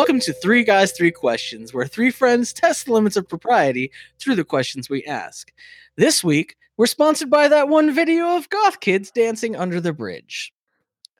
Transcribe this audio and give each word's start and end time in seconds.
Welcome 0.00 0.20
to 0.20 0.32
Three 0.32 0.64
Guys, 0.64 0.92
Three 0.92 1.10
Questions, 1.10 1.74
where 1.74 1.86
three 1.86 2.10
friends 2.10 2.54
test 2.54 2.86
the 2.86 2.92
limits 2.94 3.18
of 3.18 3.28
propriety 3.28 3.92
through 4.18 4.34
the 4.34 4.44
questions 4.44 4.88
we 4.88 5.04
ask. 5.04 5.52
This 5.96 6.24
week, 6.24 6.56
we're 6.78 6.86
sponsored 6.86 7.28
by 7.28 7.48
that 7.48 7.68
one 7.68 7.94
video 7.94 8.34
of 8.34 8.48
goth 8.48 8.80
kids 8.80 9.10
dancing 9.10 9.56
under 9.56 9.78
the 9.78 9.92
bridge. 9.92 10.54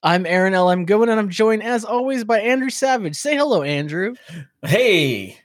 I'm 0.02 0.24
Aaron 0.24 0.54
L. 0.54 0.70
M. 0.70 0.86
Goodwin, 0.86 1.10
and 1.10 1.20
I'm 1.20 1.28
joined, 1.28 1.62
as 1.62 1.84
always, 1.84 2.24
by 2.24 2.40
Andrew 2.40 2.70
Savage. 2.70 3.16
Say 3.16 3.36
hello, 3.36 3.62
Andrew. 3.62 4.14
Hey, 4.62 5.36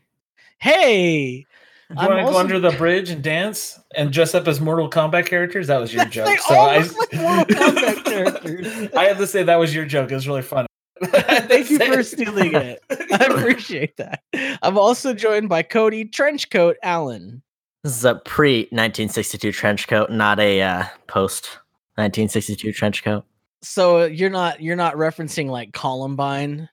Hey! 0.60 1.46
you 1.90 1.96
want 1.98 2.12
to 2.12 2.32
go 2.32 2.38
under 2.38 2.62
the 2.62 2.72
bridge 2.72 3.10
and 3.10 3.22
dance 3.22 3.78
and 3.98 4.14
dress 4.14 4.34
up 4.34 4.48
as 4.48 4.62
Mortal 4.62 4.90
Kombat 4.90 5.26
characters? 5.26 5.68
That 5.68 5.82
was 5.82 5.94
your 5.94 6.06
joke. 6.06 6.28
They 6.28 6.38
so 6.38 6.56
all 6.56 6.70
I, 6.70 6.78
look 6.78 6.98
like 6.98 7.14
Mortal 7.16 7.56
Kombat 7.56 8.06
characters. 8.06 8.94
I 8.98 9.04
have 9.04 9.18
to 9.18 9.28
say 9.28 9.44
that 9.44 9.58
was 9.58 9.76
your 9.76 9.84
joke. 9.84 10.10
It 10.10 10.16
was 10.16 10.26
really 10.26 10.42
funny. 10.42 10.70
Thank 11.04 11.70
you 11.70 11.80
for 11.80 12.04
stealing 12.04 12.54
it. 12.56 12.84
I 12.90 13.26
appreciate 13.30 13.98
that. 13.98 14.24
I'm 14.62 14.78
also 14.78 15.14
joined 15.14 15.50
by 15.50 15.64
Cody 15.64 16.06
Trenchcoat 16.06 16.76
Allen. 16.84 17.42
This 17.84 17.98
is 17.98 18.06
a 18.06 18.16
pre 18.16 18.62
1962 18.72 19.52
trench 19.52 19.88
coat, 19.88 20.10
not 20.10 20.40
a 20.40 20.62
uh, 20.62 20.84
post 21.08 21.60
1962 21.96 22.72
trench 22.72 23.04
coat. 23.04 23.26
So 23.62 24.06
you're 24.06 24.30
not 24.30 24.62
you're 24.62 24.76
not 24.76 24.96
referencing 24.96 25.50
like 25.50 25.74
Columbine. 25.74 26.70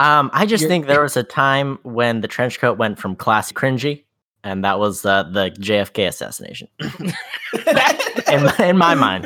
Um, 0.00 0.30
I 0.32 0.44
just 0.46 0.62
You're- 0.62 0.68
think 0.68 0.86
there 0.86 1.02
was 1.04 1.16
a 1.16 1.22
time 1.22 1.78
when 1.82 2.20
the 2.20 2.28
trench 2.28 2.58
coat 2.58 2.78
went 2.78 2.98
from 2.98 3.16
classy 3.16 3.54
cringy, 3.54 4.04
and 4.42 4.64
that 4.64 4.78
was 4.78 5.04
uh, 5.06 5.22
the 5.24 5.50
JFK 5.52 6.08
assassination. 6.08 6.68
in, 6.80 8.44
my, 8.44 8.56
in 8.60 8.76
my 8.76 8.94
mind, 8.94 9.24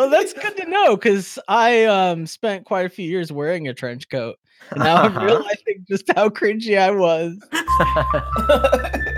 well, 0.00 0.10
that's 0.10 0.32
good 0.32 0.56
to 0.56 0.68
know 0.68 0.96
because 0.96 1.38
I 1.48 1.84
um 1.84 2.26
spent 2.26 2.64
quite 2.64 2.86
a 2.86 2.90
few 2.90 3.08
years 3.08 3.30
wearing 3.30 3.68
a 3.68 3.74
trench 3.74 4.08
coat. 4.08 4.36
And 4.70 4.80
now 4.80 5.02
I'm 5.02 5.16
realizing 5.16 5.84
just 5.88 6.04
how 6.14 6.28
cringy 6.28 6.78
I 6.78 6.90
was. 6.90 7.38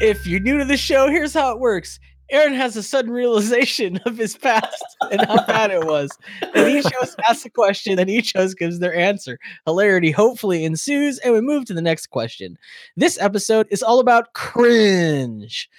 If 0.00 0.26
you're 0.26 0.38
new 0.38 0.58
to 0.58 0.66
the 0.66 0.76
show, 0.76 1.08
here's 1.08 1.32
how 1.32 1.50
it 1.52 1.58
works. 1.58 1.98
Aaron 2.30 2.52
has 2.52 2.76
a 2.76 2.82
sudden 2.82 3.10
realization 3.10 3.98
of 4.04 4.18
his 4.18 4.36
past 4.36 4.84
and 5.10 5.24
how 5.24 5.44
bad 5.46 5.70
it 5.70 5.86
was. 5.86 6.10
And 6.54 6.68
each 6.68 6.84
host 6.92 7.18
asks 7.28 7.46
a 7.46 7.50
question, 7.50 7.98
and 7.98 8.10
each 8.10 8.34
host 8.34 8.58
gives 8.58 8.80
their 8.80 8.94
answer. 8.94 9.38
Hilarity 9.64 10.10
hopefully 10.10 10.64
ensues, 10.66 11.18
and 11.20 11.32
we 11.32 11.40
move 11.40 11.64
to 11.64 11.74
the 11.74 11.80
next 11.80 12.08
question. 12.08 12.58
This 12.96 13.18
episode 13.18 13.66
is 13.70 13.82
all 13.82 13.98
about 13.98 14.34
cringe. 14.34 15.70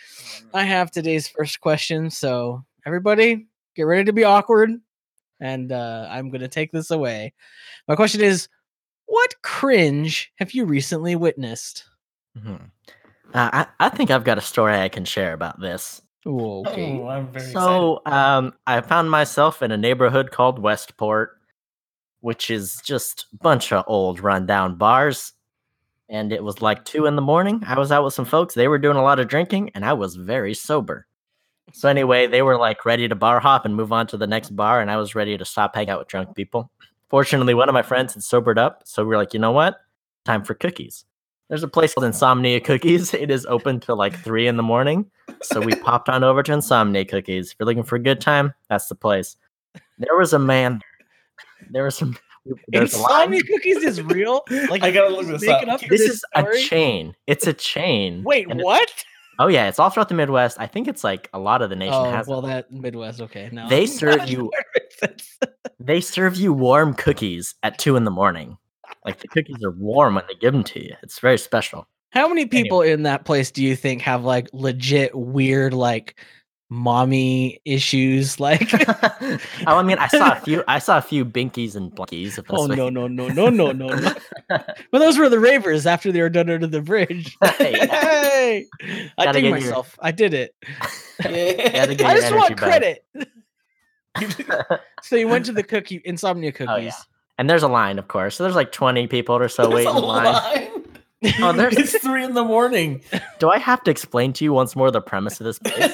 I 0.55 0.63
have 0.63 0.89
today's 0.89 1.27
first 1.27 1.61
question, 1.61 2.09
so 2.09 2.63
everybody 2.85 3.45
get 3.75 3.83
ready 3.83 4.05
to 4.05 4.13
be 4.13 4.23
awkward, 4.23 4.71
and 5.39 5.71
uh, 5.71 6.07
I'm 6.09 6.29
going 6.29 6.41
to 6.41 6.47
take 6.47 6.71
this 6.71 6.91
away. 6.91 7.33
My 7.87 7.95
question 7.95 8.21
is 8.21 8.47
What 9.05 9.33
cringe 9.41 10.31
have 10.37 10.51
you 10.53 10.65
recently 10.65 11.15
witnessed? 11.15 11.85
Mhm. 12.37 12.69
Uh, 13.33 13.49
I, 13.51 13.67
I 13.79 13.89
think 13.89 14.11
I've 14.11 14.23
got 14.23 14.37
a 14.37 14.41
story 14.41 14.75
I 14.75 14.89
can 14.89 15.05
share 15.05 15.33
about 15.33 15.59
this. 15.59 16.01
Ooh, 16.27 16.59
okay. 16.67 16.99
Oh, 17.01 17.07
I'm 17.07 17.27
very 17.31 17.51
So, 17.51 18.01
um, 18.05 18.53
I 18.67 18.79
found 18.81 19.09
myself 19.11 19.61
in 19.61 19.71
a 19.71 19.77
neighborhood 19.77 20.31
called 20.31 20.59
Westport, 20.59 21.31
which 22.21 22.49
is 22.49 22.79
just 22.85 23.25
a 23.33 23.37
bunch 23.37 23.71
of 23.73 23.83
old 23.87 24.19
rundown 24.19 24.77
bars. 24.77 25.33
And 26.09 26.31
it 26.31 26.43
was 26.43 26.61
like 26.61 26.85
two 26.85 27.05
in 27.07 27.15
the 27.15 27.21
morning. 27.21 27.63
I 27.65 27.77
was 27.79 27.91
out 27.91 28.03
with 28.03 28.13
some 28.13 28.25
folks. 28.25 28.53
They 28.53 28.67
were 28.67 28.77
doing 28.77 28.97
a 28.97 29.03
lot 29.03 29.19
of 29.19 29.27
drinking, 29.27 29.71
and 29.73 29.83
I 29.83 29.93
was 29.93 30.15
very 30.15 30.53
sober. 30.53 31.07
So 31.73 31.89
anyway, 31.89 32.27
they 32.27 32.43
were 32.43 32.57
like 32.57 32.85
ready 32.85 33.07
to 33.07 33.15
bar 33.15 33.39
hop 33.39 33.65
and 33.65 33.75
move 33.75 33.91
on 33.91 34.05
to 34.07 34.17
the 34.17 34.27
next 34.27 34.55
bar, 34.55 34.79
and 34.79 34.91
I 34.91 34.97
was 34.97 35.15
ready 35.15 35.37
to 35.37 35.43
stop 35.43 35.73
hanging 35.75 35.89
out 35.89 35.99
with 35.99 36.07
drunk 36.07 36.35
people. 36.35 36.71
Fortunately, 37.09 37.53
one 37.55 37.67
of 37.67 37.73
my 37.73 37.81
friends 37.81 38.13
had 38.13 38.23
sobered 38.23 38.59
up, 38.59 38.83
so 38.85 39.03
we 39.03 39.09
were 39.09 39.17
like, 39.17 39.33
you 39.33 39.39
know 39.39 39.51
what? 39.51 39.77
Time 40.23 40.43
for 40.43 40.53
cookies. 40.53 41.03
There's 41.49 41.63
a 41.63 41.67
place 41.67 41.93
called 41.93 42.05
Insomnia 42.05 42.59
Cookies. 42.61 43.13
It 43.13 43.29
is 43.29 43.45
open 43.47 43.79
till 43.79 43.95
like 43.97 44.15
three 44.23 44.47
in 44.47 44.55
the 44.55 44.63
morning. 44.63 45.09
So 45.41 45.61
we 45.61 45.73
popped 45.75 46.09
on 46.09 46.23
over 46.23 46.41
to 46.43 46.53
Insomnia 46.53 47.05
Cookies. 47.05 47.51
If 47.51 47.55
you're 47.59 47.65
looking 47.65 47.83
for 47.83 47.95
a 47.95 47.99
good 47.99 48.21
time, 48.21 48.53
that's 48.69 48.87
the 48.87 48.95
place. 48.95 49.35
There 49.97 50.15
was 50.17 50.33
a 50.33 50.39
man. 50.39 50.79
There 51.71 51.83
was 51.83 51.95
some. 51.95 52.17
There's 52.67 52.93
a. 52.93 52.97
Insomnia 52.97 53.41
cookies 53.43 53.77
is 53.77 54.01
real. 54.01 54.43
Like 54.69 54.83
I 54.83 54.91
gotta 54.91 55.09
you 55.09 55.17
look 55.17 55.27
just 55.27 55.41
this 55.41 55.49
up. 55.49 55.67
up 55.67 55.79
This 55.81 56.01
this 56.01 56.01
is 56.01 56.25
a 56.35 56.43
chain. 56.57 57.15
It's 57.27 57.47
a 57.47 57.53
chain. 57.53 58.23
Wait, 58.23 58.47
and 58.49 58.59
it- 58.59 58.63
what? 58.63 58.91
Oh 59.39 59.47
yeah, 59.47 59.67
it's 59.67 59.79
all 59.79 59.89
throughout 59.89 60.09
the 60.09 60.15
Midwest. 60.15 60.57
I 60.59 60.67
think 60.67 60.87
it's 60.87 61.03
like 61.03 61.29
a 61.33 61.39
lot 61.39 61.61
of 61.61 61.69
the 61.69 61.75
nation 61.75 61.93
Oh, 61.95 62.11
has. 62.11 62.27
well, 62.27 62.41
that 62.43 62.71
Midwest. 62.71 63.21
Okay, 63.21 63.49
now 63.51 63.67
They 63.67 63.85
serve 63.87 64.27
you- 64.29 64.51
They 65.79 65.99
serve 66.01 66.35
you 66.37 66.53
warm 66.53 66.93
cookies 66.93 67.55
at 67.63 67.77
two 67.77 67.95
in 67.97 68.05
the 68.05 68.11
morning. 68.11 68.57
Like 69.05 69.19
the 69.19 69.27
cookies 69.27 69.61
are 69.63 69.71
warm 69.71 70.15
when 70.15 70.23
they 70.29 70.35
give 70.35 70.53
them 70.53 70.63
to 70.65 70.81
you. 70.81 70.95
It's 71.03 71.19
very 71.19 71.37
special. 71.37 71.87
How 72.11 72.27
many 72.29 72.45
people 72.45 72.81
in 72.81 73.03
that 73.03 73.25
place 73.25 73.51
do 73.51 73.63
you 73.63 73.75
think 73.75 74.01
have 74.03 74.23
like 74.23 74.47
legit 74.53 75.13
weird 75.15 75.73
like 75.73 76.15
mommy 76.73 77.61
issues? 77.65 78.39
Like, 78.43 78.73
oh, 79.23 79.37
I 79.67 79.83
mean, 79.83 79.97
I 79.99 80.07
saw 80.07 80.33
a 80.33 80.35
few. 80.35 80.63
I 80.67 80.79
saw 80.79 80.97
a 80.97 81.01
few 81.01 81.23
binkies 81.23 81.75
and 81.75 81.91
blunkies. 81.95 82.29
If 82.29 82.35
that's 82.35 82.49
oh 82.51 82.67
what 82.67 82.77
no, 82.77 82.89
no, 82.89 83.07
no, 83.07 83.27
no, 83.29 83.49
no, 83.49 83.71
no, 83.71 83.87
no. 83.87 84.13
But 84.49 84.99
those 84.99 85.17
were 85.17 85.29
the 85.29 85.39
ravers 85.39 85.85
after 85.85 86.11
they 86.11 86.21
were 86.21 86.29
done 86.29 86.49
under 86.49 86.67
the 86.67 86.81
bridge. 86.81 87.37
Hey, 87.43 87.73
hey, 87.87 88.65
I 89.17 89.25
Gotta 89.25 89.33
dig 89.33 89.43
get 89.43 89.49
your- 89.49 89.59
myself. 89.59 89.97
I 90.01 90.11
did 90.11 90.33
it. 90.33 90.55
I 91.23 91.85
just 91.85 92.33
want 92.35 92.51
energy 92.51 92.55
back. 92.55 92.57
credit. 92.57 93.05
so 95.01 95.15
you 95.15 95.27
went 95.27 95.45
to 95.45 95.51
the 95.53 95.63
cookie 95.63 96.01
insomnia 96.03 96.51
cookies. 96.51 96.69
Oh, 96.69 96.77
yeah. 96.77 96.91
And 97.37 97.49
there's 97.49 97.63
a 97.63 97.67
line, 97.67 97.97
of 97.99 98.07
course. 98.07 98.35
So 98.35 98.43
there's 98.43 98.55
like 98.55 98.71
20 98.71 99.07
people 99.07 99.35
or 99.35 99.47
so 99.47 99.69
waiting 99.69 99.95
in 99.95 100.03
line. 100.03 100.69
Oh, 101.39 101.53
there's- 101.53 101.77
it's 101.77 101.97
three 101.99 102.23
in 102.23 102.33
the 102.33 102.43
morning. 102.43 103.01
Do 103.39 103.49
I 103.49 103.57
have 103.57 103.81
to 103.83 103.91
explain 103.91 104.33
to 104.33 104.43
you 104.43 104.51
once 104.53 104.75
more 104.75 104.91
the 104.91 105.01
premise 105.01 105.39
of 105.39 105.45
this 105.45 105.59
place? 105.59 105.91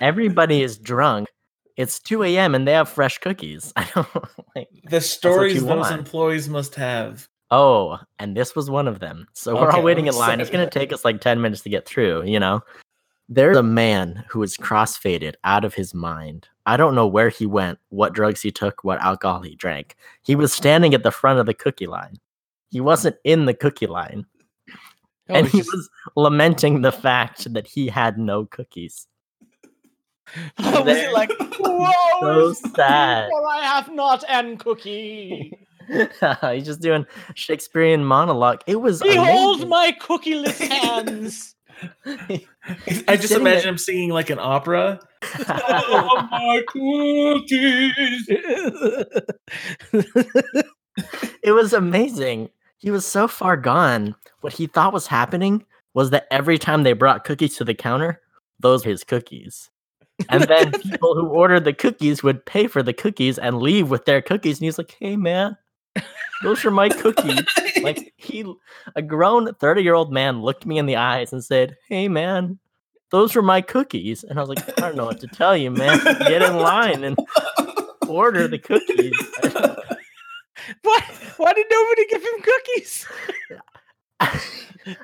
Everybody 0.00 0.62
is 0.62 0.78
drunk. 0.78 1.28
It's 1.76 1.98
2 2.00 2.22
a.m. 2.24 2.54
and 2.54 2.66
they 2.66 2.72
have 2.72 2.88
fresh 2.88 3.18
cookies. 3.18 3.72
I 3.76 3.88
don't 3.94 4.08
like. 4.54 4.68
the 4.88 5.00
stories 5.00 5.54
those 5.62 5.64
want. 5.64 5.92
employees 5.98 6.48
must 6.48 6.74
have. 6.76 7.28
Oh, 7.50 7.98
and 8.18 8.36
this 8.36 8.56
was 8.56 8.70
one 8.70 8.88
of 8.88 8.98
them. 8.98 9.28
So 9.34 9.54
we're 9.54 9.68
Okay, 9.68 9.76
all 9.78 9.82
waiting 9.84 10.06
in 10.06 10.14
line. 10.16 10.40
It's 10.40 10.50
going 10.50 10.66
to 10.66 10.78
take 10.78 10.92
us 10.92 11.04
like 11.04 11.20
10 11.20 11.40
minutes 11.40 11.62
to 11.62 11.68
get 11.68 11.86
through, 11.86 12.24
you 12.24 12.40
know? 12.40 12.62
There's 13.28 13.56
a 13.56 13.62
man 13.62 14.24
who 14.28 14.42
is 14.42 14.56
crossfaded 14.56 15.34
out 15.44 15.64
of 15.64 15.74
his 15.74 15.92
mind. 15.92 16.48
I 16.64 16.76
don't 16.76 16.94
know 16.94 17.06
where 17.06 17.28
he 17.28 17.44
went, 17.46 17.78
what 17.90 18.12
drugs 18.14 18.40
he 18.40 18.50
took, 18.50 18.82
what 18.84 19.00
alcohol 19.00 19.42
he 19.42 19.54
drank. 19.56 19.96
He 20.22 20.34
was 20.36 20.52
standing 20.52 20.94
at 20.94 21.02
the 21.02 21.10
front 21.10 21.38
of 21.40 21.46
the 21.46 21.54
cookie 21.54 21.86
line. 21.88 22.18
He 22.70 22.80
wasn't 22.80 23.16
in 23.24 23.44
the 23.46 23.54
cookie 23.54 23.86
line. 23.86 24.26
Oh, 25.28 25.34
and 25.34 25.46
he 25.48 25.58
just- 25.58 25.72
was 25.72 25.88
lamenting 26.16 26.82
the 26.82 26.92
fact 26.92 27.52
that 27.52 27.66
he 27.66 27.88
had 27.88 28.16
no 28.18 28.46
cookies. 28.46 29.06
was 30.58 30.84
there. 30.84 31.08
it 31.08 31.12
like, 31.12 31.30
whoa, 31.60 32.52
So 32.52 32.70
sad. 32.74 33.28
for 33.30 33.46
I 33.48 33.60
have 33.62 33.90
not 33.92 34.24
an 34.28 34.56
cookie. 34.58 35.52
He's 35.88 36.64
just 36.64 36.80
doing 36.80 37.06
Shakespearean 37.34 38.04
monologue. 38.04 38.60
It 38.66 38.76
was 38.80 39.00
Behold 39.02 39.56
amazing. 39.62 39.68
my 39.68 39.96
cookieless 40.00 40.58
hands. 40.68 41.54
I 43.06 43.16
just 43.16 43.32
imagine 43.32 43.42
there- 43.44 43.60
him 43.68 43.78
singing 43.78 44.10
like 44.10 44.30
an 44.30 44.38
opera. 44.40 44.98
oh, 45.48 46.28
my 46.30 46.62
cookies. 46.66 48.26
it 51.42 51.52
was 51.52 51.72
amazing. 51.72 52.50
He 52.78 52.90
was 52.90 53.06
so 53.06 53.28
far 53.28 53.56
gone. 53.56 54.14
What 54.40 54.52
he 54.52 54.66
thought 54.66 54.92
was 54.92 55.06
happening 55.06 55.64
was 55.94 56.10
that 56.10 56.26
every 56.30 56.58
time 56.58 56.82
they 56.82 56.92
brought 56.92 57.24
cookies 57.24 57.56
to 57.58 57.64
the 57.64 57.74
counter, 57.74 58.20
those 58.60 58.84
were 58.84 58.90
his 58.90 59.04
cookies. 59.04 59.70
And 60.28 60.42
then 60.48 60.72
people 60.72 61.14
who 61.14 61.26
ordered 61.28 61.64
the 61.64 61.72
cookies 61.72 62.22
would 62.22 62.44
pay 62.44 62.66
for 62.66 62.82
the 62.82 62.92
cookies 62.92 63.38
and 63.38 63.58
leave 63.58 63.90
with 63.90 64.04
their 64.04 64.22
cookies. 64.22 64.58
And 64.58 64.64
he's 64.64 64.78
like, 64.78 64.96
hey, 64.98 65.16
man, 65.16 65.56
those 66.42 66.64
are 66.64 66.70
my 66.70 66.88
cookies. 66.88 67.44
like, 67.82 68.12
he, 68.16 68.44
a 68.94 69.02
grown 69.02 69.52
30 69.54 69.82
year 69.82 69.94
old 69.94 70.12
man 70.12 70.42
looked 70.42 70.66
me 70.66 70.78
in 70.78 70.86
the 70.86 70.96
eyes 70.96 71.32
and 71.32 71.44
said, 71.44 71.76
hey, 71.88 72.08
man, 72.08 72.58
those 73.10 73.34
were 73.34 73.42
my 73.42 73.60
cookies. 73.60 74.24
And 74.24 74.38
I 74.38 74.42
was 74.42 74.48
like, 74.48 74.78
I 74.78 74.80
don't 74.82 74.96
know 74.96 75.06
what 75.06 75.20
to 75.20 75.28
tell 75.28 75.56
you, 75.56 75.70
man. 75.70 76.02
Get 76.04 76.42
in 76.42 76.56
line 76.56 77.04
and 77.04 77.16
order 78.08 78.48
the 78.48 78.58
cookies. 78.58 79.14
Why? 80.82 81.00
Why 81.36 81.52
did 81.52 81.66
nobody 81.70 82.06
give 82.08 82.22
him 82.22 82.42
cookies? 82.42 83.06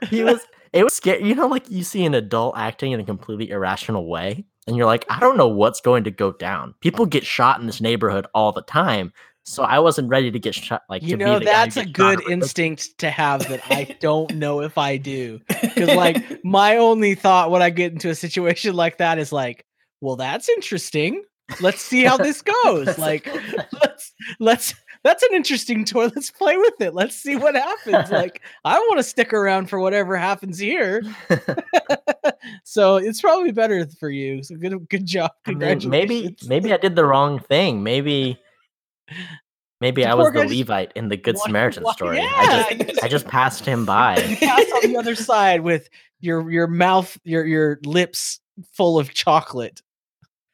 he 0.09 0.25
was 0.25 0.41
it 0.73 0.85
was 0.85 0.95
scary 0.95 1.23
you 1.25 1.35
know 1.35 1.47
like 1.47 1.69
you 1.71 1.83
see 1.83 2.05
an 2.05 2.15
adult 2.15 2.57
acting 2.57 2.93
in 2.93 3.01
a 3.01 3.05
completely 3.05 3.51
irrational 3.51 4.07
way 4.07 4.45
and 4.67 4.77
you're 4.77 4.87
like 4.87 5.05
i 5.09 5.19
don't 5.21 5.37
know 5.37 5.49
what's 5.49 5.81
going 5.81 6.05
to 6.05 6.11
go 6.11 6.33
down 6.33 6.75
people 6.81 7.07
get 7.07 7.25
shot 7.25 7.61
in 7.61 7.67
this 7.67 7.81
neighborhood 7.81 8.27
all 8.35 8.53
the 8.53 8.63
time 8.63 9.13
so 9.45 9.63
i 9.65 9.79
wasn't 9.79 10.09
ready 10.09 10.31
to 10.31 10.39
get 10.39 10.55
shot 10.55 10.83
like 10.89 11.03
You 11.03 11.17
to 11.17 11.25
know, 11.25 11.39
the 11.39 11.45
guy 11.45 11.51
who 11.51 11.57
that's 11.57 11.77
a 11.77 11.85
good 11.85 12.23
instinct 12.29 12.99
to 12.99 13.11
have 13.11 13.49
that 13.49 13.61
I 13.71 13.97
don't 14.01 14.35
know 14.37 14.61
if 14.61 14.79
I 14.79 14.97
do. 14.99 15.41
Because, 15.49 15.89
like, 15.97 16.45
my 16.45 16.77
only 16.77 17.15
thought 17.15 17.51
when 17.51 17.63
I 17.63 17.71
get 17.71 17.93
into 17.93 18.09
a 18.11 18.15
situation 18.15 18.75
like 18.75 18.99
that 18.99 19.19
is 19.19 19.33
like, 19.33 19.67
well, 20.01 20.17
that's 20.17 20.49
interesting. 20.49 21.25
Let's 21.61 21.81
see 21.81 22.05
how 22.05 22.17
this 22.17 22.43
goes. 22.65 22.99
Like, 22.99 23.27
let's 23.83 24.13
let's 24.39 24.75
that's 25.05 25.23
an 25.23 25.31
interesting 25.35 25.85
toy. 25.87 26.07
Let's 26.15 26.31
play 26.31 26.57
with 26.57 26.81
it. 26.81 26.95
Let's 26.95 27.17
see 27.17 27.37
what 27.37 27.55
happens. 27.55 28.11
Like, 28.23 28.43
I 28.65 28.79
want 28.79 28.99
to 28.99 29.03
stick 29.03 29.33
around 29.33 29.67
for 29.67 29.79
whatever 29.79 30.17
happens 30.17 30.59
here. 30.59 31.03
so 32.65 32.97
it's 32.97 33.21
probably 33.21 33.51
better 33.53 33.87
for 33.99 34.11
you. 34.11 34.43
So 34.43 34.57
good, 34.57 34.89
good 34.89 35.07
job. 35.07 35.31
I 35.47 35.53
mean, 35.53 35.89
maybe 35.89 36.37
maybe 36.47 36.73
I 36.73 36.77
did 36.77 36.95
the 36.95 37.05
wrong 37.05 37.39
thing. 37.39 37.83
Maybe 37.83 38.39
maybe 39.81 40.03
The 40.03 40.11
I 40.11 40.15
was 40.15 40.33
the 40.33 40.45
Levite 40.45 40.93
in 40.95 41.09
the 41.09 41.17
Good 41.17 41.39
Samaritan 41.39 41.85
story. 41.93 42.19
Yeah, 42.19 42.31
I 42.35 42.75
just 42.75 43.05
I 43.05 43.09
just 43.09 43.27
passed 43.27 43.65
him 43.65 43.85
by. 43.87 44.19
you 44.19 44.37
pass 44.37 44.65
on 44.85 44.93
the 44.93 44.97
other 44.99 45.15
side 45.15 45.63
with 45.63 45.89
your 46.21 46.51
your 46.51 46.67
mouth, 46.67 47.19
your 47.25 47.47
your 47.47 47.79
lips 47.85 48.41
full 48.73 48.99
of 48.99 49.15
chocolate. 49.15 49.81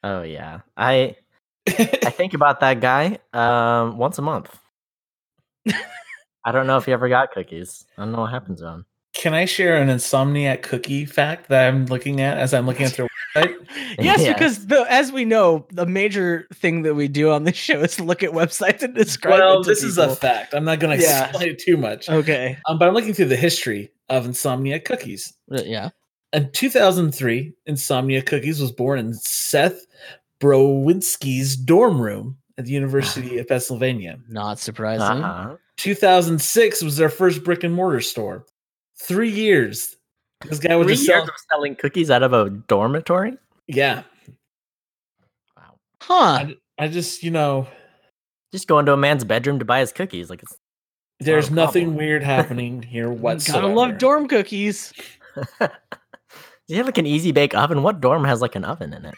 Oh 0.03 0.21
yeah. 0.21 0.61
I 0.77 1.15
I 2.05 2.09
think 2.11 2.33
about 2.33 2.59
that 2.61 2.79
guy 2.81 3.19
um 3.33 3.97
once 3.97 4.17
a 4.17 4.21
month. 4.21 4.55
I 6.45 6.51
don't 6.51 6.67
know 6.67 6.77
if 6.77 6.85
he 6.85 6.91
ever 6.93 7.09
got 7.09 7.31
cookies. 7.31 7.85
I 7.97 8.03
don't 8.03 8.11
know 8.13 8.21
what 8.21 8.31
happens 8.31 8.61
to 8.61 8.67
him. 8.67 8.85
Can 9.13 9.33
I 9.33 9.45
share 9.45 9.75
an 9.81 9.89
insomniac 9.89 10.61
cookie 10.61 11.05
fact 11.05 11.49
that 11.49 11.67
I'm 11.67 11.85
looking 11.87 12.21
at 12.21 12.37
as 12.37 12.53
I'm 12.53 12.65
looking 12.65 12.85
at 12.85 12.93
their 12.93 13.07
website? 13.35 13.55
Yes, 13.99 14.21
Yeah. 14.21 14.33
because 14.33 14.65
the 14.67 14.85
as 14.89 15.11
we 15.11 15.25
know, 15.25 15.67
the 15.71 15.85
major 15.85 16.47
thing 16.53 16.81
that 16.83 16.95
we 16.95 17.07
do 17.07 17.29
on 17.31 17.43
this 17.43 17.55
show 17.67 17.81
is 17.81 17.99
look 17.99 18.23
at 18.23 18.31
websites 18.31 18.81
and 18.81 18.95
describe. 18.95 19.39
Well, 19.39 19.61
it 19.61 19.63
to 19.65 19.69
this 19.69 19.83
is 19.83 19.97
a 19.97 20.15
fact. 20.15 20.53
I'm 20.53 20.63
not 20.65 20.79
going 20.79 20.97
to 20.97 21.03
Yeah. 21.03 21.27
explain 21.29 21.49
it 21.49 21.59
too 21.59 21.77
much. 21.77 22.09
okay. 22.09 22.57
Um, 22.67 22.79
but 22.79 22.87
I'm 22.87 22.93
looking 22.93 23.13
through 23.13 23.25
the 23.25 23.35
history 23.35 23.91
of 24.09 24.25
Insomnia 24.25 24.79
Cookies. 24.79 25.33
Uh, 25.51 25.61
Yeah. 25.65 25.89
In 26.33 26.51
2003, 26.51 27.53
Insomnia 27.65 28.21
Cookies 28.21 28.59
was 28.61 28.71
born 28.71 28.99
in 28.99 29.13
Seth 29.15 29.85
Browinski's 30.41 31.55
dorm 31.55 32.01
room 32.01 32.37
at 32.57 32.65
the 32.65 32.71
University 32.71 33.37
of 33.37 33.47
Pennsylvania. 33.47 34.19
Not 34.27 34.59
surprising. 34.59 35.23
Uh-huh. 35.23 35.55
2006 35.77 36.81
was 36.83 36.97
their 36.97 37.09
first 37.09 37.43
brick 37.43 37.63
and 37.63 37.73
mortar 37.73 38.01
store. 38.01 38.45
Three 39.01 39.31
years. 39.31 39.95
This 40.45 40.59
guy 40.59 40.75
was 40.75 40.85
Three 40.87 40.95
just 40.95 41.07
years 41.07 41.19
sell. 41.19 41.23
of 41.23 41.29
selling 41.51 41.75
cookies 41.75 42.09
out 42.11 42.23
of 42.23 42.33
a 42.33 42.49
dormitory? 42.49 43.37
Yeah. 43.67 44.03
Wow. 45.57 45.79
Huh. 46.01 46.13
I, 46.23 46.55
I 46.77 46.87
just, 46.87 47.23
you 47.23 47.31
know, 47.31 47.67
Just 48.51 48.67
go 48.67 48.79
into 48.79 48.93
a 48.93 48.97
man's 48.97 49.23
bedroom 49.23 49.59
to 49.59 49.65
buy 49.65 49.79
his 49.81 49.91
cookies. 49.91 50.29
Like 50.29 50.41
it's 50.43 50.57
there's 51.19 51.49
a 51.49 51.53
nothing 51.53 51.85
problem. 51.87 51.97
weird 51.97 52.23
happening 52.35 52.81
here 52.81 53.09
whatsoever. 53.09 53.63
Gotta 53.67 53.73
love 53.73 53.97
dorm 53.97 54.27
cookies. 54.27 54.93
Do 55.59 55.67
you 56.67 56.77
have 56.77 56.85
like 56.85 56.97
an 56.97 57.05
easy 57.05 57.31
bake 57.31 57.53
oven? 57.55 57.83
What 57.83 57.99
dorm 57.99 58.23
has 58.25 58.41
like 58.41 58.55
an 58.55 58.63
oven 58.63 58.93
in 58.93 59.03
it? 59.05 59.15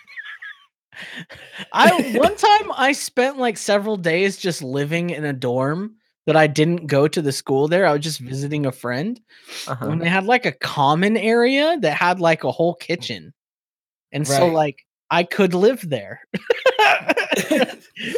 I 1.73 2.11
one 2.17 2.35
time 2.35 2.71
I 2.75 2.91
spent 2.93 3.37
like 3.37 3.57
several 3.57 3.97
days 3.97 4.37
just 4.37 4.61
living 4.61 5.09
in 5.09 5.25
a 5.25 5.33
dorm 5.33 5.95
that 6.25 6.35
I 6.35 6.47
didn't 6.47 6.87
go 6.87 7.07
to 7.07 7.21
the 7.21 7.31
school 7.31 7.67
there. 7.67 7.85
I 7.85 7.93
was 7.93 8.01
just 8.01 8.19
visiting 8.19 8.65
a 8.65 8.71
friend. 8.71 9.19
Uh-huh. 9.67 9.87
When 9.87 9.99
they 9.99 10.09
had 10.09 10.25
like 10.25 10.45
a 10.45 10.51
common 10.51 11.17
area 11.17 11.77
that 11.81 11.93
had 11.93 12.19
like 12.19 12.43
a 12.43 12.51
whole 12.51 12.75
kitchen. 12.75 13.33
And 14.11 14.27
so 14.27 14.47
like 14.47 14.85
I 15.09 15.23
could 15.23 15.53
live 15.53 15.87
there. 15.89 16.21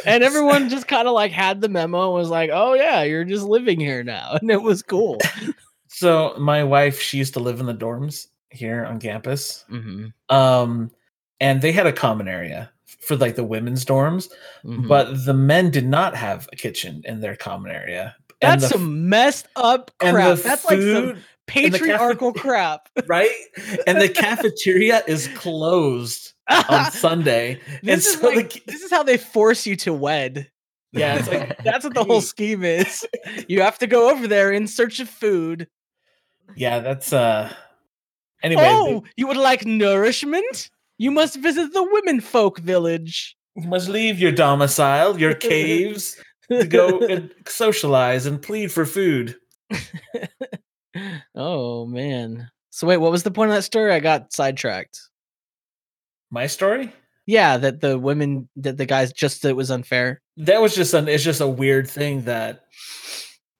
and 0.06 0.22
everyone 0.24 0.68
just 0.68 0.86
kind 0.86 1.08
of 1.08 1.14
like 1.14 1.32
had 1.32 1.60
the 1.60 1.68
memo 1.68 2.04
and 2.06 2.14
was 2.14 2.28
like, 2.28 2.50
"Oh 2.52 2.74
yeah, 2.74 3.02
you're 3.02 3.24
just 3.24 3.44
living 3.44 3.80
here 3.80 4.04
now." 4.04 4.38
And 4.40 4.50
it 4.50 4.62
was 4.62 4.82
cool. 4.82 5.18
So 5.88 6.34
my 6.38 6.64
wife, 6.64 7.00
she 7.00 7.18
used 7.18 7.34
to 7.34 7.40
live 7.40 7.60
in 7.60 7.66
the 7.66 7.74
dorms 7.74 8.26
here 8.50 8.84
on 8.84 9.00
campus. 9.00 9.64
Mhm, 9.70 10.12
Um, 10.28 10.90
and 11.40 11.62
they 11.62 11.72
had 11.72 11.86
a 11.86 11.92
common 11.92 12.28
area 12.28 12.70
for 13.00 13.16
like 13.16 13.36
the 13.36 13.44
women's 13.44 13.84
dorms, 13.84 14.28
mhm. 14.64 14.86
but 14.88 15.24
the 15.24 15.34
men 15.34 15.70
did 15.70 15.86
not 15.86 16.14
have 16.16 16.48
a 16.52 16.56
kitchen 16.56 17.02
in 17.04 17.20
their 17.20 17.36
common 17.36 17.70
area. 17.70 18.14
And 18.42 18.60
that's 18.60 18.72
the, 18.72 18.78
some 18.78 19.08
messed 19.08 19.46
up 19.56 19.90
and 20.00 20.14
crap. 20.14 20.36
the 20.36 20.42
That's 20.42 20.64
like 20.64 20.80
some 20.80 20.80
food, 20.80 21.08
and 21.14 21.16
the 21.46 21.52
cafe- 21.52 21.70
patriarchal 21.70 22.32
crap. 22.32 22.88
right? 23.06 23.30
And 23.86 24.00
the 24.00 24.08
cafeteria 24.08 25.02
is 25.06 25.28
closed 25.36 26.32
on 26.48 26.90
Sunday. 26.92 27.60
and 27.66 27.80
this 27.82 28.06
is 28.06 28.20
so 28.20 28.28
like, 28.28 28.50
ki- 28.50 28.62
this 28.66 28.82
is 28.82 28.90
how 28.90 29.02
they 29.02 29.16
force 29.16 29.66
you 29.66 29.76
to 29.76 29.92
wed. 29.94 30.50
yeah, 30.92 31.16
it's 31.18 31.28
like 31.32 31.62
That's 31.64 31.84
what 31.84 31.94
the 31.94 32.04
whole 32.04 32.20
scheme 32.20 32.64
is. 32.64 33.06
You 33.48 33.62
have 33.62 33.78
to 33.78 33.86
go 33.86 34.10
over 34.10 34.26
there 34.28 34.52
in 34.52 34.66
search 34.66 35.00
of 35.00 35.08
food. 35.08 35.68
yeah, 36.54 36.80
that's 36.80 37.12
uh 37.12 37.52
anyway. 38.42 38.64
oh, 38.66 39.04
you 39.16 39.26
would 39.26 39.36
like 39.38 39.64
nourishment? 39.64 40.70
You 40.98 41.10
must 41.10 41.36
visit 41.36 41.72
the 41.72 41.82
women 41.82 42.20
folk 42.20 42.58
village. 42.58 43.36
You 43.56 43.68
must 43.68 43.88
leave 43.88 44.18
your 44.18 44.32
domicile, 44.32 45.18
your 45.18 45.34
caves, 45.34 46.16
to 46.50 46.66
go 46.66 47.00
and 47.00 47.30
socialize 47.46 48.26
and 48.26 48.40
plead 48.40 48.70
for 48.70 48.86
food. 48.86 49.36
oh 51.34 51.86
man. 51.86 52.50
So 52.70 52.86
wait, 52.86 52.98
what 52.98 53.12
was 53.12 53.22
the 53.22 53.30
point 53.30 53.50
of 53.50 53.56
that 53.56 53.62
story? 53.62 53.92
I 53.92 54.00
got 54.00 54.32
sidetracked. 54.32 55.00
My 56.30 56.46
story? 56.46 56.92
Yeah, 57.26 57.56
that 57.56 57.80
the 57.80 57.98
women 57.98 58.48
that 58.56 58.76
the 58.76 58.86
guys 58.86 59.12
just 59.12 59.42
that 59.42 59.50
it 59.50 59.56
was 59.56 59.70
unfair. 59.70 60.20
That 60.36 60.60
was 60.60 60.74
just 60.74 60.94
an 60.94 61.08
it's 61.08 61.24
just 61.24 61.40
a 61.40 61.48
weird 61.48 61.88
thing 61.88 62.22
that 62.22 62.64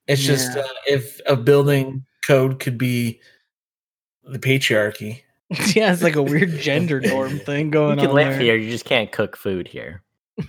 it's 0.07 0.21
just 0.21 0.55
uh, 0.55 0.63
if 0.85 1.19
a 1.25 1.35
building 1.35 2.05
code 2.27 2.59
could 2.59 2.77
be 2.77 3.19
the 4.23 4.39
patriarchy. 4.39 5.21
yeah, 5.75 5.93
it's 5.93 6.01
like 6.03 6.15
a 6.15 6.23
weird 6.23 6.49
gender 6.59 6.99
norm 7.01 7.39
thing 7.39 7.69
going 7.71 7.91
on. 7.93 7.97
You 7.97 7.97
going 7.97 7.99
can 7.99 8.09
on 8.09 8.15
live 8.15 8.29
there. 8.33 8.41
here, 8.41 8.55
you 8.55 8.71
just 8.71 8.85
can't 8.85 9.11
cook 9.11 9.37
food 9.37 9.67
here. 9.67 10.01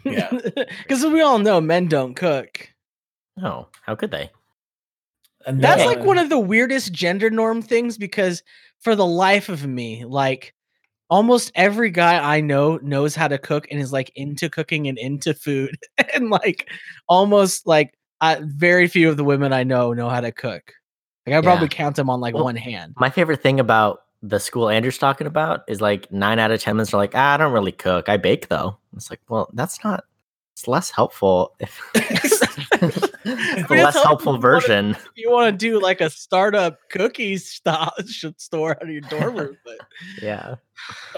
Yeah. 0.04 0.30
Because 0.82 1.04
we 1.04 1.20
all 1.20 1.38
know 1.38 1.60
men 1.60 1.86
don't 1.88 2.14
cook. 2.14 2.68
No, 3.36 3.68
how 3.82 3.94
could 3.94 4.10
they? 4.10 4.30
And 5.46 5.62
That's 5.62 5.78
then- 5.82 5.86
like 5.88 6.04
one 6.04 6.18
of 6.18 6.28
the 6.28 6.38
weirdest 6.38 6.92
gender 6.92 7.30
norm 7.30 7.62
things 7.62 7.98
because 7.98 8.42
for 8.80 8.96
the 8.96 9.06
life 9.06 9.48
of 9.48 9.66
me, 9.66 10.04
like 10.04 10.54
almost 11.08 11.52
every 11.54 11.90
guy 11.90 12.18
I 12.36 12.40
know 12.40 12.78
knows 12.82 13.14
how 13.14 13.28
to 13.28 13.38
cook 13.38 13.68
and 13.70 13.80
is 13.80 13.92
like 13.92 14.10
into 14.16 14.48
cooking 14.50 14.88
and 14.88 14.98
into 14.98 15.34
food. 15.34 15.76
and 16.14 16.30
like 16.30 16.68
almost 17.08 17.66
like 17.66 17.94
uh, 18.20 18.36
very 18.42 18.88
few 18.88 19.08
of 19.08 19.16
the 19.16 19.24
women 19.24 19.52
I 19.52 19.62
know 19.62 19.92
know 19.92 20.08
how 20.08 20.20
to 20.20 20.32
cook. 20.32 20.72
Like 21.26 21.36
I 21.36 21.40
probably 21.42 21.68
count 21.68 21.96
them 21.96 22.08
on 22.10 22.20
like 22.20 22.34
Well, 22.34 22.44
one 22.44 22.56
hand. 22.56 22.94
My 22.98 23.10
favorite 23.10 23.42
thing 23.42 23.60
about 23.60 24.00
the 24.22 24.38
school 24.40 24.68
Andrew's 24.68 24.98
talking 24.98 25.26
about 25.26 25.60
is 25.68 25.80
like 25.80 26.10
nine 26.10 26.38
out 26.38 26.50
of 26.50 26.60
ten 26.60 26.76
minutes 26.76 26.92
are 26.94 26.96
like, 26.98 27.12
ah, 27.14 27.34
I 27.34 27.36
don't 27.36 27.52
really 27.52 27.72
cook. 27.72 28.08
I 28.08 28.16
bake 28.16 28.48
though. 28.48 28.78
It's 28.96 29.10
like, 29.10 29.20
well, 29.28 29.50
that's 29.52 29.82
not. 29.84 30.04
It's 30.54 30.66
less 30.66 30.90
helpful 30.90 31.54
if 31.60 31.80
the 31.92 33.66
less 33.68 33.94
helpful 33.94 34.02
helpful 34.02 34.34
if 34.36 34.38
wanna- 34.38 34.40
version. 34.40 34.96
You 35.14 35.30
want 35.30 35.52
to 35.52 35.56
do 35.56 35.80
like 35.80 36.00
a 36.00 36.08
startup 36.10 36.78
cookie 36.90 37.36
stop 37.36 37.94
store 38.38 38.70
out 38.72 38.82
of 38.82 38.88
your 38.88 39.02
dorm 39.02 39.36
room, 39.36 39.56
but 39.64 39.78
Yeah. 40.22 40.54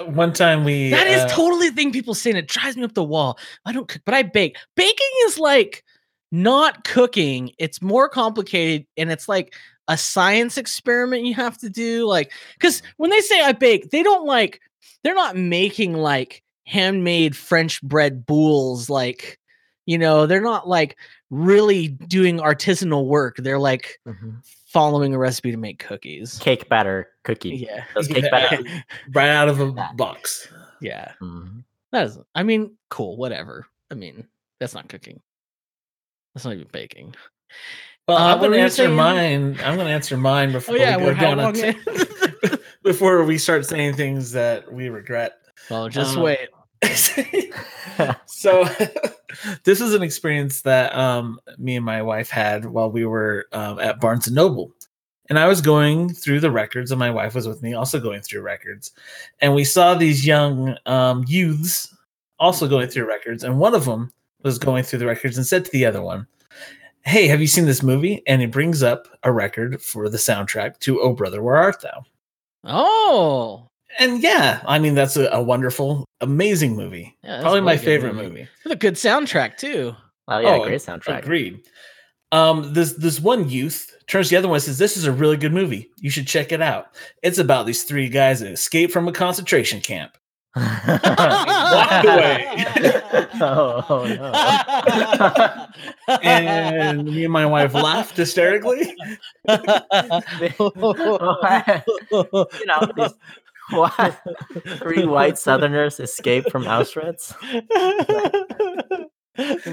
one 0.06 0.32
time 0.32 0.64
we 0.64 0.90
That 0.90 1.06
is 1.06 1.22
uh, 1.22 1.28
totally 1.28 1.68
the 1.70 1.74
thing 1.76 1.92
people 1.92 2.14
say, 2.14 2.30
and 2.30 2.38
it 2.38 2.48
drives 2.48 2.76
me 2.76 2.84
up 2.84 2.94
the 2.94 3.04
wall. 3.04 3.38
I 3.64 3.72
don't 3.72 3.86
cook, 3.88 4.02
but 4.04 4.14
I 4.14 4.22
bake. 4.24 4.56
Baking 4.74 5.06
is 5.26 5.38
like 5.38 5.84
not 6.30 6.84
cooking, 6.84 7.52
it's 7.58 7.80
more 7.82 8.08
complicated, 8.08 8.86
and 8.96 9.10
it's 9.10 9.28
like 9.28 9.54
a 9.88 9.96
science 9.96 10.58
experiment 10.58 11.24
you 11.24 11.34
have 11.34 11.56
to 11.58 11.70
do. 11.70 12.06
Like, 12.06 12.32
because 12.54 12.82
when 12.98 13.10
they 13.10 13.20
say 13.20 13.40
I 13.42 13.52
bake, 13.52 13.90
they 13.90 14.02
don't 14.02 14.26
like, 14.26 14.60
they're 15.02 15.14
not 15.14 15.36
making 15.36 15.94
like 15.94 16.42
handmade 16.66 17.34
French 17.36 17.80
bread 17.82 18.26
boules, 18.26 18.90
like, 18.90 19.38
you 19.86 19.96
know, 19.96 20.26
they're 20.26 20.42
not 20.42 20.68
like 20.68 20.98
really 21.30 21.88
doing 21.88 22.38
artisanal 22.38 23.06
work. 23.06 23.36
They're 23.38 23.58
like 23.58 23.98
Mhm. 24.06 24.42
following 24.66 25.14
a 25.14 25.18
recipe 25.18 25.50
to 25.50 25.56
make 25.56 25.78
cookies. 25.78 26.38
Cake 26.40 26.68
batter 26.68 27.08
cookie. 27.24 27.56
Yeah. 27.56 27.84
Those 27.94 28.08
cake 28.08 28.24
Yeah. 28.24 28.30
batter. 28.30 28.62
right 29.14 29.30
out 29.30 29.48
of 29.48 29.60
a 29.60 29.72
box. 29.94 30.46
Yeah. 30.82 31.12
Mhm. 31.22 31.64
That 31.92 32.06
is, 32.08 32.18
I 32.34 32.42
mean, 32.42 32.76
cool, 32.90 33.16
whatever. 33.16 33.66
I 33.90 33.94
mean, 33.94 34.28
that's 34.60 34.74
not 34.74 34.90
cooking. 34.90 35.22
That's 36.38 36.44
not 36.44 36.54
even 36.54 36.68
baking. 36.70 37.16
Well, 38.06 38.16
Uh, 38.16 38.32
I'm 38.32 38.38
going 38.38 38.52
to 38.52 38.60
answer 38.60 38.88
mine. 38.88 39.58
I'm 39.64 39.74
going 39.74 39.88
to 39.88 39.92
answer 39.92 40.16
mine 40.16 40.50
Oh 40.50 40.52
before 40.52 40.76
yeah, 40.76 40.96
we 40.96 41.02
we're 41.06 41.14
go 41.16 41.34
down 41.34 41.52
t- 41.52 41.72
before 42.84 43.24
we 43.24 43.38
start 43.38 43.66
saying 43.66 43.94
things 43.94 44.30
that 44.30 44.72
we 44.72 44.88
regret. 44.88 45.32
well, 45.68 45.88
just 45.88 46.16
Um, 46.16 46.22
wait. 46.22 46.48
so 48.26 48.64
this 49.64 49.80
is 49.80 49.94
an 49.94 50.04
experience 50.04 50.62
that 50.62 50.94
um, 50.94 51.40
me 51.58 51.74
and 51.74 51.84
my 51.84 52.02
wife 52.02 52.30
had 52.30 52.66
while 52.66 52.88
we 52.88 53.04
were 53.04 53.46
um, 53.50 53.80
at 53.80 53.98
Barnes 53.98 54.28
and 54.28 54.36
Noble. 54.36 54.70
And 55.28 55.40
I 55.40 55.48
was 55.48 55.60
going 55.60 56.14
through 56.14 56.38
the 56.38 56.52
records, 56.52 56.92
and 56.92 57.00
my 57.00 57.10
wife 57.10 57.34
was 57.34 57.48
with 57.48 57.64
me, 57.64 57.74
also 57.74 57.98
going 57.98 58.20
through 58.22 58.42
records. 58.42 58.92
And 59.40 59.56
we 59.56 59.64
saw 59.64 59.94
these 59.94 60.24
young 60.24 60.76
um, 60.86 61.24
youths 61.26 61.92
also 62.38 62.68
going 62.68 62.86
through 62.86 63.08
records. 63.08 63.42
And 63.42 63.58
one 63.58 63.74
of 63.74 63.86
them 63.86 64.12
was 64.42 64.58
going 64.58 64.84
through 64.84 65.00
the 65.00 65.06
records 65.06 65.36
and 65.36 65.46
said 65.46 65.64
to 65.64 65.70
the 65.72 65.86
other 65.86 66.02
one, 66.02 66.26
Hey, 67.04 67.26
have 67.28 67.40
you 67.40 67.46
seen 67.46 67.64
this 67.64 67.82
movie? 67.82 68.22
And 68.26 68.40
he 68.40 68.46
brings 68.46 68.82
up 68.82 69.08
a 69.22 69.32
record 69.32 69.80
for 69.80 70.08
the 70.08 70.18
soundtrack 70.18 70.78
to 70.80 71.00
Oh 71.00 71.12
Brother, 71.14 71.42
Where 71.42 71.56
Art 71.56 71.80
Thou? 71.80 72.04
Oh, 72.64 73.68
And 73.98 74.22
yeah, 74.22 74.60
I 74.66 74.78
mean, 74.78 74.94
that's 74.94 75.16
a, 75.16 75.26
a 75.28 75.42
wonderful, 75.42 76.04
amazing 76.20 76.76
movie. 76.76 77.16
yeah, 77.22 77.40
Probably 77.40 77.60
a 77.60 77.62
my 77.62 77.72
really 77.72 77.84
good 77.84 77.84
favorite 77.86 78.14
movie. 78.14 78.48
With 78.64 78.72
a 78.72 78.76
good 78.76 78.94
soundtrack 78.94 79.56
too. 79.56 79.94
Oh 80.26 80.38
yeah, 80.38 80.56
Oh, 80.56 80.64
great 80.64 80.80
soundtrack. 80.80 81.18
Agreed. 81.22 81.62
Um, 82.30 82.74
this 82.74 82.92
this 82.92 83.18
one 83.18 83.48
youth 83.48 83.90
turns 84.06 84.28
to 84.28 84.34
the 84.34 84.38
other 84.38 84.48
one 84.48 84.56
and 84.56 84.62
says, 84.62 84.76
"This 84.76 84.98
is 84.98 85.06
a 85.06 85.12
really 85.12 85.38
good 85.38 85.54
movie. 85.54 85.90
You 85.96 86.10
should 86.10 86.26
check 86.26 86.52
it 86.52 86.60
out. 86.60 86.94
It's 87.22 87.38
about 87.38 87.64
these 87.64 87.84
three 87.84 88.10
guys 88.10 88.40
that 88.40 88.52
escape 88.52 88.90
from 88.92 89.08
a 89.08 89.12
concentration 89.12 89.80
camp." 89.80 90.18
Walked 90.56 92.04
away. 92.04 92.46
oh, 93.40 93.84
oh, 93.88 94.06
no. 96.08 96.16
And 96.22 97.04
me 97.04 97.24
and 97.24 97.32
my 97.32 97.46
wife 97.46 97.74
laughed 97.74 98.16
hysterically. 98.16 98.94
you 99.48 99.56
know, 102.66 102.92
these 102.96 103.14
what? 103.70 104.20
three 104.78 105.04
white 105.04 105.38
Southerners 105.38 106.00
escape 106.00 106.50
from 106.50 106.64
Auschwitz. 106.64 107.34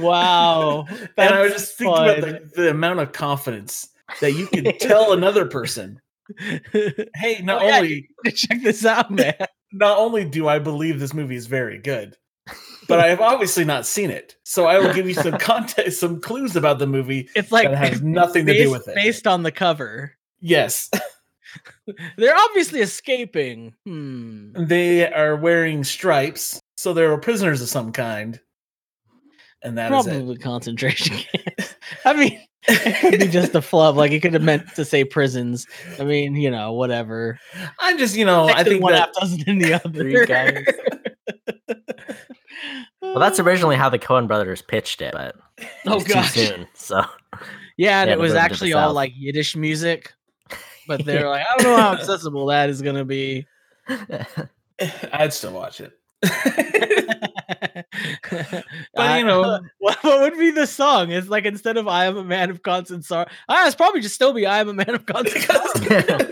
wow. 0.02 0.86
and 1.18 1.34
I 1.34 1.42
was 1.42 1.52
That's 1.52 1.64
just 1.64 1.78
thinking 1.78 2.04
about 2.04 2.22
the, 2.22 2.52
the 2.56 2.70
amount 2.70 3.00
of 3.00 3.14
confidence 3.14 3.88
that 4.20 4.34
you 4.34 4.48
could 4.48 4.80
tell 4.80 5.14
another 5.14 5.46
person, 5.46 6.02
"Hey, 7.16 7.42
not 7.42 7.62
Oh, 7.62 7.66
yeah, 7.66 7.78
only 7.78 8.10
Check 8.34 8.62
this 8.62 8.86
out, 8.86 9.10
man. 9.10 9.36
Not 9.76 9.98
only 9.98 10.26
do 10.26 10.48
I 10.48 10.60
believe 10.60 11.00
this 11.00 11.14
movie 11.14 11.36
is 11.36 11.48
very 11.48 11.78
good, 11.78 12.16
but 12.88 13.00
I 13.00 13.08
have 13.08 13.22
obviously 13.22 13.66
not 13.66 13.86
seen 13.86 14.10
it. 14.10 14.36
So 14.44 14.66
I 14.66 14.80
will 14.80 14.94
give 14.94 15.08
you 15.08 15.14
some 15.14 15.38
context, 15.40 16.00
some 16.00 16.22
clues 16.22 16.56
about 16.56 16.80
the 16.80 16.88
movie 16.88 17.30
It's 17.36 17.52
like 17.52 17.70
that 17.70 17.78
has 17.78 18.02
nothing 18.02 18.46
to 18.46 18.54
do 18.54 18.72
with 18.72 18.88
it. 18.88 18.96
based 18.96 19.28
on 19.28 19.44
the 19.44 19.52
cover. 19.52 20.14
Yes, 20.40 20.90
They're 22.18 22.36
obviously 22.36 22.82
escaping. 22.82 23.74
Hmm. 23.86 24.52
they 24.58 25.12
are 25.12 25.36
wearing 25.36 25.84
stripes, 25.84 26.60
so 26.78 26.94
they're 26.94 27.18
prisoners 27.18 27.62
of 27.62 27.70
some 27.70 27.92
kind. 27.92 28.40
And 29.62 29.78
that 29.78 29.92
is 29.92 30.06
it. 30.06 30.10
Probably 30.12 30.38
concentration 30.38 31.18
camps. 31.18 31.76
I 32.06 32.14
mean, 32.14 32.40
it 32.86 33.12
could 33.12 33.20
be 33.20 33.28
just 33.28 33.54
a 33.56 33.62
flub. 33.62 33.98
Like 33.98 34.12
it 34.12 34.22
could 34.22 34.34
have 34.34 34.44
meant 34.44 34.74
to 34.76 34.86
say 34.86 35.04
prisons. 35.04 35.68
I 36.00 36.04
mean, 36.04 36.36
you 36.36 36.50
know, 36.50 36.74
whatever. 36.74 37.40
I'm 37.80 37.98
just, 37.98 38.16
you 38.16 38.26
know, 38.26 38.48
I 38.50 38.64
think 38.64 38.84
one 38.84 38.94
that 38.94 39.14
doesn't 39.14 39.48
in 39.48 39.60
the 39.60 39.74
other. 39.76 39.90
Three 39.90 40.26
guys. 40.26 40.66
Well, 43.02 43.20
that's 43.20 43.40
originally 43.40 43.76
how 43.76 43.90
the 43.90 44.00
Coen 44.00 44.28
brothers 44.28 44.62
pitched 44.62 45.02
it, 45.02 45.14
but 45.14 45.36
oh, 45.38 45.64
it 45.64 45.68
oh 45.88 45.96
was 45.96 46.04
too 46.04 46.14
gosh. 46.14 46.34
soon. 46.34 46.68
So 46.74 47.06
Yeah, 47.78 48.02
and 48.02 48.10
it 48.10 48.18
was 48.18 48.30
move 48.30 48.30
to 48.30 48.34
the 48.34 48.40
actually 48.42 48.74
all 48.74 48.90
south. 48.90 48.96
like 48.96 49.14
Yiddish 49.16 49.56
music. 49.56 50.14
But 50.88 51.06
they're 51.06 51.30
like, 51.30 51.46
I 51.50 51.58
don't 51.58 51.78
know 51.78 51.82
how 51.82 51.94
accessible 51.94 52.48
that 52.48 52.70
is 52.70 52.82
gonna 52.82 53.06
be. 53.06 53.48
I'd 55.14 55.34
still 55.34 55.54
watch 55.54 55.82
it. 55.82 55.94
but 58.32 58.66
But, 58.94 59.20
you 59.20 59.26
know- 59.26 59.60
what, 59.80 60.04
what 60.04 60.22
would 60.22 60.38
be 60.40 60.52
the 60.52 60.68
song? 60.68 61.12
It's 61.12 61.28
like 61.28 61.46
instead 61.46 61.78
of 61.78 61.88
"I 61.88 62.06
am 62.06 62.18
a 62.18 62.24
man 62.24 62.50
of 62.50 62.62
constant 62.64 63.06
sorrow," 63.06 63.28
ah, 63.50 63.66
it's 63.68 63.76
probably 63.76 64.02
just 64.02 64.16
still 64.16 64.34
be 64.34 64.46
"I 64.46 64.60
am 64.60 64.70
a 64.70 64.74
man 64.74 64.90
of 64.96 65.06
constant." 65.06 65.44
sorrow. 65.46 66.32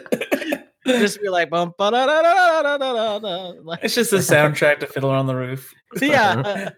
just 0.85 1.21
be 1.21 1.29
like, 1.29 1.49
bum, 1.49 1.73
ba, 1.77 1.91
da, 1.91 2.05
da, 2.05 2.21
da, 2.21 2.61
da, 2.61 2.77
da, 2.77 2.93
da, 2.93 3.19
da. 3.19 3.53
Like, 3.63 3.79
it's 3.83 3.95
just 3.95 4.11
a 4.11 4.17
soundtrack 4.17 4.79
to 4.81 4.87
Fiddler 4.87 5.15
on 5.15 5.27
the 5.27 5.35
Roof. 5.35 5.73
yeah. 6.01 6.71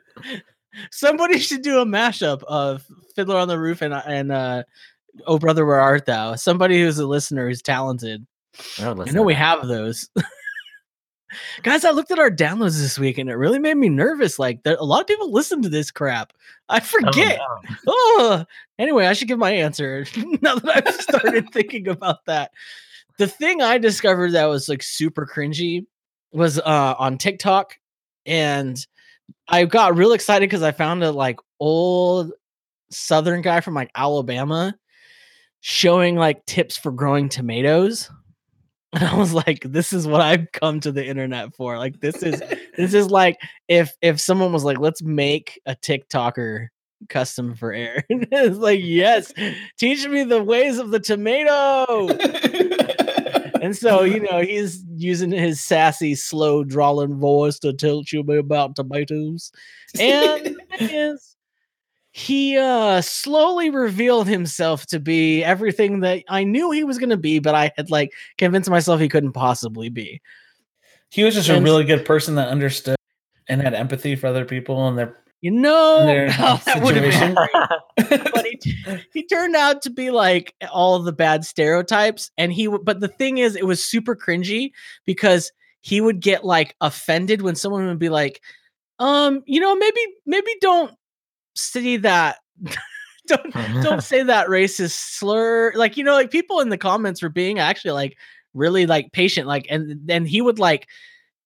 Somebody 0.92 1.40
should 1.40 1.62
do 1.62 1.80
a 1.80 1.86
mashup 1.86 2.44
of 2.44 2.86
Fiddler 3.16 3.38
on 3.38 3.48
the 3.48 3.58
Roof 3.58 3.82
and 3.82 3.94
and 3.94 4.32
uh, 4.32 4.64
Oh 5.26 5.40
Brother 5.40 5.66
Where 5.66 5.80
Art 5.80 6.06
Thou? 6.06 6.36
Somebody 6.36 6.82
who's 6.82 7.00
a 7.00 7.08
listener 7.08 7.48
who's 7.48 7.62
talented. 7.62 8.26
I, 8.80 8.90
I 8.90 9.12
know 9.12 9.24
we 9.24 9.34
have 9.34 9.68
those. 9.68 10.10
Guys, 11.64 11.86
I 11.86 11.92
looked 11.92 12.12
at 12.12 12.20
our 12.20 12.32
downloads 12.32 12.80
this 12.80 12.98
week 13.00 13.18
and 13.18 13.30
it 13.30 13.36
really 13.36 13.60
made 13.60 13.76
me 13.78 13.90
nervous. 13.90 14.38
Like, 14.40 14.64
there, 14.64 14.76
a 14.80 14.84
lot 14.84 15.02
of 15.02 15.08
people 15.08 15.32
listen 15.32 15.62
to 15.62 15.70
this 15.70 15.92
crap. 15.92 16.34
I 16.70 16.78
Oh, 16.78 16.80
forget. 16.82 17.40
no. 17.40 17.76
Oh, 17.88 18.46
anyway, 18.80 19.06
I 19.08 19.14
should 19.14 19.28
give 19.28 19.40
my 19.40 19.52
answer 19.52 20.06
now 20.42 20.56
that 20.56 20.88
I've 20.88 20.96
started 21.02 21.50
thinking 21.54 21.88
about 21.88 22.26
that. 22.26 22.52
The 23.18 23.28
thing 23.28 23.62
I 23.62 23.78
discovered 23.78 24.32
that 24.34 24.46
was 24.46 24.68
like 24.68 24.84
super 24.84 25.26
cringy 25.26 25.86
was 26.34 26.60
uh 26.60 26.96
on 27.00 27.18
TikTok, 27.18 27.78
and 28.26 28.78
I 29.48 29.64
got 29.66 29.96
real 29.96 30.12
excited 30.12 30.50
because 30.50 30.64
I 30.64 30.72
found 30.74 31.02
a 31.04 31.12
like 31.12 31.40
old 31.60 32.34
Southern 32.92 33.42
guy 33.42 33.62
from 33.62 33.74
like 33.74 33.90
Alabama 33.96 34.76
showing 35.62 36.16
like 36.16 36.46
tips 36.46 36.78
for 36.78 36.92
growing 36.92 37.30
tomatoes. 37.30 38.10
And 39.00 39.04
I 39.04 39.16
was 39.18 39.34
like, 39.34 39.60
this 39.66 39.92
is 39.92 40.08
what 40.08 40.22
I've 40.22 40.50
come 40.54 40.80
to 40.80 40.92
the 40.92 41.06
internet 41.06 41.54
for. 41.54 41.78
Like, 41.78 42.00
this 42.00 42.24
is 42.24 42.42
this 42.78 42.94
is 42.94 43.12
like 43.12 43.38
if 43.68 43.94
if 44.02 44.22
someone 44.22 44.54
was 44.54 44.64
like, 44.64 44.80
let's 44.80 45.02
make 45.02 45.60
a 45.66 45.76
TikToker 45.76 46.68
custom 47.10 47.56
for 47.56 47.74
Aaron. 47.74 48.04
it's 48.10 48.58
like, 48.58 48.80
yes, 48.82 49.34
teach 49.78 50.08
me 50.08 50.24
the 50.24 50.42
ways 50.42 50.78
of 50.78 50.92
the 50.92 51.00
tomato. 51.02 52.08
and 53.62 53.76
so, 53.76 54.04
you 54.04 54.22
know, 54.22 54.42
he's 54.42 54.84
using 54.96 55.32
his 55.32 55.62
sassy, 55.62 56.16
slow, 56.16 56.64
drawling 56.64 57.20
voice 57.20 57.60
to 57.60 57.74
tell 57.74 58.02
you 58.10 58.22
about 58.22 58.78
tomatoes. 58.78 59.52
And 60.00 60.58
thing 60.78 60.90
is, 60.90 61.35
he 62.18 62.58
uh 62.58 63.02
slowly 63.02 63.70
revealed 63.70 64.26
himself 64.26 64.86
to 64.86 65.02
be 65.02 65.44
everything 65.44 66.00
that 66.00 66.24
I 66.30 66.46
knew 66.46 66.72
he 66.72 66.86
was 66.86 66.98
gonna 66.98 67.18
be, 67.18 67.40
but 67.40 67.56
I 67.56 67.74
had 67.76 67.92
like 67.92 68.14
convinced 68.38 68.70
myself 68.70 69.02
he 69.02 69.10
couldn't 69.10 69.34
possibly 69.34 69.90
be. 69.90 70.22
he 71.10 71.26
was 71.26 71.34
just 71.36 71.50
a 71.50 71.60
really 71.60 71.84
good 71.84 72.06
person 72.06 72.36
that 72.36 72.48
understood 72.48 72.96
and 73.50 73.62
had 73.62 73.74
empathy 73.74 74.16
for 74.16 74.28
other 74.28 74.46
people 74.46 74.88
and 74.88 74.98
their 74.98 75.18
You 75.42 75.52
know, 75.52 76.06
Their 76.06 76.32
how 76.32 76.56
that 76.56 76.82
would 76.82 76.96
have 76.96 77.04
been 77.04 77.36
situation. 77.36 78.32
but 78.34 78.46
he, 78.46 79.02
he 79.12 79.28
turned 79.28 79.58
out 79.58 79.82
to 79.82 79.90
be 79.90 80.10
like 80.10 80.56
all 80.72 81.00
the 81.00 81.12
bad 81.12 81.44
stereotypes 81.44 82.32
and 82.38 82.54
he 82.54 82.68
but 82.68 83.02
the 83.02 83.10
thing 83.10 83.40
is 83.40 83.58
it 83.58 83.66
was 83.68 83.84
super 83.84 84.16
cringy 84.16 84.72
because 85.06 85.52
he 85.82 86.00
would 86.00 86.22
get 86.22 86.46
like 86.46 86.78
offended 86.80 87.42
when 87.42 87.56
someone 87.56 87.86
would 87.88 88.00
be 88.00 88.08
like 88.08 88.42
um 89.00 89.44
you 89.46 89.60
know 89.60 89.76
maybe 89.76 90.00
maybe 90.26 90.52
don't 90.62 90.96
say 91.56 91.98
that 91.98 92.38
don't 93.28 93.56
oh, 93.56 93.82
don't 93.82 94.04
say 94.04 94.24
that 94.24 94.48
racist 94.48 94.92
slur 94.92 95.74
like 95.76 95.98
you 95.98 96.04
know 96.04 96.14
like 96.14 96.32
people 96.32 96.60
in 96.60 96.70
the 96.70 96.78
comments 96.78 97.22
were 97.22 97.30
being 97.30 97.60
actually 97.60 97.92
like 97.92 98.18
really 98.54 98.86
like 98.86 99.12
patient 99.12 99.48
like 99.48 99.66
and 99.70 100.00
then 100.06 100.26
he 100.26 100.42
would 100.42 100.60
like 100.60 100.88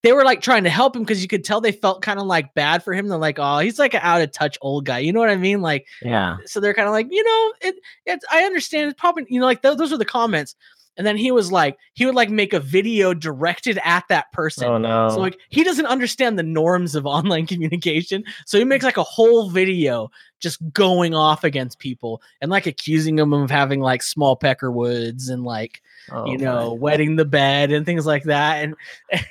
they 0.01 0.13
were 0.13 0.23
like 0.23 0.41
trying 0.41 0.63
to 0.63 0.69
help 0.69 0.95
him 0.95 1.03
because 1.03 1.21
you 1.21 1.27
could 1.27 1.43
tell 1.43 1.59
they 1.61 1.71
felt 1.71 2.01
kind 2.01 2.19
of 2.19 2.25
like 2.25 2.53
bad 2.53 2.83
for 2.83 2.93
him 2.93 3.07
they're 3.07 3.17
like 3.17 3.39
oh 3.39 3.59
he's 3.59 3.79
like 3.79 3.93
an 3.93 4.01
out 4.03 4.21
of 4.21 4.31
touch 4.31 4.57
old 4.61 4.85
guy 4.85 4.99
you 4.99 5.13
know 5.13 5.19
what 5.19 5.29
i 5.29 5.35
mean 5.35 5.61
like 5.61 5.87
yeah. 6.01 6.37
so 6.45 6.59
they're 6.59 6.73
kind 6.73 6.87
of 6.87 6.93
like, 6.93 7.07
you 7.11 7.23
know, 7.23 7.53
it, 7.61 7.75
it's 8.05 8.25
I 8.31 8.43
understand 8.43 8.89
it's 8.89 8.99
probably, 8.99 9.25
you 9.29 9.39
know, 9.39 9.45
like 9.45 9.61
th- 9.61 9.77
those 9.77 9.91
are 9.91 9.97
the 9.97 10.05
comments. 10.05 10.55
And 10.99 11.07
then 11.07 11.15
he 11.15 11.31
was 11.31 11.49
like, 11.49 11.77
he 11.93 12.05
would 12.05 12.13
like 12.13 12.29
make 12.29 12.51
a 12.51 12.59
video 12.59 13.13
directed 13.13 13.79
at 13.85 14.03
that 14.09 14.31
person. 14.33 14.67
Oh 14.67 14.77
no. 14.77 15.09
So 15.09 15.19
like 15.19 15.39
he 15.49 15.63
doesn't 15.63 15.85
understand 15.85 16.37
the 16.37 16.43
norms 16.43 16.93
of 16.93 17.05
online 17.07 17.47
communication. 17.47 18.25
So 18.45 18.59
he 18.59 18.65
makes 18.65 18.83
like 18.83 18.97
a 18.97 19.03
whole 19.03 19.49
video 19.49 20.11
just 20.41 20.59
going 20.73 21.15
off 21.15 21.45
against 21.45 21.79
people 21.79 22.21
and 22.41 22.51
like 22.51 22.67
accusing 22.67 23.15
them 23.15 23.33
of 23.33 23.49
having 23.49 23.79
like 23.79 24.03
small 24.03 24.35
pecker 24.35 24.71
woods 24.71 25.29
and 25.29 25.43
like 25.45 25.81
Oh, 26.11 26.25
you 26.25 26.37
know, 26.37 26.73
wetting 26.73 27.15
the 27.15 27.25
bed 27.25 27.71
and 27.71 27.85
things 27.85 28.05
like 28.05 28.23
that. 28.23 28.63
And 28.63 28.75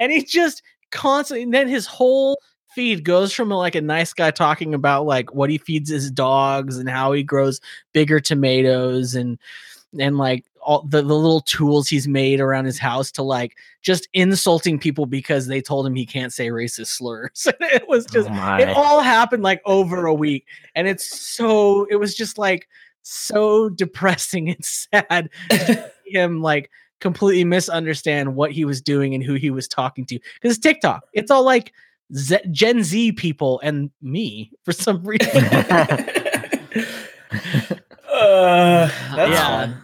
and 0.00 0.12
he 0.12 0.24
just 0.24 0.62
constantly 0.90 1.42
and 1.42 1.54
then 1.54 1.68
his 1.68 1.86
whole 1.86 2.40
feed 2.74 3.04
goes 3.04 3.32
from 3.32 3.48
like 3.50 3.74
a 3.74 3.80
nice 3.80 4.12
guy 4.12 4.30
talking 4.30 4.74
about 4.74 5.06
like 5.06 5.34
what 5.34 5.50
he 5.50 5.58
feeds 5.58 5.90
his 5.90 6.10
dogs 6.10 6.78
and 6.78 6.88
how 6.88 7.12
he 7.12 7.22
grows 7.22 7.60
bigger 7.92 8.20
tomatoes 8.20 9.14
and 9.14 9.38
and 9.98 10.18
like 10.18 10.44
all 10.66 10.82
the, 10.82 11.00
the 11.00 11.14
little 11.14 11.40
tools 11.40 11.88
he's 11.88 12.08
made 12.08 12.40
around 12.40 12.64
his 12.64 12.78
house 12.78 13.12
to 13.12 13.22
like 13.22 13.56
just 13.82 14.08
insulting 14.12 14.78
people 14.78 15.06
because 15.06 15.46
they 15.46 15.60
told 15.60 15.86
him 15.86 15.94
he 15.94 16.04
can't 16.04 16.32
say 16.32 16.48
racist 16.48 16.88
slurs. 16.88 17.46
it 17.60 17.88
was 17.88 18.04
just 18.06 18.28
oh 18.30 18.56
it 18.56 18.68
all 18.70 19.00
happened 19.00 19.44
like 19.44 19.62
over 19.64 20.06
a 20.06 20.14
week 20.14 20.44
and 20.74 20.88
it's 20.88 21.18
so 21.20 21.86
it 21.88 21.96
was 21.96 22.16
just 22.16 22.36
like 22.36 22.66
so 23.02 23.68
depressing 23.68 24.48
and 24.50 24.64
sad 24.64 25.30
to 25.50 25.90
see 26.04 26.10
him 26.10 26.42
like 26.42 26.68
completely 27.00 27.44
misunderstand 27.44 28.34
what 28.34 28.50
he 28.50 28.64
was 28.64 28.80
doing 28.80 29.14
and 29.14 29.22
who 29.22 29.34
he 29.34 29.50
was 29.50 29.68
talking 29.68 30.04
to 30.06 30.18
because 30.40 30.58
tiktok 30.58 31.04
it's 31.12 31.30
all 31.30 31.44
like 31.44 31.72
Z- 32.14 32.38
gen 32.50 32.82
z 32.82 33.12
people 33.12 33.60
and 33.62 33.90
me 34.02 34.50
for 34.64 34.72
some 34.72 35.04
reason 35.04 35.44
uh, 35.54 35.86
that's 39.14 39.30
Yeah. 39.30 39.46
fun. 39.46 39.82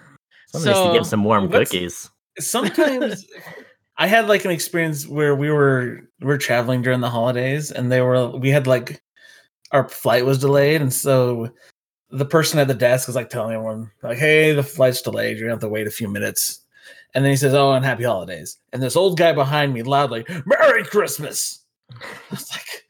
Somebody 0.52 0.74
needs 0.74 0.88
to 0.88 0.92
give 0.92 1.06
so- 1.06 1.10
some 1.10 1.24
warm 1.24 1.50
cookies. 1.50 2.10
Sometimes 2.38 3.26
I 3.98 4.06
had 4.06 4.28
like 4.28 4.44
an 4.44 4.50
experience 4.50 5.06
where 5.06 5.34
we 5.34 5.50
were 5.50 6.00
we 6.20 6.26
were 6.26 6.38
traveling 6.38 6.82
during 6.82 7.00
the 7.00 7.10
holidays 7.10 7.70
and 7.70 7.90
they 7.90 8.00
were 8.00 8.28
we 8.30 8.50
had 8.50 8.66
like 8.66 9.02
our 9.70 9.88
flight 9.88 10.24
was 10.24 10.38
delayed 10.38 10.80
and 10.80 10.92
so 10.92 11.50
the 12.10 12.24
person 12.24 12.58
at 12.58 12.68
the 12.68 12.74
desk 12.74 13.06
was 13.06 13.16
like 13.16 13.30
telling 13.30 13.54
everyone 13.54 13.90
like 14.02 14.18
hey 14.18 14.52
the 14.52 14.62
flight's 14.62 15.00
delayed 15.02 15.36
you're 15.36 15.46
gonna 15.46 15.54
have 15.54 15.60
to 15.60 15.68
wait 15.68 15.86
a 15.86 15.90
few 15.90 16.08
minutes. 16.08 16.60
And 17.14 17.24
then 17.24 17.30
he 17.30 17.36
says 17.36 17.54
oh 17.54 17.72
and 17.72 17.84
happy 17.84 18.04
holidays. 18.04 18.58
And 18.72 18.82
this 18.82 18.96
old 18.96 19.18
guy 19.18 19.32
behind 19.32 19.74
me 19.74 19.82
loudly 19.82 20.24
merry 20.46 20.84
christmas. 20.84 21.64
I 21.92 22.06
was 22.30 22.50
like 22.50 22.84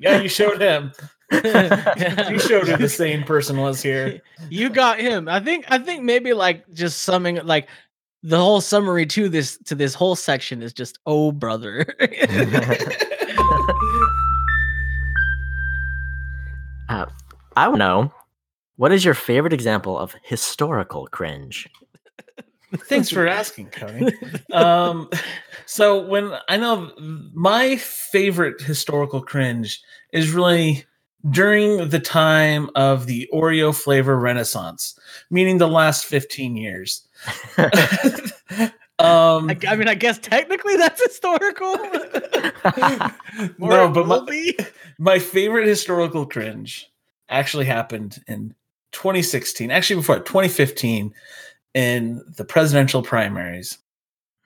yeah 0.00 0.20
you 0.20 0.28
showed 0.28 0.60
him 0.60 0.92
you 1.34 2.38
showed 2.38 2.68
who 2.68 2.76
the 2.76 2.88
same 2.92 3.22
person 3.24 3.58
was 3.58 3.82
here. 3.82 4.20
you 4.50 4.70
got 4.70 4.98
him. 4.98 5.28
I 5.28 5.40
think 5.40 5.64
I 5.68 5.78
think 5.78 6.02
maybe 6.02 6.32
like 6.32 6.64
just 6.72 7.02
summing 7.02 7.36
like 7.44 7.68
the 8.22 8.38
whole 8.38 8.60
summary 8.60 9.06
to 9.06 9.28
this 9.28 9.58
to 9.64 9.74
this 9.74 9.94
whole 9.94 10.16
section 10.16 10.62
is 10.62 10.72
just 10.72 10.98
oh 11.06 11.32
brother. 11.32 11.86
Uh, 16.86 17.06
I 17.56 17.68
want 17.68 17.80
to 17.80 17.86
know 17.86 18.12
what 18.76 18.92
is 18.92 19.04
your 19.04 19.14
favorite 19.14 19.52
example 19.54 19.98
of 19.98 20.14
historical 20.22 21.06
cringe? 21.06 21.68
Thanks 22.88 23.08
for 23.08 23.26
asking, 23.26 23.70
Cody. 23.70 24.12
Um, 24.52 25.08
so 25.64 26.04
when 26.04 26.32
I 26.48 26.56
know 26.56 26.92
my 27.32 27.76
favorite 27.76 28.60
historical 28.60 29.22
cringe 29.22 29.80
is 30.12 30.32
really 30.32 30.84
during 31.30 31.88
the 31.88 32.00
time 32.00 32.68
of 32.74 33.06
the 33.06 33.28
Oreo 33.32 33.74
flavor 33.74 34.18
renaissance, 34.18 34.98
meaning 35.30 35.58
the 35.58 35.68
last 35.68 36.04
15 36.04 36.56
years. 36.56 37.06
um, 38.98 39.48
I, 39.50 39.56
I 39.68 39.76
mean, 39.76 39.88
I 39.88 39.94
guess 39.94 40.18
technically 40.18 40.76
that's 40.76 41.02
historical. 41.02 41.76
No, 43.58 43.88
but 43.90 44.06
my, 44.06 44.52
my 44.98 45.18
favorite 45.18 45.66
historical 45.66 46.24
cringe 46.24 46.88
actually 47.28 47.64
happened 47.64 48.22
in 48.28 48.54
2016, 48.92 49.72
actually 49.72 49.96
before 49.96 50.20
2015, 50.20 51.12
in 51.74 52.22
the 52.36 52.44
presidential 52.44 53.02
primaries, 53.02 53.78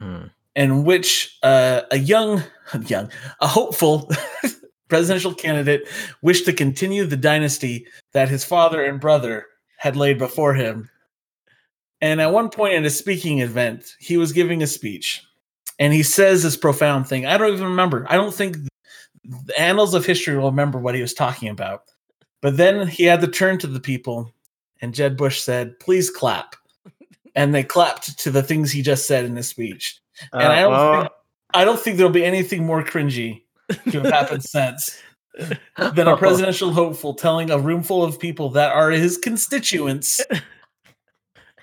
Hmm. 0.00 0.26
in 0.56 0.84
which 0.84 1.36
uh, 1.42 1.82
a 1.90 1.98
young, 1.98 2.42
young, 2.86 3.10
a 3.40 3.46
hopeful 3.46 4.10
presidential 4.88 5.34
candidate 5.34 5.88
wished 6.22 6.44
to 6.46 6.52
continue 6.52 7.04
the 7.04 7.16
dynasty 7.16 7.86
that 8.12 8.28
his 8.28 8.44
father 8.44 8.84
and 8.84 9.00
brother 9.00 9.46
had 9.76 9.96
laid 9.96 10.18
before 10.18 10.54
him. 10.54 10.90
And 12.00 12.20
at 12.20 12.32
one 12.32 12.48
point 12.48 12.74
in 12.74 12.84
a 12.84 12.90
speaking 12.90 13.40
event, 13.40 13.94
he 13.98 14.16
was 14.16 14.32
giving 14.32 14.62
a 14.62 14.66
speech, 14.66 15.22
and 15.78 15.92
he 15.92 16.02
says 16.02 16.42
this 16.42 16.56
profound 16.56 17.08
thing. 17.08 17.26
I 17.26 17.36
don't 17.36 17.52
even 17.52 17.64
remember. 17.64 18.06
I 18.08 18.16
don't 18.16 18.34
think 18.34 18.56
the 19.24 19.60
annals 19.60 19.94
of 19.94 20.06
history 20.06 20.36
will 20.36 20.50
remember 20.50 20.78
what 20.78 20.94
he 20.94 21.02
was 21.02 21.12
talking 21.12 21.48
about. 21.48 21.82
But 22.40 22.56
then 22.56 22.86
he 22.86 23.02
had 23.04 23.20
to 23.22 23.26
turn 23.26 23.58
to 23.58 23.66
the 23.66 23.80
people, 23.80 24.32
and 24.80 24.94
Jeb 24.94 25.16
Bush 25.16 25.40
said, 25.40 25.78
"Please 25.80 26.08
clap," 26.08 26.54
and 27.34 27.52
they 27.52 27.64
clapped 27.64 28.16
to 28.20 28.30
the 28.30 28.44
things 28.44 28.70
he 28.70 28.80
just 28.80 29.08
said 29.08 29.24
in 29.24 29.34
his 29.34 29.48
speech. 29.48 30.00
And 30.32 30.42
I 30.44 30.60
don't, 30.62 30.72
Uh, 30.72 31.00
think, 31.00 31.12
I 31.54 31.64
don't 31.64 31.80
think 31.80 31.96
there'll 31.96 32.12
be 32.12 32.24
anything 32.24 32.64
more 32.64 32.84
cringy 32.84 33.42
to 33.90 34.00
have 34.00 34.12
happened 34.12 34.44
since 34.44 35.00
than 35.94 36.08
a 36.08 36.16
presidential 36.16 36.72
hopeful 36.72 37.14
telling 37.14 37.50
a 37.50 37.58
room 37.58 37.82
full 37.82 38.02
of 38.02 38.18
people 38.18 38.50
that 38.50 38.72
are 38.72 38.90
his 38.90 39.16
constituents, 39.18 40.20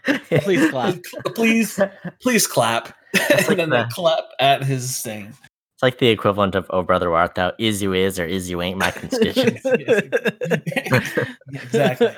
Please 0.42 0.70
clap. 0.70 0.96
please, 1.36 1.80
please 2.22 2.48
clap, 2.48 2.96
like 3.14 3.50
and 3.50 3.60
then 3.60 3.70
they 3.72 3.84
clap 3.90 4.26
at 4.40 4.64
his 4.64 5.02
thing. 5.02 5.28
It's 5.28 5.84
like 5.84 5.98
the 5.98 6.08
equivalent 6.08 6.56
of 6.56 6.68
"Oh 6.70 6.84
brother, 6.84 7.10
where 7.10 7.20
art 7.20 7.36
thou?" 7.36 7.54
Is 7.58 7.82
you 7.82 7.94
is 7.94 8.20
or 8.20 8.26
is 8.26 8.50
you 8.50 8.62
ain't 8.62 8.78
my 8.78 8.92
constituents. 8.92 9.66
exactly. 11.48 12.16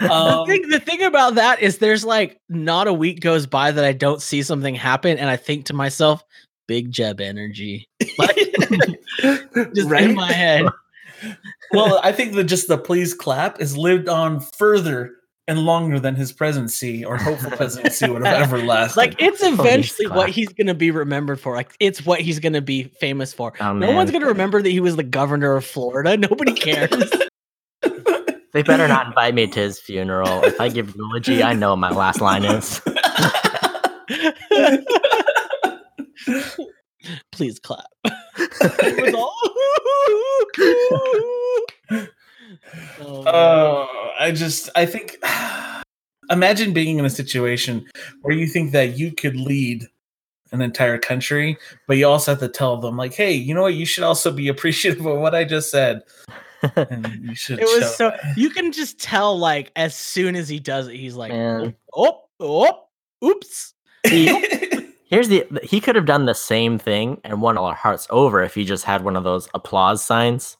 the, 0.00 0.10
Um, 0.12 0.46
thing, 0.46 0.68
the 0.68 0.80
thing 0.80 1.02
about 1.02 1.34
that 1.34 1.60
is 1.60 1.78
there's 1.78 2.04
like 2.04 2.40
not 2.48 2.88
a 2.88 2.92
week 2.92 3.20
goes 3.20 3.46
by 3.46 3.70
that 3.70 3.84
I 3.84 3.92
don't 3.92 4.22
see 4.22 4.42
something 4.42 4.74
happen 4.74 5.18
and 5.18 5.28
I 5.28 5.36
think 5.36 5.66
to 5.66 5.74
myself, 5.74 6.24
big 6.66 6.90
Jeb 6.90 7.20
energy. 7.20 7.86
Like, 8.18 9.74
just 9.74 9.88
Right? 9.88 10.04
in 10.04 10.14
my 10.14 10.32
head. 10.32 10.66
well, 11.72 12.00
I 12.02 12.12
think 12.12 12.34
that 12.34 12.44
just 12.44 12.68
the 12.68 12.78
please 12.78 13.14
clap 13.14 13.60
is 13.60 13.76
lived 13.76 14.08
on 14.08 14.40
further 14.40 15.12
and 15.48 15.60
longer 15.60 16.00
than 16.00 16.14
his 16.16 16.32
presidency 16.32 17.04
or 17.04 17.16
hopeful 17.16 17.52
presidency 17.52 18.08
would 18.10 18.24
have 18.26 18.42
ever 18.42 18.58
lasted. 18.64 18.96
Like 18.98 19.22
it's 19.22 19.42
eventually 19.42 20.08
what 20.08 20.14
clap. 20.24 20.28
he's 20.30 20.48
gonna 20.48 20.74
be 20.74 20.90
remembered 20.90 21.40
for. 21.40 21.54
Like 21.54 21.72
it's 21.80 22.04
what 22.04 22.20
he's 22.20 22.38
gonna 22.40 22.60
be 22.60 22.84
famous 23.00 23.32
for. 23.32 23.52
Oh, 23.60 23.72
no 23.72 23.92
one's 23.92 24.10
gonna 24.10 24.26
remember 24.26 24.60
that 24.60 24.68
he 24.70 24.80
was 24.80 24.96
the 24.96 25.02
governor 25.04 25.54
of 25.56 25.64
Florida. 25.64 26.16
Nobody 26.16 26.52
cares. 26.52 26.90
They 28.52 28.62
better 28.62 28.88
not 28.88 29.08
invite 29.08 29.34
me 29.34 29.46
to 29.48 29.60
his 29.60 29.78
funeral. 29.78 30.42
If 30.42 30.58
I 30.58 30.70
give 30.70 30.96
eulogy, 30.96 31.42
I 31.42 31.52
know 31.52 31.70
what 31.70 31.76
my 31.76 31.90
last 31.90 32.22
line 32.22 32.42
is. 32.46 32.80
Please 37.32 37.58
clap. 37.58 37.84
It 38.38 39.02
was 39.02 39.14
all- 41.94 42.06
Oh. 43.00 43.24
Oh, 43.26 44.10
I 44.18 44.30
just 44.32 44.70
I 44.76 44.86
think 44.86 45.16
imagine 46.30 46.72
being 46.72 46.98
in 46.98 47.04
a 47.04 47.10
situation 47.10 47.86
where 48.22 48.34
you 48.36 48.46
think 48.46 48.72
that 48.72 48.98
you 48.98 49.12
could 49.12 49.36
lead 49.36 49.84
an 50.52 50.62
entire 50.62 50.98
country, 50.98 51.56
but 51.88 51.96
you 51.96 52.06
also 52.06 52.32
have 52.32 52.40
to 52.40 52.48
tell 52.48 52.76
them 52.78 52.96
like, 52.96 53.14
hey, 53.14 53.32
you 53.32 53.54
know 53.54 53.62
what? 53.62 53.74
You 53.74 53.84
should 53.86 54.04
also 54.04 54.30
be 54.32 54.48
appreciative 54.48 55.04
of 55.06 55.18
what 55.18 55.34
I 55.34 55.44
just 55.44 55.70
said. 55.70 56.02
And 56.76 57.06
you 57.22 57.34
should 57.34 57.58
it 57.60 57.64
was 57.64 57.96
so 57.96 58.16
you 58.36 58.50
can 58.50 58.72
just 58.72 58.98
tell 58.98 59.38
like 59.38 59.70
as 59.76 59.94
soon 59.94 60.36
as 60.36 60.48
he 60.48 60.58
does 60.58 60.88
it, 60.88 60.96
he's 60.96 61.14
like, 61.14 61.32
Man. 61.32 61.74
oh, 61.94 62.22
oh, 62.40 62.84
oops. 63.24 63.74
Here's 65.06 65.28
the 65.28 65.46
he 65.62 65.80
could 65.80 65.94
have 65.94 66.04
done 66.04 66.26
the 66.26 66.34
same 66.34 66.78
thing 66.78 67.20
and 67.22 67.40
won 67.40 67.56
all 67.56 67.66
our 67.66 67.74
hearts 67.74 68.06
over 68.10 68.42
if 68.42 68.54
he 68.54 68.64
just 68.64 68.84
had 68.84 69.04
one 69.04 69.16
of 69.16 69.24
those 69.24 69.48
applause 69.54 70.04
signs. 70.04 70.56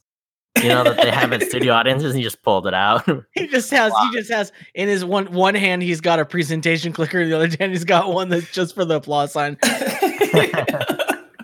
You 0.62 0.68
know 0.68 0.84
that 0.84 0.96
they 0.96 1.10
have 1.10 1.32
at 1.32 1.42
studio 1.42 1.72
audiences 1.74 2.12
and 2.12 2.16
he 2.16 2.22
just 2.22 2.42
pulled 2.42 2.66
it 2.66 2.72
out. 2.72 3.06
He 3.32 3.48
just 3.48 3.70
has 3.72 3.92
he 4.02 4.16
just 4.16 4.30
has 4.30 4.52
in 4.74 4.88
his 4.88 5.04
one 5.04 5.26
one 5.32 5.54
hand 5.54 5.82
he's 5.82 6.00
got 6.00 6.20
a 6.20 6.24
presentation 6.24 6.92
clicker, 6.92 7.26
the 7.26 7.36
other 7.36 7.48
hand 7.58 7.72
he's 7.72 7.84
got 7.84 8.12
one 8.12 8.28
that's 8.28 8.50
just 8.52 8.74
for 8.74 8.84
the 8.84 8.96
applause 8.96 9.32
sign. 9.32 9.58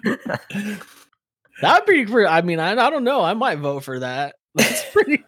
That'd 1.60 1.86
be 1.86 2.06
pretty. 2.06 2.26
I 2.26 2.42
mean, 2.42 2.58
I, 2.60 2.72
I 2.72 2.90
don't 2.90 3.04
know. 3.04 3.22
I 3.22 3.34
might 3.34 3.58
vote 3.58 3.84
for 3.84 3.98
that. 3.98 4.36
That's 4.54 4.84
pretty. 4.90 5.24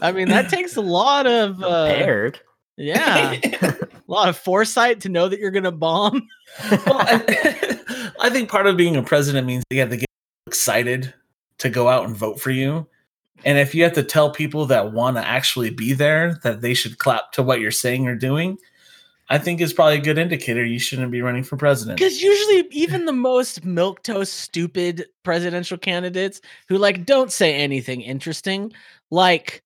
I 0.00 0.12
mean, 0.12 0.28
that 0.28 0.48
takes 0.48 0.76
a 0.76 0.80
lot 0.80 1.26
of 1.26 1.62
uh, 1.62 1.88
Prepared. 1.88 2.40
Yeah, 2.76 3.38
a 3.62 3.88
lot 4.06 4.28
of 4.28 4.36
foresight 4.36 5.00
to 5.00 5.08
know 5.08 5.28
that 5.28 5.40
you're 5.40 5.50
gonna 5.50 5.72
bomb. 5.72 6.26
well, 6.70 7.00
I, 7.00 7.80
I 8.20 8.30
think 8.30 8.50
part 8.50 8.66
of 8.66 8.76
being 8.76 8.96
a 8.96 9.02
president 9.02 9.46
means 9.46 9.64
you 9.70 9.80
have 9.80 9.90
to 9.90 9.96
get 9.96 10.06
excited 10.46 11.12
to 11.58 11.68
go 11.68 11.88
out 11.88 12.04
and 12.04 12.16
vote 12.16 12.40
for 12.40 12.50
you. 12.50 12.86
And 13.44 13.58
if 13.58 13.74
you 13.74 13.84
have 13.84 13.92
to 13.94 14.02
tell 14.02 14.30
people 14.30 14.66
that 14.66 14.92
want 14.92 15.16
to 15.16 15.26
actually 15.26 15.70
be 15.70 15.92
there 15.92 16.40
that 16.42 16.60
they 16.60 16.74
should 16.74 16.98
clap 16.98 17.32
to 17.32 17.42
what 17.42 17.60
you're 17.60 17.70
saying 17.70 18.08
or 18.08 18.14
doing, 18.14 18.58
I 19.28 19.38
think 19.38 19.60
is 19.60 19.72
probably 19.72 19.96
a 19.96 20.00
good 20.00 20.18
indicator 20.18 20.64
you 20.64 20.78
shouldn't 20.78 21.10
be 21.10 21.20
running 21.20 21.44
for 21.44 21.56
president. 21.56 21.98
Because 21.98 22.22
usually, 22.22 22.66
even 22.70 23.06
the 23.06 23.12
most 23.12 23.64
milquetoast, 23.64 24.28
stupid 24.28 25.06
presidential 25.22 25.76
candidates 25.76 26.40
who 26.68 26.78
like 26.78 27.04
don't 27.04 27.32
say 27.32 27.54
anything 27.54 28.02
interesting, 28.02 28.72
like 29.10 29.62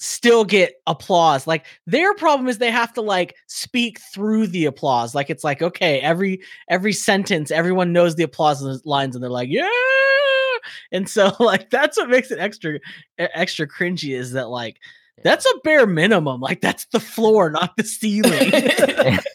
still 0.00 0.44
get 0.44 0.80
applause. 0.86 1.46
Like 1.46 1.66
their 1.86 2.14
problem 2.14 2.48
is 2.48 2.58
they 2.58 2.70
have 2.70 2.92
to 2.94 3.02
like 3.02 3.36
speak 3.46 4.00
through 4.12 4.48
the 4.48 4.64
applause. 4.64 5.14
Like 5.14 5.30
it's 5.30 5.44
like 5.44 5.62
okay, 5.62 6.00
every 6.00 6.40
every 6.68 6.92
sentence, 6.92 7.50
everyone 7.50 7.92
knows 7.92 8.16
the 8.16 8.24
applause 8.24 8.62
lines, 8.84 9.14
and 9.14 9.22
they're 9.22 9.30
like 9.30 9.50
yeah. 9.50 9.68
And 10.90 11.08
so 11.08 11.32
like 11.40 11.70
that's 11.70 11.96
what 11.96 12.08
makes 12.08 12.30
it 12.30 12.40
extra 12.40 12.80
extra 13.18 13.68
cringy 13.68 14.18
is 14.18 14.32
that 14.32 14.48
like 14.48 14.80
that's 15.22 15.46
a 15.46 15.58
bare 15.62 15.86
minimum. 15.86 16.40
Like 16.40 16.62
that's 16.62 16.86
the 16.86 17.00
floor, 17.00 17.50
not 17.50 17.76
the 17.76 17.84
ceiling. 17.84 18.50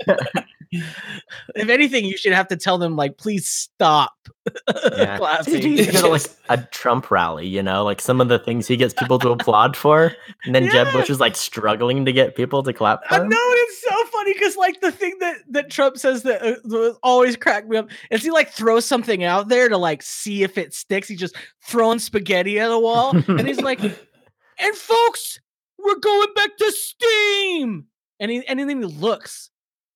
if 1.56 1.70
anything, 1.70 2.06
you 2.06 2.18
should 2.18 2.34
have 2.34 2.48
to 2.50 2.56
tell 2.58 2.78
them 2.78 2.96
like, 2.96 3.18
please 3.18 3.48
stop 3.48 4.14
Yeah. 4.96 5.18
clapping. 5.18 5.54
Did 5.62 5.64
you 5.88 5.92
go 5.92 6.02
to 6.02 6.08
like 6.10 6.22
a 6.50 6.58
Trump 6.72 7.10
rally, 7.12 7.48
you 7.48 7.64
know, 7.64 7.84
like 7.84 8.00
some 8.02 8.22
of 8.22 8.28
the 8.30 8.40
things 8.40 8.68
he 8.68 8.78
gets 8.78 8.94
people 8.94 9.18
to 9.20 9.30
applaud 9.32 9.76
for, 9.76 10.12
and 10.44 10.54
then 10.56 10.70
Jeb 10.70 10.92
Bush 10.94 11.10
is 11.10 11.20
like 11.20 11.36
struggling 11.36 12.06
to 12.06 12.12
get 12.14 12.36
people 12.36 12.62
to 12.64 12.74
clap 12.74 13.02
I 13.10 13.20
know 13.20 13.28
it's 13.32 13.82
so 13.82 14.06
funny 14.12 14.34
because 14.34 14.56
like 14.58 14.82
the 14.82 14.92
thing 14.92 15.16
that 15.20 15.38
that 15.50 15.70
Trump 15.72 15.98
says 15.98 16.24
that 16.24 16.42
uh, 16.44 16.94
always 17.04 17.36
cracked 17.36 17.68
me 17.68 17.78
up 17.78 17.90
is 18.12 18.22
he 18.24 18.32
like 18.32 18.50
throws 18.52 18.86
something 18.86 19.24
out 19.24 19.48
there 19.48 19.70
to 19.70 19.78
like 19.78 20.02
see 20.04 20.44
if 20.44 20.58
it 20.58 20.74
sticks. 20.74 21.08
He's 21.08 21.20
just 21.20 21.36
throwing 21.66 22.00
spaghetti 22.00 22.60
at 22.60 22.68
the 22.70 22.80
wall, 22.80 23.16
and 23.28 23.48
he's 23.48 23.62
like, 23.62 23.82
"And 23.82 24.76
folks, 24.76 25.40
we're 25.78 26.00
going 26.00 26.34
back 26.36 26.56
to 26.58 26.72
Steam." 26.72 27.86
And 28.20 28.32
he 28.32 28.46
and 28.48 28.60
then 28.60 28.70
he 28.70 28.76
looks 28.76 29.50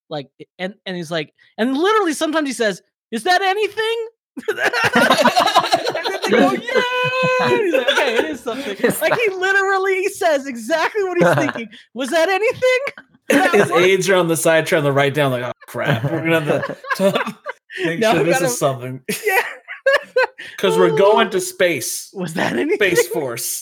like, 0.10 0.28
and 0.58 0.74
and 0.86 0.96
he's 0.98 1.12
like, 1.12 1.34
and 1.58 1.78
literally 1.78 2.14
sometimes 2.14 2.48
he 2.50 2.54
says, 2.54 2.82
"Is 3.12 3.24
that 3.24 3.42
anything?" 3.42 4.08
and 4.50 4.58
then 4.58 4.72
they 6.24 6.30
go, 6.32 6.52
"Yeah." 6.52 6.82
Like, 7.42 7.92
okay, 7.92 8.16
it 8.18 8.26
is 8.26 8.40
something. 8.42 8.76
Is 8.80 9.02
Like 9.02 9.14
he 9.16 9.30
literally 9.36 10.06
says 10.08 10.46
exactly 10.48 11.04
what 11.04 11.18
he's 11.18 11.34
thinking. 11.46 11.70
Was 11.94 12.10
that 12.10 12.30
anything? 12.30 12.80
That 13.30 13.52
His 13.54 13.72
was- 13.72 13.82
aides 13.84 14.10
are 14.10 14.16
on 14.16 14.28
the 14.28 14.38
side 14.38 14.66
trying 14.66 14.84
to 14.84 14.92
write 14.92 15.14
down 15.14 15.32
like, 15.32 15.44
oh 15.44 15.52
crap, 15.68 16.04
we're 16.06 16.24
gonna 16.24 16.42
have 16.42 16.82
to 16.98 17.36
make 17.86 18.00
Now 18.00 18.14
sure 18.14 18.24
this 18.24 18.36
gotta- 18.40 18.46
is 18.46 18.58
something. 18.58 19.02
yeah. 19.26 19.42
Because 20.56 20.78
we're 20.78 20.96
going 20.96 21.30
to 21.32 21.42
space. 21.42 22.12
Was 22.14 22.34
that 22.36 22.54
anything? 22.54 22.96
Space 22.96 23.08
Force. 23.14 23.62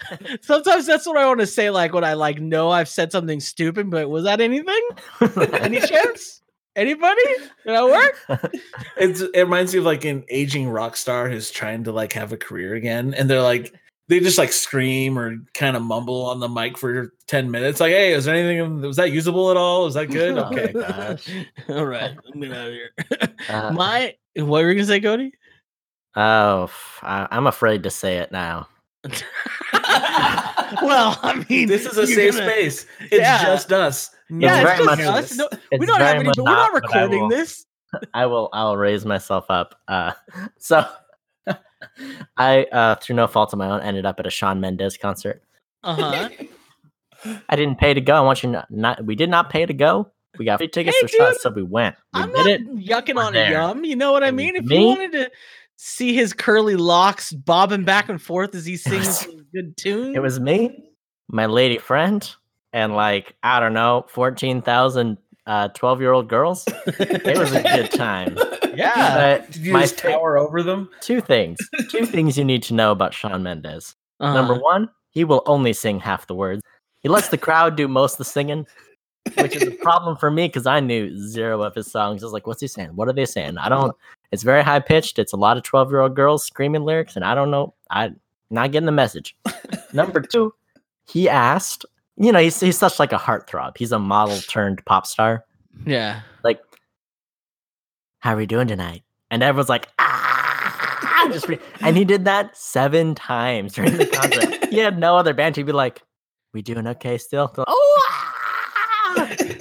Sometimes 0.42 0.86
that's 0.86 1.06
what 1.06 1.16
I 1.16 1.26
want 1.26 1.40
to 1.40 1.46
say, 1.46 1.70
like 1.70 1.94
when 1.94 2.04
I 2.04 2.12
like 2.14 2.38
know 2.38 2.70
I've 2.70 2.88
said 2.88 3.12
something 3.12 3.40
stupid, 3.40 3.90
but 3.90 4.10
was 4.10 4.24
that 4.24 4.40
anything? 4.40 4.80
Any 5.52 5.80
chance? 5.80 6.42
Anybody? 6.76 7.22
Did 7.64 7.74
that 7.76 7.84
work? 7.84 8.42
It's, 8.98 9.20
it 9.20 9.40
reminds 9.40 9.72
me 9.72 9.78
of 9.80 9.84
like 9.86 10.04
an 10.04 10.24
aging 10.28 10.68
rock 10.68 10.96
star 10.96 11.28
who's 11.28 11.50
trying 11.50 11.84
to 11.84 11.92
like 11.92 12.12
have 12.12 12.32
a 12.32 12.36
career 12.36 12.74
again, 12.74 13.14
and 13.14 13.28
they're 13.28 13.42
like 13.42 13.74
they 14.08 14.20
just 14.20 14.38
like 14.38 14.52
scream 14.52 15.18
or 15.18 15.36
kind 15.54 15.76
of 15.76 15.82
mumble 15.82 16.24
on 16.26 16.40
the 16.40 16.48
mic 16.48 16.78
for 16.78 17.12
ten 17.26 17.50
minutes. 17.50 17.80
Like, 17.80 17.92
hey, 17.92 18.12
is 18.12 18.24
there 18.24 18.34
anything? 18.34 18.80
Was 18.80 18.96
that 18.96 19.12
usable 19.12 19.50
at 19.50 19.56
all? 19.56 19.84
Was 19.84 19.94
that 19.94 20.06
good? 20.06 20.38
Okay. 20.38 20.72
gosh. 20.72 21.28
All 21.68 21.84
right, 21.84 22.16
I'm 22.32 22.40
get 22.40 22.52
out 22.52 22.68
of 22.68 22.72
here. 22.72 22.90
Uh, 23.50 23.72
My, 23.72 24.14
what 24.36 24.62
were 24.62 24.68
you 24.70 24.74
gonna 24.76 24.86
say, 24.86 25.00
Cody? 25.00 25.32
Oh, 26.16 26.70
I'm 27.02 27.46
afraid 27.46 27.82
to 27.84 27.90
say 27.90 28.18
it 28.18 28.32
now. 28.32 28.68
well, 30.82 31.18
I 31.22 31.44
mean, 31.48 31.68
this 31.68 31.86
is 31.86 31.96
a 31.96 32.06
safe 32.06 32.32
gonna- 32.34 32.50
space. 32.50 32.86
It's 33.00 33.14
Yeah. 33.14 33.42
just 33.44 33.72
us. 33.72 34.10
Yeah, 34.30 34.62
very 34.62 34.70
it's 34.78 34.84
just 34.84 34.98
much 34.98 35.00
us. 35.00 35.30
is. 35.32 35.38
No, 35.38 35.48
we 35.78 35.86
don't 35.86 36.00
have 36.00 36.16
any. 36.16 36.24
We're 36.28 36.32
not 36.44 36.72
not, 36.72 36.72
but 36.72 36.94
I 36.94 36.98
recording 37.02 37.22
will- 37.22 37.28
this. 37.30 37.64
I 38.14 38.26
will 38.26 38.50
I'll 38.52 38.76
raise 38.76 39.06
myself 39.06 39.46
up. 39.48 39.74
Uh, 39.88 40.12
so 40.58 40.84
I, 42.36 42.64
uh, 42.72 42.96
through 42.96 43.16
no 43.16 43.26
fault 43.26 43.52
of 43.52 43.58
my 43.58 43.68
own, 43.70 43.80
ended 43.80 44.04
up 44.04 44.20
at 44.20 44.26
a 44.26 44.30
Shawn 44.30 44.60
Mendes 44.60 44.96
concert. 44.98 45.42
Uh 45.82 45.94
huh. 45.94 46.28
I 47.48 47.56
didn't 47.56 47.78
pay 47.78 47.94
to 47.94 48.00
go. 48.00 48.14
I 48.14 48.20
want 48.20 48.42
you 48.42 48.50
not, 48.50 48.70
not 48.70 49.04
we 49.04 49.14
did 49.14 49.30
not 49.30 49.48
pay 49.50 49.64
to 49.64 49.72
go. 49.72 50.10
We 50.38 50.44
got 50.44 50.58
free 50.58 50.68
tickets 50.68 50.96
Hey, 51.00 51.06
for 51.06 51.08
shots, 51.08 51.42
so 51.42 51.50
we 51.50 51.62
went. 51.62 51.96
We 52.14 52.20
I'm 52.20 52.28
did 52.32 52.36
not 52.36 52.46
it. 52.46 52.86
yucking 52.86 53.14
We're 53.16 53.22
on 53.24 53.34
a 53.36 53.50
yum. 53.50 53.84
You 53.84 53.96
know 53.96 54.12
what 54.12 54.22
I 54.22 54.28
And 54.28 54.36
mean? 54.36 54.54
If 54.56 54.64
me? 54.66 54.80
you 54.82 54.86
wanted 54.86 55.12
to 55.12 55.30
see 55.80 56.12
his 56.12 56.32
curly 56.32 56.74
locks 56.76 57.32
bobbing 57.32 57.84
back 57.84 58.08
and 58.08 58.20
forth 58.20 58.54
as 58.54 58.66
he 58.66 58.76
sings 58.76 59.26
was- 59.26 59.28
good 59.54 59.76
tunes, 59.76 60.16
It 60.16 60.20
was 60.20 60.38
me, 60.40 60.90
my 61.28 61.46
lady 61.46 61.78
friend, 61.78 62.28
and 62.72 62.94
like, 62.94 63.34
I 63.42 63.60
don't 63.60 63.72
know, 63.72 64.04
14,000 64.10 65.16
uh 65.46 65.68
12 65.68 66.00
year 66.02 66.12
old 66.12 66.28
girls. 66.28 66.64
It 66.86 67.38
was 67.38 67.52
a 67.54 67.62
good 67.62 67.90
time. 67.92 68.36
yeah. 68.74 69.38
But 69.38 69.50
Did 69.52 69.62
you 69.64 69.72
my 69.72 69.80
just 69.82 69.98
fa- 70.00 70.10
tower 70.10 70.36
over 70.36 70.62
them? 70.62 70.90
two 71.00 71.22
things. 71.22 71.56
Two 71.90 72.04
things 72.04 72.36
you 72.36 72.44
need 72.44 72.62
to 72.64 72.74
know 72.74 72.92
about 72.92 73.14
Shawn 73.14 73.42
Mendes. 73.42 73.94
Number 74.20 74.52
Uh-huh. 74.54 74.60
one, 74.62 74.90
he 75.10 75.24
will 75.24 75.42
only 75.46 75.72
sing 75.72 76.00
half 76.00 76.26
the 76.26 76.34
words. 76.34 76.60
He 77.00 77.08
lets 77.08 77.28
the 77.28 77.38
crowd 77.38 77.76
do 77.76 77.88
most 77.88 78.14
of 78.14 78.18
the 78.18 78.24
singing, 78.26 78.66
which 79.38 79.56
is 79.56 79.62
a 79.62 79.70
problem 79.76 80.16
for 80.18 80.30
me 80.30 80.48
because 80.48 80.66
I 80.66 80.80
knew 80.80 81.16
zero 81.28 81.62
of 81.62 81.74
his 81.74 81.90
songs. 81.90 82.22
I 82.22 82.26
was 82.26 82.32
like, 82.34 82.46
what's 82.46 82.60
he 82.60 82.66
saying? 82.68 82.90
What 82.94 83.08
are 83.08 83.14
they 83.14 83.24
saying? 83.24 83.56
I 83.56 83.70
don't. 83.70 83.96
It's 84.30 84.42
very 84.42 84.62
high 84.62 84.80
pitched. 84.80 85.18
It's 85.18 85.32
a 85.32 85.36
lot 85.36 85.56
of 85.56 85.62
twelve 85.62 85.90
year 85.90 86.00
old 86.00 86.14
girls 86.14 86.44
screaming 86.44 86.84
lyrics, 86.84 87.16
and 87.16 87.24
I 87.24 87.34
don't 87.34 87.50
know. 87.50 87.74
I 87.90 88.10
not 88.50 88.72
getting 88.72 88.86
the 88.86 88.92
message. 88.92 89.36
Number 89.92 90.20
two, 90.20 90.54
he 91.06 91.28
asked. 91.28 91.84
You 92.16 92.32
know, 92.32 92.40
he's 92.40 92.58
he's 92.58 92.76
such 92.76 92.98
like 92.98 93.12
a 93.12 93.18
heartthrob. 93.18 93.78
He's 93.78 93.92
a 93.92 93.98
model 93.98 94.38
turned 94.38 94.84
pop 94.84 95.06
star. 95.06 95.44
yeah. 95.86 96.20
Like, 96.42 96.60
how 98.18 98.34
are 98.34 98.36
we 98.36 98.46
doing 98.46 98.66
tonight? 98.66 99.02
And 99.30 99.42
everyone's 99.42 99.68
like, 99.68 99.88
ah, 99.98 101.28
just 101.32 101.48
re- 101.48 101.58
and 101.80 101.96
he 101.96 102.04
did 102.04 102.24
that 102.24 102.56
seven 102.56 103.14
times 103.14 103.74
during 103.74 103.96
the 103.96 104.06
concert. 104.06 104.68
he 104.70 104.78
had 104.78 104.98
no 104.98 105.16
other 105.16 105.32
band. 105.34 105.56
He'd 105.56 105.66
be 105.66 105.72
like, 105.72 106.02
"We 106.52 106.62
doing 106.62 106.86
okay 106.88 107.18
still?" 107.18 107.52
Like, 107.56 107.66
oh, 107.68 108.00
ah!" 108.08 108.17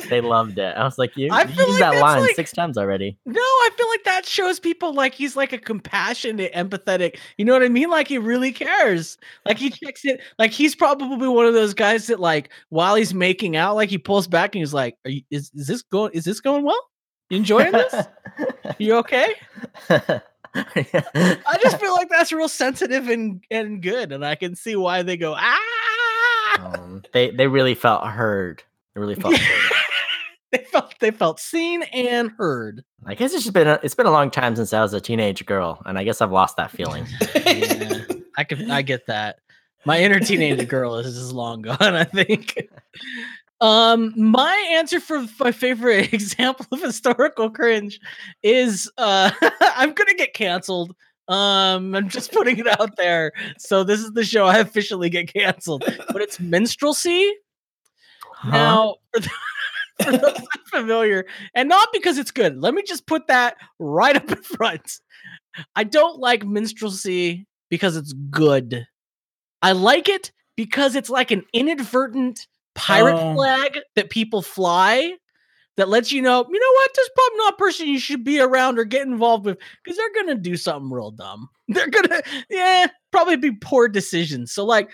They 0.10 0.22
loved 0.22 0.58
it. 0.58 0.76
I 0.76 0.84
was 0.84 0.98
like, 0.98 1.16
"You, 1.16 1.30
I 1.32 1.44
you 1.44 1.50
used 1.50 1.80
like 1.80 1.80
that 1.80 2.02
line 2.02 2.22
like- 2.22 2.36
six 2.36 2.52
times 2.52 2.78
already." 2.78 3.18
No, 3.26 3.42
I 3.42 3.70
feel 3.76 3.88
like 3.90 4.04
that 4.04 4.26
shows 4.26 4.60
people 4.60 4.94
like 4.94 5.14
he's 5.14 5.36
like 5.36 5.54
a 5.54 5.58
compassionate, 5.58 6.54
empathetic. 6.54 7.18
You 7.38 7.46
know 7.46 7.54
what 7.54 7.64
I 7.64 7.70
mean? 7.70 7.90
Like 7.90 8.08
he 8.08 8.18
really 8.18 8.52
cares. 8.52 9.18
Like 9.46 9.58
he 9.58 9.70
checks 9.70 10.06
it. 10.06 10.22
Like 10.40 10.52
he's 10.52 10.76
probably 10.76 11.28
one 11.28 11.46
of 11.46 11.54
those 11.54 11.74
guys 11.74 12.08
that 12.08 12.20
like 12.20 12.50
while 12.70 12.96
he's 12.96 13.14
making 13.14 13.56
out, 13.56 13.76
like 13.76 13.90
he 13.90 13.98
pulls 13.98 14.28
back 14.28 14.56
and 14.56 14.62
he's 14.62 14.74
like, 14.74 14.96
Are 15.06 15.12
you, 15.12 15.22
"Is 15.32 15.52
is 15.54 15.68
this 15.68 15.82
going? 15.82 16.12
Is 16.14 16.26
this 16.26 16.40
going 16.40 16.64
well? 16.64 16.82
You 17.30 17.38
enjoying 17.38 17.72
this? 17.72 17.94
You 18.80 18.98
okay?" 18.98 19.34
I 20.56 21.58
just 21.62 21.80
feel 21.80 21.94
like 21.94 22.10
that's 22.10 22.32
real 22.32 22.50
sensitive 22.50 23.08
and 23.10 23.44
and 23.52 23.82
good, 23.82 24.12
and 24.12 24.26
I 24.26 24.36
can 24.36 24.56
see 24.56 24.76
why 24.76 25.04
they 25.04 25.18
go 25.18 25.36
ah. 25.38 26.74
um, 26.74 27.04
they 27.14 27.32
they 27.32 27.48
really 27.48 27.76
felt 27.76 28.06
heard. 28.06 28.64
They 28.98 29.02
really 29.02 29.16
felt. 29.16 29.40
they 30.52 30.58
felt 30.72 30.96
they 31.00 31.12
felt 31.12 31.40
seen 31.40 31.84
and 31.94 32.32
heard. 32.32 32.84
I 33.06 33.14
guess 33.14 33.32
it's 33.32 33.44
just 33.44 33.54
been 33.54 33.68
a, 33.68 33.80
it's 33.84 33.94
been 33.94 34.08
a 34.08 34.12
long 34.12 34.32
time 34.32 34.56
since 34.56 34.74
I 34.74 34.82
was 34.82 34.92
a 34.96 35.00
teenage 35.00 35.46
girl, 35.46 35.84
and 35.86 36.00
I 36.00 36.04
guess 36.04 36.20
I've 36.20 36.32
lost 36.32 36.58
that 36.58 36.72
feeling. 36.72 37.06
Yeah, 37.36 38.06
I 38.38 38.44
can 38.44 38.72
I 38.72 38.82
get 38.82 39.06
that. 39.06 39.38
My 39.86 40.02
inner 40.02 40.20
teenage 40.20 40.68
girl 40.68 40.96
is 40.96 41.14
just 41.14 41.32
long 41.32 41.62
gone, 41.62 41.78
I 41.80 42.06
think. 42.06 42.70
Um, 43.62 44.14
my 44.16 44.72
answer 44.72 45.00
for 45.00 45.24
my 45.40 45.52
favorite 45.52 46.12
example 46.14 46.66
of 46.72 46.82
historical 46.82 47.52
cringe 47.52 48.00
is 48.42 48.92
uh 48.98 49.30
I'm 49.62 49.94
gonna 49.94 50.16
get 50.16 50.34
canceled. 50.34 50.96
Um, 51.28 51.94
I'm 51.94 52.10
just 52.10 52.32
putting 52.32 52.58
it 52.58 52.68
out 52.80 52.96
there. 52.98 53.32
So 53.60 53.84
this 53.84 54.00
is 54.00 54.14
the 54.14 54.26
show 54.26 54.46
I 54.46 54.58
officially 54.58 55.12
get 55.12 55.32
canceled. 55.32 55.84
But 56.12 56.24
it's 56.24 56.40
minstrelsy. 56.40 57.30
Huh? 58.40 58.50
Now, 58.52 58.96
for, 59.14 59.20
th- 59.22 60.22
those 60.22 60.22
not 60.22 60.68
familiar, 60.70 61.26
and 61.54 61.68
not 61.70 61.90
because 61.92 62.18
it's 62.18 62.32
good, 62.32 62.62
let 62.62 62.74
me 62.74 62.84
just 62.84 63.08
put 63.08 63.28
that 63.28 63.58
right 63.80 64.16
up 64.16 64.30
in 64.32 64.42
front. 64.44 65.00
I 65.76 65.84
don't 65.84 66.20
like 66.20 66.46
minstrelsy 66.46 67.48
because 67.70 67.96
it's 67.98 68.14
good. 68.14 68.86
I 69.62 69.72
like 69.72 70.08
it 70.08 70.32
because 70.56 70.96
it's 70.96 71.10
like 71.10 71.32
an 71.32 71.44
inadvertent 71.54 72.48
pirate 72.76 73.16
Oh. 73.18 73.34
flag 73.34 73.80
that 73.96 74.12
people 74.12 74.44
fly 74.44 75.16
that 75.78 75.90
lets 75.90 76.12
you 76.12 76.22
know, 76.22 76.46
you 76.48 76.60
know 76.60 76.72
what, 76.74 76.92
this 76.96 77.10
probably 77.16 77.38
not 77.38 77.58
person 77.58 77.88
you 77.88 78.00
should 78.00 78.24
be 78.24 78.40
around 78.40 78.78
or 78.80 78.84
get 78.84 79.08
involved 79.08 79.46
with 79.46 79.58
because 79.84 79.98
they're 79.98 80.14
gonna 80.14 80.36
do 80.36 80.56
something 80.58 80.92
real 80.92 81.12
dumb. 81.12 81.50
They're 81.68 81.90
gonna, 81.90 82.22
yeah, 82.50 82.88
probably 83.12 83.36
be 83.36 83.52
poor 83.52 83.88
decisions. 83.90 84.52
So 84.54 84.64
like 84.64 84.90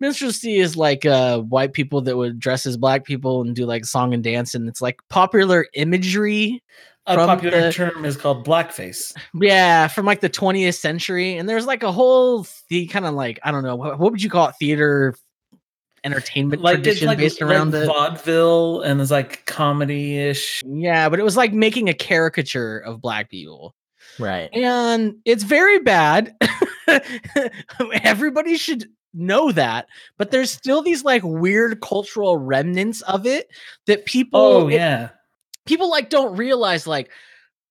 minstrelsy 0.00 0.56
is 0.56 0.76
like 0.76 1.04
uh 1.06 1.40
white 1.40 1.72
people 1.72 2.00
that 2.02 2.16
would 2.16 2.38
dress 2.38 2.66
as 2.66 2.76
black 2.76 3.04
people 3.04 3.40
and 3.42 3.54
do 3.56 3.64
like 3.66 3.84
song 3.84 4.12
and 4.14 4.22
dance 4.24 4.54
and 4.54 4.68
it's 4.68 4.80
like 4.82 4.98
popular 5.08 5.66
imagery 5.74 6.62
A 7.06 7.16
popular 7.16 7.60
the- 7.62 7.72
term 7.72 8.04
is 8.04 8.16
called 8.16 8.46
blackface. 8.46 9.14
yeah 9.34 9.88
from 9.88 10.04
like 10.06 10.20
the 10.20 10.30
20th 10.30 10.74
century 10.78 11.36
and 11.38 11.48
there's 11.48 11.66
like 11.66 11.82
a 11.82 11.92
whole 11.92 12.46
the 12.68 12.86
kind 12.88 13.06
of 13.06 13.14
like 13.14 13.38
i 13.42 13.50
don't 13.50 13.62
know 13.62 13.76
what, 13.76 13.98
what 13.98 14.12
would 14.12 14.22
you 14.22 14.30
call 14.30 14.48
it 14.48 14.54
theater 14.60 15.14
entertainment 16.04 16.62
Like 16.62 16.76
tradition 16.76 17.08
like, 17.08 17.18
based 17.18 17.40
like 17.40 17.50
around 17.50 17.74
it 17.74 17.86
vaudeville 17.86 18.82
and 18.82 19.00
it's 19.00 19.10
like 19.10 19.44
comedy 19.46 20.18
ish. 20.18 20.62
yeah 20.64 21.08
but 21.08 21.18
it 21.18 21.24
was 21.24 21.36
like 21.36 21.52
making 21.52 21.88
a 21.88 21.94
caricature 21.94 22.78
of 22.78 23.00
black 23.00 23.28
people 23.30 23.74
right. 24.18 24.50
and 24.52 25.16
it's 25.24 25.42
very 25.44 25.78
bad 25.80 26.34
everybody 28.02 28.56
should 28.56 28.88
know 29.14 29.50
that 29.52 29.86
but 30.18 30.30
there's 30.30 30.50
still 30.62 30.82
these 30.82 31.04
like 31.04 31.22
weird 31.24 31.80
cultural 31.80 32.36
remnants 32.36 33.00
of 33.02 33.26
it 33.26 33.48
that 33.86 34.04
people 34.04 34.40
Oh 34.40 34.68
it- 34.68 34.74
yeah. 34.74 35.08
people 35.64 35.90
like 35.90 36.10
don't 36.10 36.36
realize 36.36 36.86
like 36.86 37.10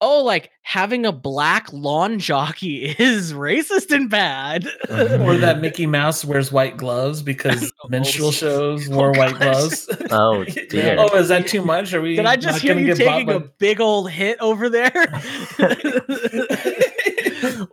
oh 0.05 0.21
like 0.21 0.51
having 0.61 1.05
a 1.05 1.11
black 1.11 1.71
lawn 1.73 2.19
jockey 2.29 2.95
is 2.99 3.33
racist 3.33 3.93
and 3.93 4.09
bad 4.09 4.63
mm-hmm. 4.87 5.23
or 5.23 5.35
that 5.37 5.59
Mickey 5.61 5.87
Mouse 5.87 6.23
wears 6.23 6.51
white 6.51 6.77
gloves 6.77 7.21
because 7.23 7.73
oh, 7.83 7.89
minstrel 7.89 8.31
shows 8.31 8.87
wore 8.95 9.15
oh, 9.15 9.19
white 9.19 9.35
gloves. 9.35 9.89
Oh 10.11 10.43
dear. 10.69 10.95
oh, 10.99 11.17
is 11.17 11.29
that 11.29 11.47
too 11.47 11.63
much? 11.63 11.93
Are 11.93 12.01
we? 12.01 12.15
did 12.15 12.25
i 12.25 12.35
just 12.35 12.61
hear 12.61 12.77
you 12.77 12.93
taking 12.93 13.29
a 13.31 13.39
big 13.39 13.81
old 13.81 14.11
hit 14.11 14.37
over 14.39 14.69
there 14.69 14.91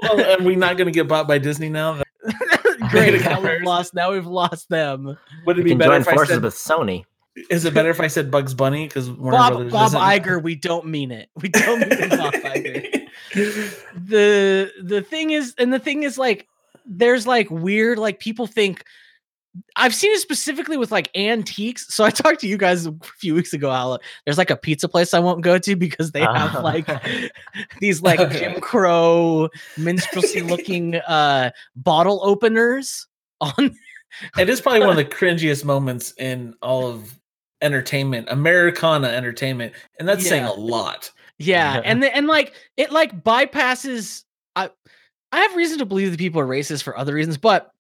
well, 0.03 0.21
are 0.21 0.43
we 0.43 0.57
not 0.57 0.77
going 0.77 0.87
to 0.87 0.93
get 0.93 1.09
bought 1.09 1.29
by 1.29 1.39
Disney 1.39 1.69
now? 1.69 2.03
great 2.91 3.21
now 3.23 3.41
we've 3.41 3.63
lost 3.63 3.95
now 3.95 4.13
we've 4.13 4.27
lost 4.27 4.69
them 4.69 5.17
Would 5.47 5.59
it 5.59 5.61
We 5.61 5.65
be 5.65 5.71
can 5.71 5.79
better 5.79 5.93
join 5.93 6.01
if 6.01 6.09
I 6.09 6.25
said? 6.25 6.43
with 6.43 6.55
Sony. 6.55 7.05
Is 7.51 7.65
it 7.65 7.73
better 7.75 7.89
if 7.91 8.01
I 8.01 8.09
said 8.09 8.31
Bugs 8.31 8.53
Bunny? 8.55 8.87
Because 8.87 9.11
Warner 9.11 9.39
bob, 9.39 9.53
Brothers 9.53 9.73
bob 9.73 9.93
doesn't- 9.93 10.01
Iger, 10.01 10.43
we 10.43 10.55
don't 10.55 10.87
mean 10.87 11.11
it 11.11 11.29
we 11.37 11.49
don't 11.49 11.81
mean 11.81 11.93
it 11.93 12.11
bob 12.11 12.35
Iger. 12.35 13.09
the 13.95 14.71
the 14.83 15.03
thing 15.03 15.31
is 15.31 15.55
and 15.59 15.73
the 15.73 15.79
thing 15.79 16.03
is 16.03 16.19
like 16.19 16.47
there's 16.85 17.27
like 17.27 17.51
weird 17.51 17.99
like 17.99 18.19
people 18.19 18.47
think 18.47 18.85
I've 19.77 19.95
seen 19.95 20.11
it 20.13 20.21
specifically 20.21 20.79
with 20.79 20.91
like 20.91 21.11
antiques. 21.15 21.95
So 21.95 22.05
I 22.05 22.11
talked 22.11 22.41
to 22.41 22.49
you 22.49 22.57
guys 22.57 22.87
a 22.87 22.95
few 23.19 23.35
weeks 23.35 23.53
ago 23.53 23.71
how 23.71 23.99
there's 24.25 24.39
like 24.39 24.49
a 24.51 24.57
pizza 24.57 24.89
place 24.89 25.13
I 25.13 25.19
won't 25.19 25.43
go 25.43 25.59
to 25.59 25.77
because 25.77 26.13
they 26.13 26.21
have 26.21 26.57
Ah. 26.57 26.61
like 26.65 26.89
these 27.81 28.01
like 28.03 28.31
Jim 28.31 28.61
Crow 28.63 29.51
minstrelsy 29.77 30.41
looking 30.49 30.97
uh 30.97 31.51
bottle 31.77 32.21
openers 32.25 33.07
on 33.43 33.77
It 34.39 34.49
is 34.49 34.61
probably 34.61 34.81
one 34.81 34.91
of 34.91 34.97
the 34.97 35.05
cringiest 35.05 35.65
moments 35.65 36.15
in 36.19 36.55
all 36.63 36.87
of 36.89 37.19
entertainment, 37.63 38.29
Americana 38.31 39.09
entertainment, 39.09 39.73
and 39.99 40.07
that's 40.09 40.27
saying 40.29 40.45
a 40.45 40.53
lot. 40.53 41.11
Yeah, 41.39 41.75
Yeah. 41.77 41.83
and 41.85 42.03
the, 42.03 42.15
and 42.15 42.27
like 42.27 42.55
it 42.77 42.93
like 42.93 43.23
bypasses. 43.23 44.25
I 44.55 44.71
I 45.33 45.41
have 45.41 45.57
reason 45.57 45.79
to 45.79 45.87
believe 45.87 46.11
that 46.11 46.19
people 46.21 46.41
are 46.41 46.47
racist 46.47 46.83
for 46.83 46.97
other 46.99 47.15
reasons, 47.15 47.39
but 47.39 47.71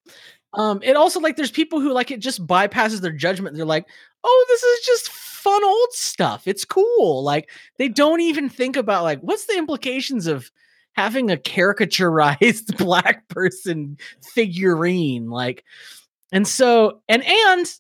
um, 0.55 0.81
it 0.83 0.97
also 0.97 1.21
like 1.21 1.37
there's 1.37 1.51
people 1.51 1.81
who 1.81 1.92
like 1.92 2.11
it 2.11 2.21
just 2.21 2.47
bypasses 2.47 3.01
their 3.01 3.12
judgment. 3.12 3.57
They're 3.57 3.64
like, 3.66 3.87
oh, 4.25 4.45
this 4.49 4.62
is 4.62 4.87
just 4.87 5.11
fun 5.11 5.62
old 5.64 5.92
stuff. 5.92 6.47
It's 6.47 6.64
cool. 6.64 7.23
Like 7.23 7.51
they 7.79 7.88
don't 7.88 8.21
even 8.21 8.49
think 8.49 8.77
about 8.77 9.03
like 9.03 9.21
what's 9.21 9.47
the 9.47 9.59
implications 9.59 10.27
of 10.27 10.51
having 10.95 11.31
a 11.31 11.37
caricaturized 11.37 12.77
black 12.79 13.27
person 13.29 13.97
figurine 14.35 15.31
like 15.31 15.64
and 16.33 16.47
so 16.47 17.01
and 17.09 17.25
and 17.25 17.75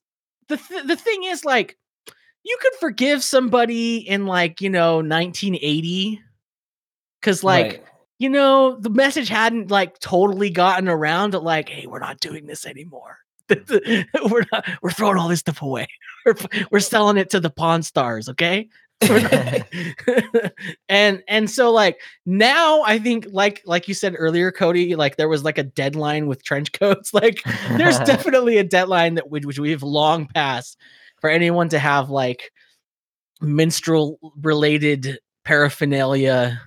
the 0.48 0.56
th- 0.56 0.84
the 0.84 0.96
thing 0.96 1.24
is 1.24 1.44
like 1.44 1.76
you 2.44 2.56
could 2.60 2.74
forgive 2.80 3.22
somebody 3.22 3.96
in 3.98 4.26
like 4.26 4.60
you 4.60 4.70
know 4.70 4.96
1980 4.96 6.20
because 7.20 7.44
like 7.44 7.66
Right. 7.66 7.82
you 8.18 8.28
know 8.28 8.76
the 8.80 8.90
message 8.90 9.28
hadn't 9.28 9.70
like 9.70 9.98
totally 10.00 10.50
gotten 10.50 10.88
around 10.88 11.32
to 11.32 11.38
like 11.38 11.68
hey 11.68 11.86
we're 11.86 11.98
not 12.00 12.20
doing 12.20 12.46
this 12.46 12.66
anymore. 12.66 13.18
We're 14.30 14.46
not 14.50 14.66
we're 14.80 14.90
throwing 14.92 15.18
all 15.18 15.28
this 15.28 15.40
stuff 15.40 15.60
away. 15.60 15.86
We're, 16.24 16.34
we're 16.70 16.80
selling 16.80 17.18
it 17.18 17.28
to 17.30 17.40
the 17.40 17.50
pawn 17.50 17.82
stars 17.82 18.28
okay? 18.30 18.68
And 20.88 21.22
and 21.26 21.50
so 21.50 21.70
like 21.72 22.00
now 22.24 22.82
i 22.82 22.98
think 22.98 23.26
like 23.30 23.60
like 23.66 23.88
you 23.88 23.94
said 23.94 24.14
earlier 24.16 24.52
cody 24.52 24.94
like 24.94 25.16
there 25.16 25.28
was 25.28 25.42
like 25.42 25.58
a 25.58 25.62
deadline 25.64 26.28
with 26.28 26.44
trench 26.44 26.72
coats. 26.72 27.12
Like 27.12 27.42
there's 27.76 27.98
definitely 28.00 28.58
a 28.58 28.64
deadline 28.64 29.14
that 29.16 29.30
we, 29.30 29.40
which 29.40 29.58
we 29.58 29.70
have 29.72 29.82
long 29.82 30.26
passed 30.26 30.78
for 31.22 31.30
anyone 31.30 31.70
to 31.70 31.78
have 31.78 32.10
like 32.10 32.52
minstrel 33.40 34.18
related 34.42 35.18
paraphernalia 35.44 36.60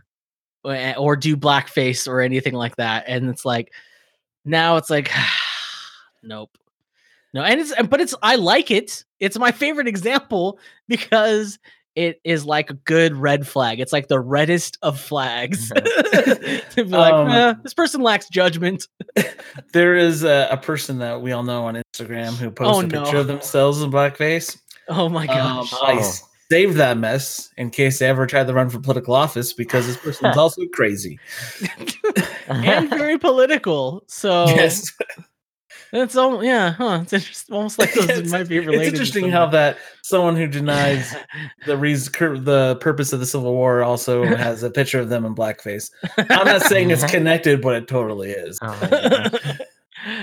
or, 0.64 0.74
eh, 0.74 0.96
or 0.98 1.16
do 1.16 1.38
blackface 1.38 2.08
or 2.08 2.22
anything 2.22 2.54
like 2.54 2.76
that 2.78 3.04
and 3.08 3.30
it's 3.30 3.46
like 3.46 3.72
now 4.44 4.78
it's 4.78 4.90
like 4.90 5.12
nope. 6.24 6.50
No 7.34 7.44
and 7.44 7.60
it's 7.60 7.74
but 7.90 8.02
it's 8.02 8.16
i 8.24 8.36
like 8.36 8.72
it. 8.72 9.04
It's 9.20 9.38
my 9.38 9.52
favorite 9.52 9.88
example 9.88 10.58
because 10.88 11.60
it 11.96 12.20
is 12.24 12.46
like 12.46 12.70
a 12.70 12.74
good 12.74 13.14
red 13.16 13.48
flag 13.48 13.80
it's 13.80 13.94
like 13.94 14.08
the 14.08 14.20
reddest 14.20 14.78
of 14.82 15.00
flags 15.00 15.70
to 15.76 16.62
be 16.76 16.84
like 16.84 17.14
Um, 17.14 17.30
"Eh, 17.30 17.54
this 17.64 17.74
person 17.74 18.02
lacks 18.02 18.28
judgment 18.30 18.88
There 19.74 19.96
is 19.96 20.24
a, 20.24 20.48
a 20.52 20.58
person 20.58 21.00
that 21.00 21.22
we 21.22 21.32
all 21.32 21.44
know 21.44 21.66
on 21.66 21.76
Instagram 21.94 22.34
who 22.36 22.52
posts 22.52 22.78
Oh, 22.78 22.80
a 22.86 22.88
picture 22.88 23.14
no. 23.16 23.20
of 23.22 23.28
themselves 23.28 23.82
in 23.82 23.92
blackface. 23.92 24.58
oh 24.90 25.10
my 25.10 25.26
Um, 25.28 25.38
gosh 25.38 25.74
I 25.74 26.00
Oh. 26.00 26.12
saved 26.52 26.76
that 26.78 26.98
mess 26.98 27.50
in 27.58 27.70
case 27.72 28.00
they 28.00 28.06
ever 28.08 28.28
tried 28.28 28.48
to 28.48 28.54
run 28.54 28.70
for 28.70 28.80
political 28.80 29.16
office 29.16 29.52
because 29.54 29.88
this 29.88 29.98
person 29.98 30.28
is 30.30 30.38
also 30.46 30.62
crazy. 30.74 31.18
and 32.48 32.90
very 32.90 33.18
political 33.18 34.04
so 34.08 34.46
yes, 34.50 34.92
it's 36.04 36.16
all 36.16 36.44
yeah 36.44 36.72
huh 36.74 37.00
it's 37.02 37.14
interesting 37.14 37.56
almost 37.56 37.80
like 37.80 37.94
those 37.94 38.10
It's- 38.10 38.32
might 38.32 38.48
be 38.48 38.60
related 38.60 38.82
it's 38.82 38.90
interesting 38.94 39.30
how 39.32 39.46
that 39.48 39.78
someone 40.04 40.36
who 40.36 40.46
denies 40.48 41.16
the 41.66 41.78
reason, 41.78 42.44
the 42.44 42.78
purpose 42.82 43.12
of 43.14 43.20
the 43.20 43.26
Civil 43.26 43.54
War 43.54 43.84
also 43.84 44.24
has 44.36 44.62
a 44.64 44.70
picture 44.70 45.00
of 45.00 45.10
them 45.10 45.26
in 45.26 45.34
blackface. 45.36 45.90
I'm 46.18 46.46
not 46.46 46.62
saying 46.64 46.92
it's 46.92 47.04
connected, 47.12 47.62
but 47.62 47.76
it 47.76 47.88
totally 47.88 48.32
is. 48.32 48.60
Oh 48.62 48.78
my 48.82 49.58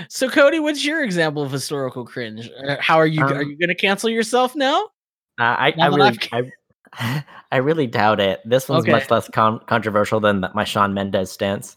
so 0.09 0.29
Cody, 0.29 0.59
what's 0.59 0.85
your 0.85 1.03
example 1.03 1.43
of 1.43 1.51
historical 1.51 2.05
cringe? 2.05 2.49
Uh, 2.65 2.77
How 2.79 2.95
are 2.97 3.07
you? 3.07 3.21
are 3.21 3.41
Um, 3.41 3.49
you 3.49 3.57
going 3.57 3.67
to 3.67 3.75
cancel 3.75 4.09
yourself 4.09 4.55
now? 4.55 4.83
Uh, 5.39 5.43
I, 5.43 5.67
I 5.67 5.73
Now 5.75 5.89
that 5.89 5.95
really, 5.97 6.09
I've- 6.31 6.51
I, 6.93 7.25
I 7.51 7.57
really 7.57 7.87
doubt 7.87 8.19
it. 8.19 8.39
This 8.45 8.69
one's 8.69 8.83
Okay. 8.83 8.91
much 8.91 9.09
less 9.11 9.27
con- 9.29 9.59
controversial 9.67 10.19
than 10.19 10.41
the, 10.41 10.51
my 10.53 10.63
Shawn 10.63 10.93
Mendes 10.93 11.31
stance. 11.31 11.75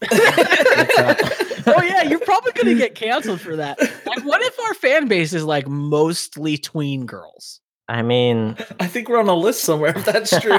Oh 1.66 1.82
yeah, 1.82 2.02
you're 2.02 2.18
probably 2.20 2.52
going 2.52 2.66
to 2.66 2.74
get 2.74 2.94
canceled 2.94 3.40
for 3.40 3.56
that. 3.56 3.78
Like, 4.06 4.24
what 4.24 4.42
if 4.42 4.58
our 4.60 4.74
fan 4.74 5.08
base 5.08 5.32
is 5.32 5.44
like 5.44 5.68
mostly 5.68 6.58
tween 6.58 7.06
girls? 7.06 7.60
I 7.88 8.02
mean, 8.02 8.56
I 8.80 8.86
think 8.86 9.08
we're 9.08 9.18
on 9.18 9.28
a 9.28 9.34
list 9.34 9.62
somewhere. 9.62 9.96
If 9.96 10.04
that's 10.04 10.38
true, 10.40 10.58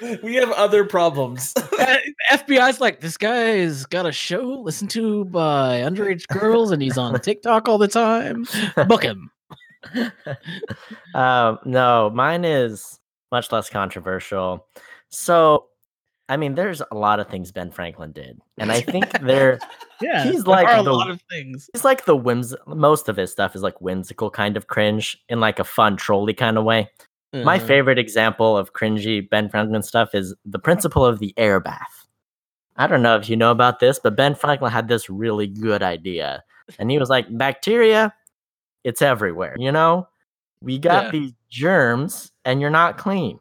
we 0.22 0.34
have 0.34 0.50
other 0.52 0.84
problems. 0.84 1.52
Uh, 1.56 1.96
FBI's 2.32 2.80
like, 2.80 3.00
this 3.00 3.16
guy's 3.16 3.86
got 3.86 4.06
a 4.06 4.12
show 4.12 4.60
listened 4.62 4.90
to 4.90 5.24
by 5.26 5.80
underage 5.80 6.26
girls, 6.28 6.70
and 6.70 6.82
he's 6.82 6.98
on 6.98 7.18
TikTok 7.20 7.68
all 7.68 7.78
the 7.78 7.88
time. 7.88 8.46
Book 8.86 9.02
him. 9.02 9.30
um, 11.14 11.58
no, 11.64 12.10
mine 12.12 12.44
is 12.44 12.98
much 13.30 13.52
less 13.52 13.70
controversial. 13.70 14.66
So, 15.10 15.66
I 16.28 16.36
mean, 16.36 16.54
there's 16.54 16.82
a 16.90 16.94
lot 16.94 17.20
of 17.20 17.28
things 17.28 17.50
Ben 17.52 17.70
Franklin 17.70 18.12
did, 18.12 18.38
and 18.58 18.70
I 18.70 18.80
think 18.82 19.10
there 19.22 19.58
Yeah, 20.00 20.24
He's 20.24 20.44
there 20.44 20.54
like 20.54 20.68
are 20.68 20.80
a 20.80 20.82
the- 20.82 20.92
lot 20.92 21.10
of 21.10 21.20
things. 21.30 21.70
it's 21.74 21.84
like 21.84 22.04
the 22.04 22.16
whims. 22.16 22.54
Most 22.66 23.08
of 23.08 23.16
his 23.16 23.32
stuff 23.32 23.56
is 23.56 23.62
like 23.62 23.80
whimsical 23.80 24.30
kind 24.30 24.56
of 24.56 24.66
cringe 24.66 25.16
in 25.28 25.40
like 25.40 25.58
a 25.58 25.64
fun 25.64 25.96
trolly 25.96 26.34
kind 26.34 26.58
of 26.58 26.64
way. 26.64 26.90
My 27.32 27.56
Uh, 27.56 27.60
favorite 27.66 27.98
example 27.98 28.56
of 28.56 28.72
cringy 28.72 29.28
Ben 29.28 29.48
Franklin 29.50 29.82
stuff 29.82 30.14
is 30.14 30.34
the 30.46 30.58
principle 30.58 31.04
of 31.04 31.18
the 31.18 31.34
air 31.36 31.60
bath. 31.60 32.06
I 32.76 32.86
don't 32.86 33.02
know 33.02 33.16
if 33.16 33.28
you 33.28 33.36
know 33.36 33.50
about 33.50 33.80
this, 33.80 33.98
but 33.98 34.16
Ben 34.16 34.34
Franklin 34.34 34.70
had 34.72 34.88
this 34.88 35.10
really 35.10 35.46
good 35.46 35.82
idea. 35.82 36.42
And 36.78 36.90
he 36.90 36.98
was 36.98 37.08
like, 37.08 37.26
bacteria, 37.36 38.14
it's 38.84 39.00
everywhere. 39.02 39.56
You 39.58 39.72
know, 39.72 40.06
we 40.62 40.78
got 40.78 41.04
Yeah. 41.06 41.10
these 41.12 41.32
germs 41.50 42.30
and 42.44 42.60
you're 42.60 42.68
not 42.70 42.98
clean. 42.98 43.40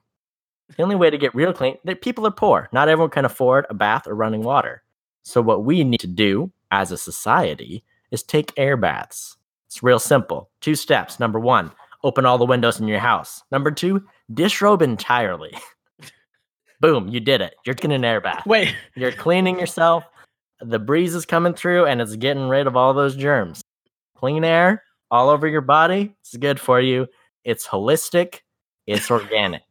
The 0.75 0.84
only 0.84 0.95
way 0.95 1.10
to 1.10 1.17
get 1.17 1.34
real 1.34 1.53
clean, 1.53 1.77
that 1.86 2.01
people 2.01 2.27
are 2.27 2.32
poor. 2.32 2.67
Not 2.71 2.89
everyone 2.89 3.12
can 3.12 3.25
afford 3.25 3.65
a 3.69 3.73
bath 3.73 4.06
or 4.08 4.15
running 4.15 4.43
water. 4.43 4.84
So, 5.23 5.41
what 5.41 5.63
we 5.63 5.84
need 5.84 6.01
to 6.01 6.08
do 6.08 6.51
as 6.71 6.91
a 6.91 6.97
society 6.97 7.84
is 8.12 8.23
take 8.23 8.53
air 8.58 8.77
baths. 8.77 9.38
It's 9.67 9.84
real 9.84 9.99
simple. 9.99 10.49
Two 10.62 10.75
steps. 10.75 11.19
Number 11.19 11.39
one, 11.39 11.71
open 12.03 12.25
all 12.25 12.38
the 12.38 12.45
windows 12.45 12.80
in 12.80 12.88
your 12.88 12.99
house. 12.99 13.43
Number 13.51 13.71
two, 13.71 14.03
disrobe 14.34 14.82
entirely. 14.82 15.53
Boom, 16.80 17.08
you 17.10 17.19
did 17.19 17.41
it. 17.41 17.56
You're 17.65 17.75
taking 17.75 17.91
an 17.91 18.06
air 18.06 18.21
bath. 18.21 18.45
Wait, 18.45 18.73
You're 18.95 19.12
cleaning 19.12 19.60
yourself. 19.60 20.03
The 20.62 20.80
breeze 20.80 21.15
is 21.15 21.25
coming 21.25 21.53
through 21.53 21.86
and 21.86 22.01
it's 22.01 22.15
getting 22.15 22.47
rid 22.49 22.67
of 22.67 22.75
all 22.75 22.93
those 22.93 23.15
germs. 23.15 23.62
Clean 24.15 24.43
air 24.43 24.84
all 25.12 25.30
over 25.30 25.47
your 25.47 25.62
body. 25.62 26.15
It's 26.21 26.38
good 26.38 26.60
for 26.60 26.80
you. 26.80 27.08
It's 27.43 27.67
holistic. 27.67 28.41
It's 28.86 29.12
organic. 29.12 29.66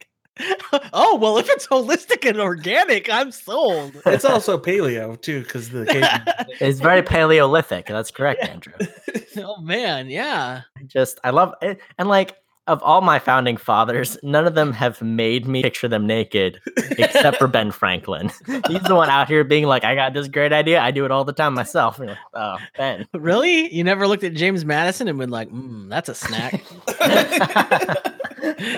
Oh 0.93 1.17
well, 1.21 1.39
if 1.39 1.49
it's 1.49 1.67
holistic 1.67 2.29
and 2.29 2.39
organic, 2.41 3.11
I'm 3.11 3.31
sold. 3.33 3.93
It's 4.07 4.25
also 4.25 4.59
paleo 4.59 5.21
too, 5.21 5.43
because 5.43 5.71
the 5.71 5.87
caveman- 5.87 6.47
It's 6.61 6.81
very 6.81 7.03
Paleolithic. 7.03 7.87
That's 7.87 8.11
correct, 8.11 8.45
Andrew. 8.45 8.75
oh 9.39 9.61
man, 9.61 10.09
yeah. 10.09 10.63
I 10.77 10.83
just 10.85 11.19
I 11.25 11.31
love 11.31 11.55
it. 11.63 11.81
And 11.99 12.09
like 12.09 12.37
of 12.67 12.83
all 12.83 13.01
my 13.01 13.19
founding 13.21 13.57
fathers, 13.57 14.19
none 14.25 14.45
of 14.45 14.57
them 14.57 14.73
have 14.73 15.01
made 15.01 15.47
me 15.47 15.63
picture 15.63 15.87
them 15.87 16.05
naked 16.05 16.61
except 16.99 17.37
for 17.39 17.47
Ben 17.47 17.71
Franklin. 17.71 18.29
He's 18.69 18.83
the 18.83 18.95
one 18.97 19.09
out 19.09 19.29
here 19.29 19.45
being 19.45 19.67
like, 19.67 19.85
I 19.85 19.95
got 19.95 20.15
this 20.15 20.27
great 20.27 20.53
idea. 20.53 20.81
I 20.81 20.91
do 20.91 21.05
it 21.05 21.13
all 21.13 21.25
the 21.25 21.33
time 21.33 21.55
myself. 21.55 22.01
Like, 22.01 22.19
oh, 22.35 22.57
Ben. 22.77 23.07
Really? 23.15 23.73
You 23.73 23.85
never 23.85 24.09
looked 24.09 24.25
at 24.25 24.35
James 24.35 24.65
Madison 24.65 25.07
and 25.07 25.17
been 25.17 25.31
like, 25.31 25.49
mm, 25.49 25.89
that's 25.89 26.09
a 26.09 26.15
snack. 26.17 26.65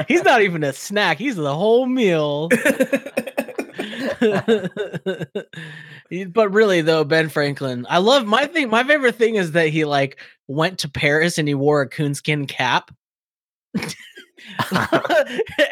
He's 0.09 0.25
not 0.25 0.43
even 0.43 0.65
a 0.65 0.73
snack. 0.73 1.19
He's 1.19 1.37
the 1.37 1.55
whole 1.55 1.87
meal. 1.87 2.49
But 6.33 6.53
really 6.53 6.81
though, 6.81 7.05
Ben 7.05 7.29
Franklin, 7.29 7.87
I 7.89 7.99
love 7.99 8.27
my 8.27 8.47
thing. 8.47 8.71
My 8.71 8.83
favorite 8.83 9.17
thing 9.17 9.35
is 9.35 9.53
that 9.53 9.69
he 9.69 9.85
like 9.85 10.19
went 10.47 10.79
to 10.81 10.89
Paris 10.89 11.37
and 11.37 11.47
he 11.47 11.55
wore 11.55 11.83
a 11.83 11.89
coonskin 11.89 12.47
cap. 12.47 12.91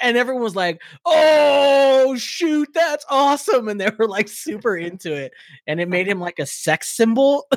and 0.02 0.16
everyone 0.16 0.42
was 0.42 0.56
like, 0.56 0.82
"Oh 1.04 2.14
shoot, 2.18 2.68
that's 2.74 3.04
awesome!" 3.08 3.68
And 3.68 3.80
they 3.80 3.90
were 3.98 4.08
like 4.08 4.28
super 4.28 4.76
into 4.76 5.14
it, 5.14 5.32
and 5.66 5.80
it 5.80 5.88
made 5.88 6.06
him 6.06 6.20
like 6.20 6.38
a 6.38 6.46
sex 6.46 6.88
symbol. 6.94 7.48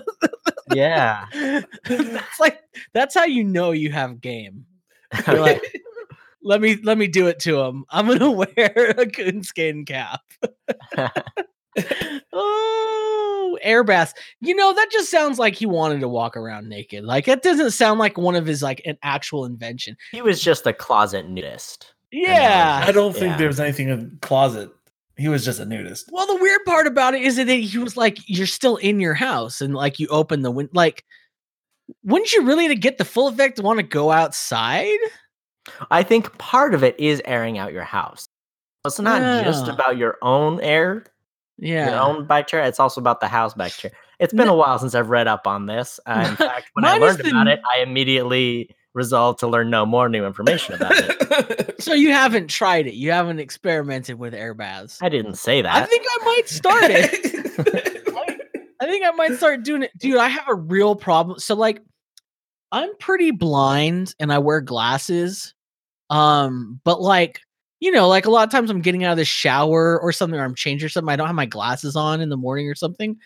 yeah. 0.74 1.26
that's 1.84 2.40
like 2.40 2.62
that's 2.94 3.16
how 3.16 3.26
you 3.26 3.44
know 3.44 3.72
you 3.72 3.92
have 3.92 4.22
game. 4.22 4.66
You're 5.28 5.42
like, 5.42 5.82
let 6.44 6.62
me 6.62 6.78
let 6.84 6.98
me 6.98 7.08
do 7.08 7.28
it 7.28 7.40
to 7.42 7.60
him. 7.60 7.86
I'm 7.90 8.08
gonna 8.08 8.32
wear 8.56 8.94
a 8.98 9.06
coonskin 9.06 9.86
cap. 9.86 10.22
oh, 12.34 13.58
air 13.62 13.84
baths. 13.84 14.14
You 14.42 14.56
know 14.56 14.74
that 14.74 14.90
just 14.92 15.12
sounds 15.12 15.40
like 15.40 15.56
he 15.56 15.66
wanted 15.66 16.00
to 16.02 16.08
walk 16.08 16.36
around 16.38 16.70
naked. 16.70 17.04
Like 17.04 17.28
it 17.28 17.42
doesn't 17.44 17.72
sound 17.72 18.00
like 18.00 18.18
one 18.18 18.36
of 18.36 18.46
his 18.46 18.62
like 18.62 18.82
an 18.86 18.98
actual 19.04 19.46
invention. 19.46 19.96
he 20.12 20.22
was 20.22 20.42
just 20.42 20.66
a 20.68 20.74
closet 20.74 21.30
nudist. 21.30 21.94
Yeah. 22.12 22.84
I 22.86 22.92
don't 22.92 23.14
think 23.14 23.40
Yeah. 23.40 23.48
was 23.48 23.60
anything 23.60 23.90
in 23.90 24.18
closet. 24.22 24.72
He 25.18 25.28
was 25.28 25.44
just 25.44 25.60
a 25.60 25.66
nudist. 25.66 26.10
Well, 26.12 26.26
the 26.28 26.42
weird 26.42 26.62
part 26.66 26.88
about 26.88 27.14
it 27.14 27.22
is 27.22 27.36
that 27.36 27.50
he 27.50 27.78
was 27.78 27.98
like, 27.98 28.18
you're 28.26 28.48
still 28.48 28.78
in 28.78 29.02
your 29.02 29.14
house, 29.14 29.60
and 29.60 29.74
like 29.76 30.00
you 30.00 30.08
open 30.08 30.44
the 30.44 30.50
window. 30.52 30.72
Like, 30.74 31.04
wouldn't 32.04 32.32
you 32.32 32.46
really 32.46 32.70
to 32.70 32.76
get 32.76 32.98
the 32.98 33.04
full 33.06 33.28
effect 33.28 33.60
want 33.60 33.78
to 33.80 33.84
go 33.84 34.12
outside? 34.12 34.98
I 35.92 36.04
think 36.04 36.38
part 36.38 36.74
of 36.74 36.84
it 36.84 37.00
is 37.00 37.22
airing 37.26 37.58
out 37.58 37.74
your 37.74 37.84
house. 37.84 38.26
It's 38.86 39.00
not 39.00 39.44
just 39.44 39.68
about 39.68 39.98
your 39.98 40.18
own 40.22 40.62
air, 40.62 41.06
Yeah. 41.58 41.90
your 41.92 42.00
own 42.00 42.26
bacteria. 42.28 42.68
It's 42.68 42.80
also 42.80 43.02
about 43.02 43.20
the 43.20 43.28
house 43.28 43.54
bacteria. 43.54 43.96
It's 44.20 44.34
been 44.34 44.48
No. 44.48 44.54
a 44.54 44.58
while 44.58 44.80
since 44.80 44.96
I've 44.96 45.10
read 45.10 45.28
up 45.28 45.48
on 45.48 45.66
this. 45.66 46.00
Uh, 46.06 46.26
in 46.30 46.36
fact, 46.36 46.70
when 46.74 46.86
I 46.86 46.98
learned 46.98 47.20
about 47.22 47.48
it, 47.48 47.60
I 47.76 47.82
immediately 47.82 48.76
resolved 48.94 49.40
to 49.40 49.48
learn 49.48 49.70
no 49.70 49.86
more 49.86 50.10
new 50.10 50.26
information 50.26 50.76
about 50.76 50.94
it. 50.96 51.76
So 51.80 51.94
you 51.94 52.12
haven't 52.12 52.48
tried 52.50 52.88
it. 52.88 52.96
You 52.96 53.12
haven't 53.12 53.40
experimented 53.40 54.20
with 54.20 54.34
air 54.34 54.54
baths. 54.54 55.00
I 55.02 55.08
didn't 55.08 55.36
say 55.36 55.62
that. 55.62 55.74
I 55.74 55.86
think 55.86 56.06
I 56.10 56.26
might 56.26 56.50
start 56.50 56.84
it. 56.88 57.96
I 58.82 58.86
think 58.86 59.06
I 59.06 59.12
might 59.12 59.36
start 59.38 59.64
doing 59.64 59.84
it. 59.84 59.92
Dude, 59.98 60.18
I 60.18 60.28
have 60.28 60.44
a 60.50 60.56
real 60.56 60.96
problem. 60.96 61.40
So 61.40 61.56
like 61.56 61.82
I'm 62.74 62.90
pretty 62.98 63.32
blind 63.32 64.14
and 64.20 64.32
I 64.34 64.40
wear 64.40 64.60
glasses. 64.60 65.54
Um, 66.10 66.80
but 66.84 67.02
like, 67.02 67.42
you 67.80 67.92
know, 67.92 68.08
like 68.08 68.26
a 68.26 68.32
lot 68.32 68.48
of 68.48 68.52
times 68.52 68.70
I'm 68.70 68.82
getting 68.82 69.04
out 69.04 69.12
of 69.12 69.18
the 69.18 69.26
shower 69.26 70.00
or 70.00 70.12
something, 70.12 70.40
or 70.40 70.44
I'm 70.44 70.56
changing 70.56 70.86
or 70.86 70.90
something. 70.90 71.12
I 71.12 71.16
don't 71.16 71.28
have 71.28 71.36
my 71.36 71.46
glasses 71.46 71.96
on 71.96 72.22
in 72.22 72.30
the 72.30 72.38
morning 72.38 72.68
or 72.68 72.76
something. 72.76 73.18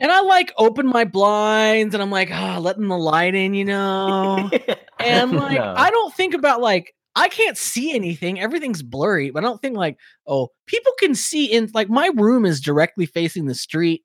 And 0.00 0.12
I 0.12 0.20
like 0.20 0.52
open 0.56 0.86
my 0.86 1.04
blinds 1.04 1.94
and 1.94 2.02
I'm 2.02 2.10
like, 2.10 2.30
ah, 2.32 2.58
letting 2.58 2.86
the 2.86 2.96
light 2.96 3.34
in, 3.34 3.54
you 3.54 3.64
know. 3.64 4.50
And 5.00 5.30
like, 5.30 5.56
No. 5.56 5.74
I 5.76 5.90
don't 5.90 6.12
think 6.12 6.34
about 6.34 6.60
like, 6.60 6.92
I 7.14 7.28
can't 7.28 7.56
see 7.56 7.94
anything. 7.94 8.40
Everything's 8.40 8.82
blurry, 8.82 9.30
but 9.30 9.44
I 9.44 9.46
don't 9.46 9.62
think 9.62 9.76
like, 9.76 9.96
oh, 10.26 10.48
people 10.66 10.92
can 10.98 11.14
see 11.14 11.46
in 11.46 11.70
like 11.72 11.88
my 11.88 12.10
room 12.16 12.44
is 12.44 12.60
directly 12.60 13.06
facing 13.06 13.46
the 13.46 13.54
street. 13.54 14.02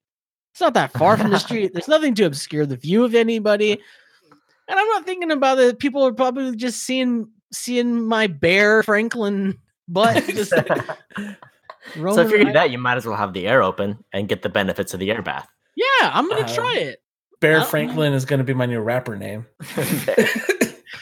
It's 0.51 0.61
not 0.61 0.75
that 0.75 0.91
far 0.93 1.17
from 1.17 1.31
the 1.31 1.39
street. 1.47 1.71
There's 1.73 1.87
nothing 1.87 2.13
to 2.15 2.25
obscure 2.25 2.67
the 2.67 2.77
view 2.77 3.03
of 3.03 3.15
anybody. 3.15 3.71
And 3.71 4.79
I'm 4.79 4.87
not 4.89 5.05
thinking 5.05 5.31
about 5.31 5.57
it. 5.57 5.79
People 5.79 6.05
are 6.05 6.13
probably 6.13 6.55
just 6.55 6.83
seeing 6.83 7.27
seeing 7.53 8.07
my 8.07 8.27
bare 8.27 8.83
Franklin 8.83 9.59
butt 9.87 10.23
just 10.27 10.49
so 10.49 12.21
if 12.21 12.29
you're 12.29 12.39
gonna 12.39 12.45
do 12.45 12.53
that, 12.53 12.71
you 12.71 12.77
might 12.77 12.97
as 12.97 13.05
well 13.05 13.17
have 13.17 13.33
the 13.33 13.47
air 13.47 13.61
open 13.61 14.03
and 14.13 14.27
get 14.27 14.41
the 14.41 14.49
benefits 14.49 14.93
of 14.93 14.99
the 14.99 15.11
air 15.11 15.21
bath. 15.21 15.47
Yeah, 15.75 16.11
I'm 16.13 16.29
gonna 16.29 16.45
Uh, 16.45 16.55
try 16.55 16.75
it. 16.77 16.99
Bear. 17.41 17.61
Franklin 17.65 18.13
is 18.13 18.23
going 18.23 18.37
to 18.37 18.45
be 18.45 18.53
my 18.53 18.65
new 18.65 18.79
rapper 18.79 19.17
name. 19.17 19.45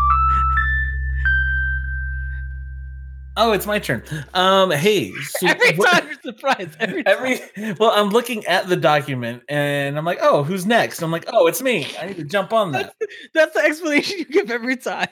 oh, 3.38 3.52
it's 3.52 3.66
my 3.66 3.78
turn. 3.78 4.02
Um, 4.34 4.70
hey, 4.70 5.12
so 5.12 5.46
every 5.48 5.74
what- 5.76 5.90
time 5.90 6.06
you're 6.06 6.34
surprised. 6.34 6.76
Every 6.80 7.02
time. 7.04 7.14
Every 7.16 7.72
well, 7.80 7.92
I'm 7.92 8.10
looking 8.10 8.44
at 8.46 8.68
the 8.68 8.76
document 8.76 9.42
and 9.48 9.96
I'm 9.96 10.04
like, 10.04 10.18
oh, 10.20 10.42
who's 10.42 10.66
next? 10.66 11.00
I'm 11.00 11.10
like, 11.10 11.24
oh, 11.32 11.46
it's 11.46 11.62
me. 11.62 11.86
I 11.98 12.06
need 12.06 12.16
to 12.16 12.24
jump 12.24 12.52
on 12.52 12.72
that. 12.72 12.94
That's 13.34 13.54
the 13.54 13.60
explanation 13.60 14.18
you 14.18 14.24
give 14.26 14.50
every 14.50 14.76
time. 14.76 15.08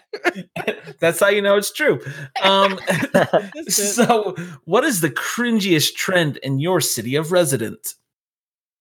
That's 1.00 1.20
how 1.20 1.28
you 1.28 1.40
know 1.40 1.56
it's 1.56 1.72
true. 1.72 2.00
Um, 2.42 2.78
so, 3.68 4.34
what 4.64 4.84
is 4.84 5.00
the 5.00 5.10
cringiest 5.10 5.94
trend 5.94 6.36
in 6.38 6.58
your 6.58 6.80
city 6.80 7.14
of 7.16 7.32
residence? 7.32 7.94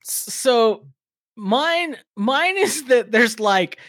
so 0.08 0.86
mine 1.36 1.98
mine 2.16 2.58
is 2.58 2.84
that 2.86 3.12
there's 3.12 3.40
like 3.40 3.80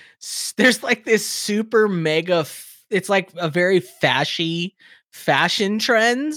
there's 0.56 0.82
like 0.82 1.04
this 1.04 1.26
super 1.26 1.88
mega 1.88 2.36
f- 2.36 2.84
it's 2.90 3.08
like 3.08 3.30
a 3.36 3.48
very 3.50 3.80
fashy 3.80 4.72
fashion 5.16 5.78
trend 5.78 6.34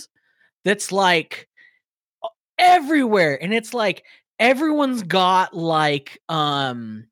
that's 0.65 0.92
like 0.92 1.48
uh, 2.24 2.30
everywhere 2.58 3.42
and 3.42 3.54
it's 3.54 3.74
like 3.74 4.04
everyone's 4.39 5.04
got 5.04 5.54
like 5.54 6.22
um 6.30 7.06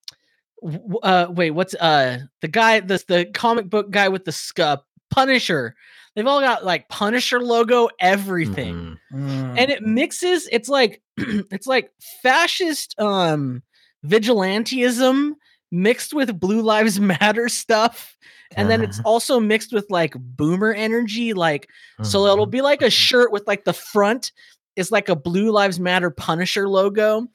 w- 0.62 0.80
w- 0.80 1.00
uh 1.04 1.28
wait 1.30 1.52
what's 1.52 1.76
uh 1.76 2.20
the 2.42 2.48
guy 2.48 2.80
the 2.80 3.04
the 3.08 3.26
comic 3.34 3.70
book 3.70 3.92
guy 3.92 4.08
with 4.08 4.26
the 4.26 4.32
scup 4.32 4.86
punisher. 5.12 5.76
They've 6.16 6.26
all 6.28 6.42
got 6.42 6.66
like 6.66 6.90
punisher 6.90 7.40
logo 7.40 7.90
everything. 8.00 8.98
Mm. 9.14 9.56
and 9.58 9.70
it 9.70 9.84
mixes 9.84 10.48
it's 10.52 10.68
like 10.70 11.02
it's 11.18 11.68
like 11.68 11.92
fascist 12.24 13.00
um 13.00 13.62
vigilantism 14.06 15.34
mixed 15.72 16.14
with 16.14 16.40
blue 16.40 16.62
lives 16.62 17.00
matter 17.14 17.50
stuff 17.50 18.16
and 18.56 18.70
then 18.70 18.82
it's 18.82 19.02
also 19.04 19.40
mixed 19.42 19.74
with 19.74 19.86
like 19.90 20.14
boomer 20.18 20.72
energy 20.72 21.34
like 21.34 21.68
so 22.04 22.26
it'll 22.28 22.48
Mhm. 22.48 22.52
be 22.52 22.62
like 22.62 22.82
a 22.82 22.90
shirt 22.90 23.32
with 23.32 23.46
like 23.48 23.66
the 23.66 23.74
front 23.74 24.32
is 24.78 24.92
like 24.92 25.10
a 25.10 25.16
blue 25.16 25.52
lives 25.52 25.80
matter 25.80 26.10
punisher 26.10 26.70
logo 26.70 27.28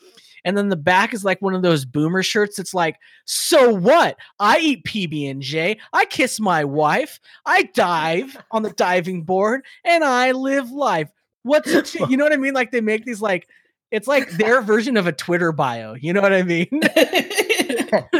and 0.44 0.56
then 0.58 0.70
the 0.70 0.76
back 0.76 1.12
is 1.14 1.24
like 1.24 1.40
one 1.42 1.54
of 1.54 1.62
those 1.62 1.84
boomer 1.84 2.20
shirts. 2.22 2.58
It's 2.58 2.74
like 2.74 2.96
so 3.26 3.72
what? 3.72 4.16
I 4.40 4.58
eat 4.58 4.84
pb&j 4.84 5.78
i 5.92 6.04
kiss 6.06 6.40
my 6.40 6.64
wife. 6.64 7.20
I 7.46 7.62
dive 7.74 8.36
on 8.50 8.62
the 8.64 8.70
diving 8.72 9.22
board 9.22 9.64
and 9.84 10.02
i 10.02 10.32
live 10.32 10.70
life. 10.72 11.10
What's 11.44 11.70
it 11.70 11.84
to- 11.86 12.06
you 12.08 12.16
know 12.16 12.24
what 12.24 12.32
i 12.32 12.36
mean? 12.38 12.54
Like 12.54 12.70
they 12.72 12.80
make 12.80 13.04
these 13.04 13.20
like 13.20 13.46
it's 13.92 14.08
like 14.08 14.30
their 14.32 14.62
version 14.62 14.96
of 14.96 15.06
a 15.06 15.12
twitter 15.12 15.52
bio. 15.52 15.94
You 15.94 16.12
know 16.14 16.22
what 16.22 16.32
i 16.32 16.42
mean 16.42 16.66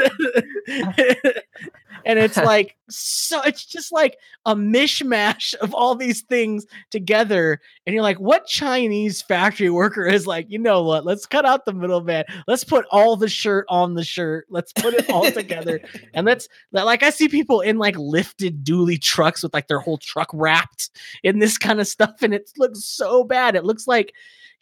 and 2.05 2.19
it's 2.19 2.37
like 2.37 2.77
so 2.89 3.41
it's 3.43 3.65
just 3.65 3.93
like 3.93 4.19
a 4.45 4.55
mishmash 4.55 5.55
of 5.55 5.73
all 5.73 5.95
these 5.95 6.23
things 6.23 6.67
together. 6.91 7.61
And 7.87 7.95
you're 7.95 8.03
like 8.03 8.21
what 8.21 8.47
chinese 8.47 9.23
factory 9.23 9.71
worker 9.71 10.07
is 10.07 10.27
like 10.27 10.51
you 10.51 10.59
know 10.59 10.83
what? 10.83 11.05
Let's 11.05 11.27
cut 11.27 11.45
out 11.45 11.65
the 11.65 11.73
middleman. 11.73 12.25
Let's 12.47 12.65
put 12.65 12.85
all 12.91 13.17
the 13.17 13.29
shirt 13.29 13.65
on 13.69 13.95
the 13.95 14.05
shirt. 14.05 14.47
Let's 14.51 14.73
put 14.73 14.95
it 14.95 15.09
all 15.11 15.31
together. 15.31 15.81
And 16.15 16.27
that's 16.27 16.49
that 16.73 16.85
like 16.85 17.03
i 17.03 17.11
see 17.11 17.29
people 17.29 17.61
in 17.61 17.79
like 17.79 17.97
lifted 17.97 18.65
dually 18.65 19.01
trucks 19.01 19.43
with 19.43 19.55
like 19.55 19.69
their 19.69 19.79
whole 19.79 19.99
truck 19.99 20.29
wrapped 20.33 20.91
in 21.23 21.39
this 21.39 21.57
kind 21.57 21.81
of 21.81 21.87
stuff 21.87 22.23
and 22.23 22.35
it 22.35 22.51
looks 22.59 22.85
so 22.85 23.25
bad. 23.25 23.57
It 23.57 23.65
looks 23.65 23.87
like 23.87 24.13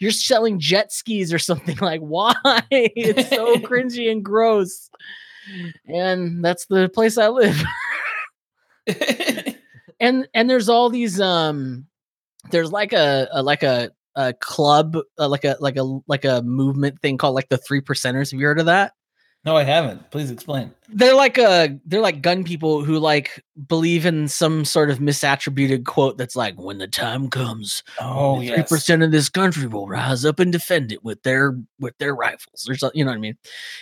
you're 0.00 0.10
selling 0.10 0.58
jet 0.58 0.92
skis 0.92 1.32
or 1.32 1.38
something 1.38 1.76
like 1.80 2.00
why? 2.00 2.34
It's 2.70 3.28
so 3.28 3.56
cringy 3.58 4.10
and 4.10 4.24
gross. 4.24 4.90
And 5.86 6.44
that's 6.44 6.66
the 6.66 6.88
place 6.88 7.16
i 7.16 7.28
live. 7.28 7.62
And 10.02 10.26
and 10.32 10.48
there's 10.48 10.70
all 10.70 10.88
these 10.88 11.20
um 11.20 11.86
there's 12.50 12.72
like 12.72 12.94
a, 12.94 13.28
a 13.32 13.42
like 13.42 13.62
a 13.62 13.90
a 14.16 14.32
club 14.32 14.96
uh, 15.18 15.28
like 15.28 15.44
a 15.44 15.58
like 15.60 15.76
a 15.76 15.82
like 16.06 16.24
a 16.24 16.40
movement 16.40 17.02
thing 17.02 17.18
called 17.18 17.34
like 17.34 17.50
the 17.50 17.58
three 17.58 17.82
percenters. 17.82 18.30
Have 18.30 18.40
you 18.40 18.46
heard 18.46 18.60
of 18.60 18.64
that 18.64 18.94
no, 19.44 19.57
I 19.57 19.62
haven't. 19.64 20.11
Please 20.11 20.31
explain. 20.31 20.70
they're 20.92 21.14
like 21.14 21.38
a 21.38 21.79
they're 21.87 22.00
like 22.00 22.20
gun 22.20 22.44
people 22.44 22.85
who 22.85 22.98
like 22.98 23.42
believe 23.68 24.05
in 24.05 24.26
some 24.29 24.64
sort 24.64 24.90
of 24.90 24.98
misattributed 24.98 25.85
quote 25.85 26.18
that's 26.18 26.35
like 26.37 26.59
when 26.59 26.79
the 26.79 26.88
time 26.88 27.29
comes 27.31 27.83
Oh, 28.00 28.37
three 28.38 28.48
yes. 28.48 28.68
percent 28.68 29.03
of 29.03 29.12
this 29.12 29.29
country 29.29 29.66
will 29.66 29.87
rise 29.87 30.24
up 30.24 30.40
and 30.40 30.50
defend 30.53 30.90
it 30.92 31.05
with 31.05 31.22
their 31.22 31.57
with 31.79 31.96
their 31.98 32.14
rifles 32.14 32.68
or 32.68 32.74
something. 32.76 32.98
You 32.98 33.05
know 33.05 33.12
what 33.12 33.16
I 33.18 33.20
mean? 33.20 33.37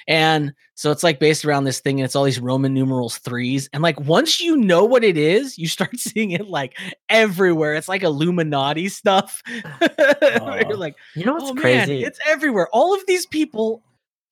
And 0.07 0.53
so 0.75 0.93
it's 0.93 1.03
like 1.03 1.19
based 1.19 1.45
around 1.45 1.65
this 1.65 1.81
thing, 1.81 1.99
and 1.99 2.05
it's 2.05 2.15
all 2.15 2.23
these 2.25 2.39
Roman 2.39 2.73
numerals 2.73 3.19
threes. 3.19 3.69
And 3.73 3.83
like 3.83 3.99
once 4.01 4.41
you 4.41 4.57
know 4.57 4.85
what 4.85 5.03
it 5.03 5.17
is, 5.17 5.59
you 5.59 5.67
start 5.67 5.97
seeing 5.99 6.31
it 6.33 6.47
like 6.49 6.79
everywhere. 7.09 7.75
It's 7.75 7.89
like 7.89 8.03
Illuminati 8.05 8.89
stuff. 8.89 9.43
Aw. 9.83 10.57
You're 10.69 10.77
like, 10.77 10.95
You 11.17 11.25
know 11.25 11.35
what's 11.35 11.51
oh 11.51 11.55
crazy? 11.55 11.95
man, 12.01 12.07
it's 12.07 12.21
everywhere. 12.27 12.69
All 12.73 12.95
of 12.95 13.01
these 13.07 13.27
people 13.27 13.83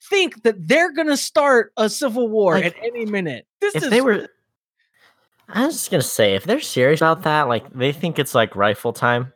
think 0.05 0.43
that 0.43 0.69
they're 0.69 0.93
gonna 0.93 1.17
start 1.17 1.73
a 1.77 1.89
civil 1.89 2.29
war 2.29 2.55
Like, 2.55 2.67
at 2.67 2.75
any 2.83 3.05
minute. 3.07 3.47
This 3.61 3.75
if 3.75 3.85
is 3.85 3.91
they 3.91 4.01
were 4.01 4.29
I 5.49 5.67
was 5.67 5.75
just 5.77 5.91
gonna 5.91 6.03
say, 6.03 6.35
if 6.35 6.45
they're 6.45 6.61
serious 6.61 7.01
about 7.01 7.23
that, 7.23 7.49
like 7.49 7.71
they 7.73 7.93
think 7.93 8.19
it's 8.19 8.35
like 8.35 8.57
rifle 8.57 8.93
time. 8.93 9.33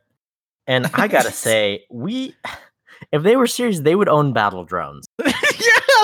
And 0.67 0.91
I 0.95 1.09
gotta 1.09 1.31
say, 1.33 1.85
we 1.91 2.35
if 3.13 3.23
they 3.23 3.37
were 3.37 3.47
serious, 3.47 3.81
they 3.81 3.95
would 3.95 4.09
own 4.09 4.33
battle 4.33 4.65
drones. 4.65 5.07
yeah, 5.25 5.33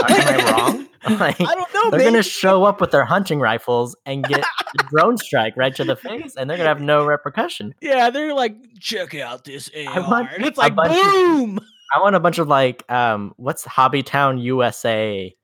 Am 0.08 0.10
I 0.10 0.52
wrong? 0.52 0.82
Like 1.08 1.40
I 1.40 1.54
don't 1.54 1.72
know. 1.72 1.90
they're 1.92 2.02
gonna 2.10 2.20
show 2.20 2.64
up 2.64 2.80
with 2.80 2.90
their 2.90 3.04
hunting 3.04 3.38
rifles 3.38 3.94
and 4.06 4.24
get 4.24 4.44
drone 4.90 5.16
strike 5.16 5.56
right 5.56 5.72
to 5.76 5.84
the 5.84 5.94
face, 5.94 6.34
and 6.34 6.50
they're 6.50 6.56
gonna 6.56 6.68
have 6.68 6.80
no 6.80 7.04
repercussion. 7.06 7.76
Yeah, 7.80 8.10
they're 8.10 8.34
like, 8.34 8.56
check 8.80 9.14
out 9.14 9.44
this 9.44 9.70
AR. 9.86 10.00
want 10.02 10.28
it's 10.38 10.58
like, 10.58 10.74
bunch 10.74 10.90
of- 10.96 11.04
boom. 11.04 11.60
I 11.94 12.00
want 12.00 12.16
a 12.16 12.20
bunch 12.20 12.38
of 12.38 12.48
like 12.48 12.90
um 12.90 13.34
what's 13.36 13.64
Hobbytown 13.64 14.42
USA 14.42 15.34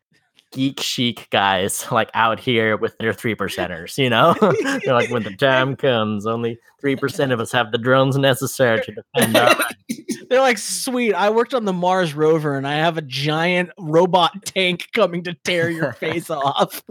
geek 0.53 0.81
chic 0.81 1.29
guys 1.31 1.87
like 1.93 2.11
out 2.15 2.39
here 2.39 2.77
with 2.77 2.97
their 2.99 3.13
three 3.13 3.35
percenters, 3.35 3.97
you 3.99 4.11
know? 4.11 4.35
They're 4.85 4.95
like 4.95 5.11
when 5.11 5.23
the 5.23 5.35
time 5.37 5.77
comes, 5.77 6.27
only 6.27 6.59
three 6.81 6.97
percent 6.97 7.33
of 7.33 7.41
us 7.41 7.53
have 7.53 7.73
the 7.73 7.79
drones 7.79 8.17
necessary 8.17 8.83
to 8.83 8.93
defend 8.93 9.37
our 9.37 9.57
They're 10.29 10.41
like, 10.41 10.57
sweet. 10.57 11.13
I 11.13 11.29
worked 11.29 11.53
on 11.53 11.67
the 11.67 11.75
Mars 11.75 12.15
rover 12.15 12.57
and 12.57 12.67
I 12.67 12.77
have 12.77 12.97
a 12.97 13.03
giant 13.03 13.69
robot 13.79 14.47
tank 14.47 14.89
coming 14.95 15.23
to 15.25 15.35
tear 15.45 15.69
your 15.69 15.93
face 15.93 16.31
off. 16.31 16.83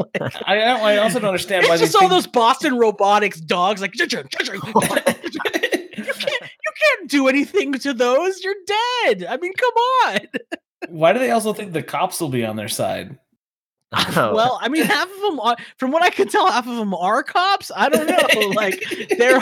I, 0.46 0.54
don't, 0.56 0.82
I 0.82 0.98
also 0.98 1.20
don't 1.20 1.30
understand 1.30 1.66
why 1.66 1.74
it's 1.74 1.82
just 1.82 1.96
all 1.96 2.02
think- 2.02 2.12
those 2.12 2.28
Boston 2.28 2.78
robotics 2.78 3.42
dogs 3.42 3.82
like, 3.82 3.94
"Cha-cha, 3.94 4.22
cha-cha." 4.30 4.54
you 4.54 4.62
can't, 4.62 5.98
you 5.98 6.04
can't 6.84 7.10
do 7.10 7.28
anything 7.28 7.74
to 7.74 7.94
those. 7.94 8.44
You're 8.44 8.56
dead. 8.66 9.26
I 9.30 9.38
mean, 9.38 9.54
come 9.54 9.74
on. 9.74 10.20
Why 10.90 11.14
do 11.14 11.20
they 11.20 11.32
also 11.32 11.54
think 11.54 11.74
the 11.74 11.84
cops 11.84 12.20
will 12.20 12.30
be 12.30 12.44
on 12.46 12.56
their 12.56 12.70
side? 12.70 13.18
Oh, 14.16 14.34
Well, 14.34 14.58
I 14.62 14.70
mean, 14.70 14.84
half 14.86 15.10
of 15.14 15.22
them 15.22 15.40
are, 15.42 15.58
from 15.78 15.92
what 15.92 16.02
I 16.02 16.10
could 16.10 16.30
tell, 16.30 16.48
half 16.50 16.66
of 16.68 16.78
them 16.78 16.94
are 16.94 17.24
cops. 17.24 17.72
I 17.76 17.90
don't 17.90 18.08
know. 18.08 18.52
Like 18.56 18.82
they're, 19.18 19.42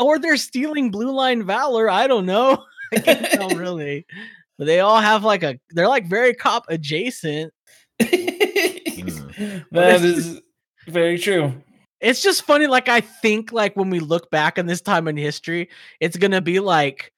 or 0.00 0.18
they're 0.18 0.36
stealing 0.36 0.90
Blue 0.90 1.12
Line 1.12 1.44
Valor. 1.44 1.88
I 1.88 2.06
don't 2.08 2.26
know. 2.26 2.64
I 2.92 2.98
can't 2.98 3.26
tell 3.30 3.48
really. 3.50 4.06
but 4.58 4.64
they 4.66 4.80
all 4.80 5.00
have 5.00 5.22
like 5.24 5.42
a 5.42 5.58
they're 5.70 5.88
like 5.88 6.06
very 6.06 6.34
cop 6.34 6.64
adjacent. 6.68 7.52
Hmm. 8.00 9.58
that 9.72 10.00
is 10.02 10.40
very 10.88 11.18
true. 11.18 11.52
It's 12.06 12.22
just 12.22 12.42
funny. 12.42 12.68
Like 12.68 12.88
I 12.88 13.00
think 13.00 13.50
like 13.50 13.74
when 13.76 13.90
we 13.90 13.98
look 13.98 14.30
back 14.30 14.60
on 14.60 14.66
this 14.66 14.80
time 14.80 15.08
in 15.08 15.16
history, 15.16 15.70
it's 15.98 16.16
gonna 16.16 16.40
be 16.40 16.60
like 16.60 17.12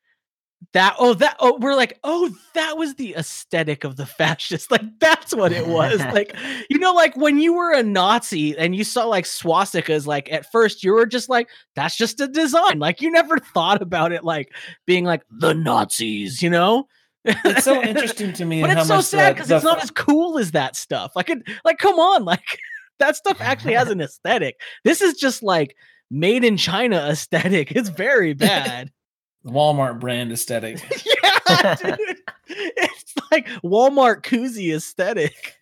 that. 0.73 0.97
Oh, 0.99 1.13
that. 1.13 1.37
Oh, 1.41 1.59
we're 1.61 1.75
like, 1.75 1.99
oh, 2.05 2.35
that 2.55 2.79
was 2.79 2.95
the 2.95 3.15
aesthetic 3.15 3.85
of 3.85 3.97
the 3.97 4.07
fascists. 4.19 4.71
Like 4.71 4.99
that's 4.99 5.35
what 5.35 5.53
it 5.53 5.67
was. 5.67 5.99
like 6.15 6.35
you 6.71 6.79
know, 6.79 6.95
like 6.95 7.15
when 7.19 7.39
you 7.39 7.53
were 7.53 7.75
a 7.75 7.83
Nazi 7.83 8.57
and 8.57 8.75
you 8.75 8.83
saw 8.83 9.05
like 9.05 9.27
swastikas. 9.27 10.07
Like 10.07 10.33
at 10.33 10.51
first, 10.51 10.83
you 10.83 10.95
were 10.95 11.05
just 11.05 11.29
like, 11.29 11.51
that's 11.77 11.95
just 11.95 12.19
a 12.23 12.27
design. 12.27 12.79
Like 12.79 13.03
you 13.03 13.11
never 13.11 13.37
thought 13.37 13.83
about 13.83 14.13
it 14.13 14.25
like 14.25 14.55
being 14.87 15.05
like 15.05 15.23
the 15.31 15.53
Nazis. 15.53 16.43
You 16.43 16.49
know. 16.49 16.89
It's 17.27 17.65
so 17.65 17.83
interesting 17.83 18.33
to 18.33 18.47
me. 18.47 18.63
But 18.63 18.71
how 18.71 18.79
it's 18.79 18.89
so 18.89 19.03
sad 19.03 19.35
because 19.35 19.51
it's 19.51 19.65
not 19.65 19.83
as 19.83 19.91
cool 19.91 20.39
as 20.39 20.53
that 20.53 20.77
stuff. 20.77 21.13
Like, 21.15 21.29
it, 21.29 21.43
like, 21.63 21.77
come 21.77 21.99
on, 21.99 22.25
like 22.25 22.59
that 22.99 23.17
stuff 23.17 23.41
actually 23.41 23.75
has 23.75 23.89
an 23.91 24.01
aesthetic. 24.01 24.61
This 24.85 25.01
is 25.01 25.15
just 25.15 25.43
like 25.43 25.77
made 26.11 26.45
in 26.45 26.57
China 26.57 26.97
aesthetic. 26.97 27.73
It's 27.77 27.89
very 27.89 28.35
bad. 28.35 28.91
The 29.45 29.53
Walmart 29.53 30.01
brand 30.01 30.33
aesthetic. 30.33 30.81
yeah, 31.49 31.75
dude. 31.77 32.01
It's 32.49 33.15
like 33.31 33.47
Walmart 33.63 34.23
koozie 34.25 34.75
aesthetic. 34.75 35.55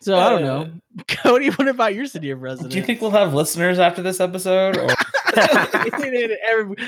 So 0.00 0.18
I 0.18 0.30
don't 0.30 0.42
know, 0.42 0.70
Cody. 1.06 1.50
What 1.50 1.68
about 1.68 1.94
your 1.94 2.06
city 2.06 2.30
of 2.30 2.42
residence? 2.42 2.72
Do 2.72 2.80
you 2.80 2.84
think 2.84 3.00
we'll 3.00 3.12
have 3.12 3.34
listeners 3.34 3.78
after 3.78 4.02
this 4.02 4.18
episode? 4.18 4.78
Or 4.78 4.88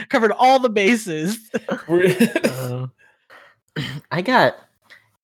covered 0.09 0.33
all 0.33 0.59
the 0.59 0.69
bases? 0.69 1.39
Uh, 1.69 2.87
I 4.11 4.21
got 4.21 4.57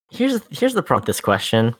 here's 0.09 0.39
here's 0.51 0.73
the 0.73 0.83
prompt 0.83 1.07
this 1.07 1.19
question. 1.19 1.75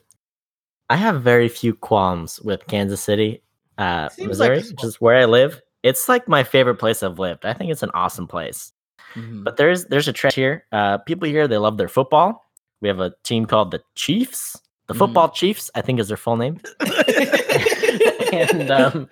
I 0.89 0.95
have 0.95 1.21
very 1.21 1.47
few 1.49 1.73
qualms 1.75 2.39
with 2.41 2.65
Kansas 2.67 3.01
City, 3.01 3.41
uh, 3.77 4.09
like 4.17 4.27
Missouri, 4.27 4.57
which 4.61 4.83
is 4.83 4.99
where 4.99 5.17
I 5.17 5.25
live. 5.25 5.61
It's 5.83 6.09
like 6.09 6.27
my 6.27 6.43
favorite 6.43 6.75
place 6.75 7.03
I've 7.03 7.19
lived. 7.19 7.45
I 7.45 7.53
think 7.53 7.71
it's 7.71 7.83
an 7.83 7.91
awesome 7.93 8.27
place. 8.27 8.73
But 9.15 9.57
there's 9.57 9.85
there's 9.85 10.07
a 10.07 10.13
trend 10.13 10.33
here. 10.35 10.65
Uh, 10.71 10.97
people 10.99 11.27
here 11.27 11.47
they 11.47 11.57
love 11.57 11.77
their 11.77 11.87
football. 11.87 12.45
We 12.81 12.87
have 12.87 12.99
a 12.99 13.13
team 13.23 13.45
called 13.45 13.71
the 13.71 13.81
Chiefs. 13.95 14.59
The 14.87 14.93
Mhm. 14.93 14.97
Football 14.99 15.29
Chiefs, 15.29 15.69
I 15.75 15.81
think, 15.81 15.99
is 15.99 16.07
their 16.07 16.17
full 16.17 16.37
name. 16.37 16.59
and 18.33 18.71
um, 18.71 19.09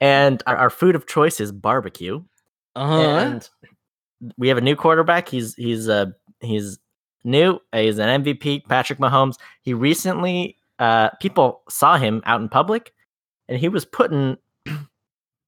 and 0.00 0.42
our, 0.46 0.56
our 0.56 0.70
food 0.70 0.94
of 0.94 1.06
choice 1.06 1.40
is 1.40 1.52
barbecue. 1.52 2.22
uh-huh. 2.74 3.00
And 3.00 3.48
we 4.38 4.48
have 4.48 4.58
a 4.58 4.62
new 4.62 4.76
quarterback. 4.76 5.28
He's 5.28 5.54
he's 5.54 5.88
uh 5.88 6.06
he's 6.40 6.78
new. 7.24 7.60
He's 7.72 7.98
an 7.98 8.22
MVP, 8.22 8.66
Patrick 8.68 8.98
Mahomes. 8.98 9.36
He 9.62 9.74
recently 9.74 10.56
uh 10.78 11.10
people 11.20 11.62
saw 11.68 11.96
him 11.96 12.22
out 12.26 12.40
in 12.40 12.48
public, 12.48 12.92
and 13.48 13.58
he 13.58 13.68
was 13.68 13.84
putting. 13.84 14.36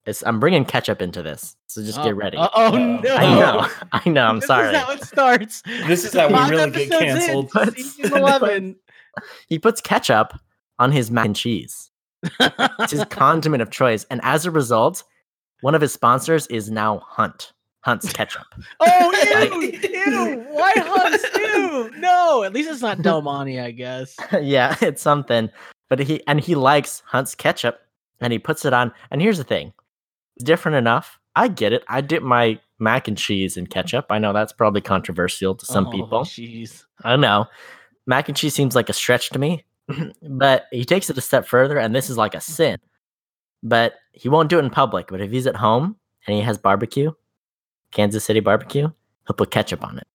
It's, 0.05 0.23
I'm 0.25 0.39
bringing 0.39 0.65
ketchup 0.65 1.01
into 1.03 1.21
this, 1.21 1.55
so 1.67 1.83
just 1.83 2.01
get 2.01 2.15
ready. 2.15 2.37
Oh 2.37 2.43
Uh-oh. 2.45 2.71
no! 2.77 3.15
I 3.15 3.35
know, 3.35 3.67
I 3.91 4.09
know. 4.09 4.25
I'm 4.25 4.39
This 4.39 4.47
sorry. 4.47 4.71
This 4.71 4.73
is 4.73 4.81
how 4.81 4.91
it 4.93 5.03
starts. 5.03 5.61
this 5.85 6.05
is 6.05 6.13
how 6.13 6.27
we 6.29 6.49
really 6.49 6.71
get 6.71 6.91
episodes 6.91 7.27
in, 7.27 7.47
canceled. 7.47 7.51
But- 7.53 8.17
eleven. 8.17 8.75
He 9.49 9.59
puts 9.59 9.81
ketchup 9.81 10.33
on 10.79 10.91
his 10.93 11.11
mac 11.11 11.25
and 11.25 11.35
cheese. 11.35 11.91
It's 12.39 12.91
his 12.91 13.03
condiment 13.09 13.61
of 13.61 13.69
choice, 13.69 14.05
and 14.09 14.19
as 14.23 14.45
a 14.47 14.51
result, 14.51 15.03
one 15.61 15.75
of 15.75 15.81
his 15.81 15.93
sponsors 15.93 16.47
is 16.47 16.71
now 16.71 16.99
Hunt. 17.05 17.51
Hunt's 17.81 18.11
ketchup. 18.11 18.45
oh, 18.79 19.51
ew, 19.51 19.71
ew! 19.71 20.45
Why 20.51 20.73
Hunt's 20.75 21.23
ew? 21.37 21.91
No, 21.99 22.43
at 22.43 22.53
least 22.53 22.69
it's 22.69 22.81
not 22.81 23.01
Del 23.01 23.21
Monte, 23.21 23.59
I 23.59 23.71
guess. 23.71 24.15
yeah, 24.41 24.75
it's 24.81 25.01
something. 25.01 25.49
But 25.89 25.99
he 25.99 26.25
and 26.27 26.39
he 26.39 26.55
likes 26.55 27.01
Hunt's 27.05 27.35
ketchup, 27.35 27.79
and 28.21 28.33
he 28.33 28.39
puts 28.39 28.65
it 28.65 28.73
on. 28.73 28.91
And 29.11 29.21
here's 29.21 29.37
the 29.37 29.43
thing: 29.43 29.73
it's 30.35 30.45
different 30.45 30.77
enough. 30.77 31.17
I 31.35 31.47
get 31.47 31.71
it. 31.73 31.83
I 31.87 32.01
dip 32.01 32.21
my 32.21 32.59
mac 32.79 33.07
and 33.07 33.17
cheese 33.17 33.55
in 33.57 33.67
ketchup. 33.67 34.05
I 34.09 34.19
know 34.19 34.33
that's 34.33 34.51
probably 34.53 34.81
controversial 34.81 35.55
to 35.55 35.65
some 35.65 35.87
Oh, 35.87 35.91
people. 35.91 36.19
Jeez. 36.25 36.83
I 37.03 37.15
know. 37.15 37.45
Mac 38.07 38.27
and 38.27 38.35
cheese 38.37 38.53
seems 38.55 38.75
like 38.75 38.89
a 38.89 38.93
stretch 38.93 39.29
to 39.29 39.39
me, 39.39 39.63
but 40.21 40.65
he 40.71 40.83
takes 40.83 41.09
it 41.09 41.17
a 41.17 41.21
step 41.21 41.47
further, 41.47 41.77
and 41.77 41.95
this 41.95 42.09
is 42.09 42.17
like 42.17 42.35
a 42.35 42.41
sin. 42.41 42.77
But 43.63 43.93
he 44.13 44.27
won't 44.29 44.49
do 44.49 44.57
it 44.59 44.63
in 44.65 44.69
public. 44.69 45.07
But 45.07 45.21
if 45.21 45.31
he's 45.31 45.47
at 45.47 45.55
home 45.55 45.95
and 46.27 46.35
he 46.35 46.41
has 46.41 46.57
barbecue, 46.57 47.11
Kansas 47.91 48.23
City 48.23 48.39
barbecue, 48.39 48.87
he'll 49.27 49.35
put 49.35 49.51
ketchup 49.51 49.83
on 49.83 49.97
it. 49.97 50.07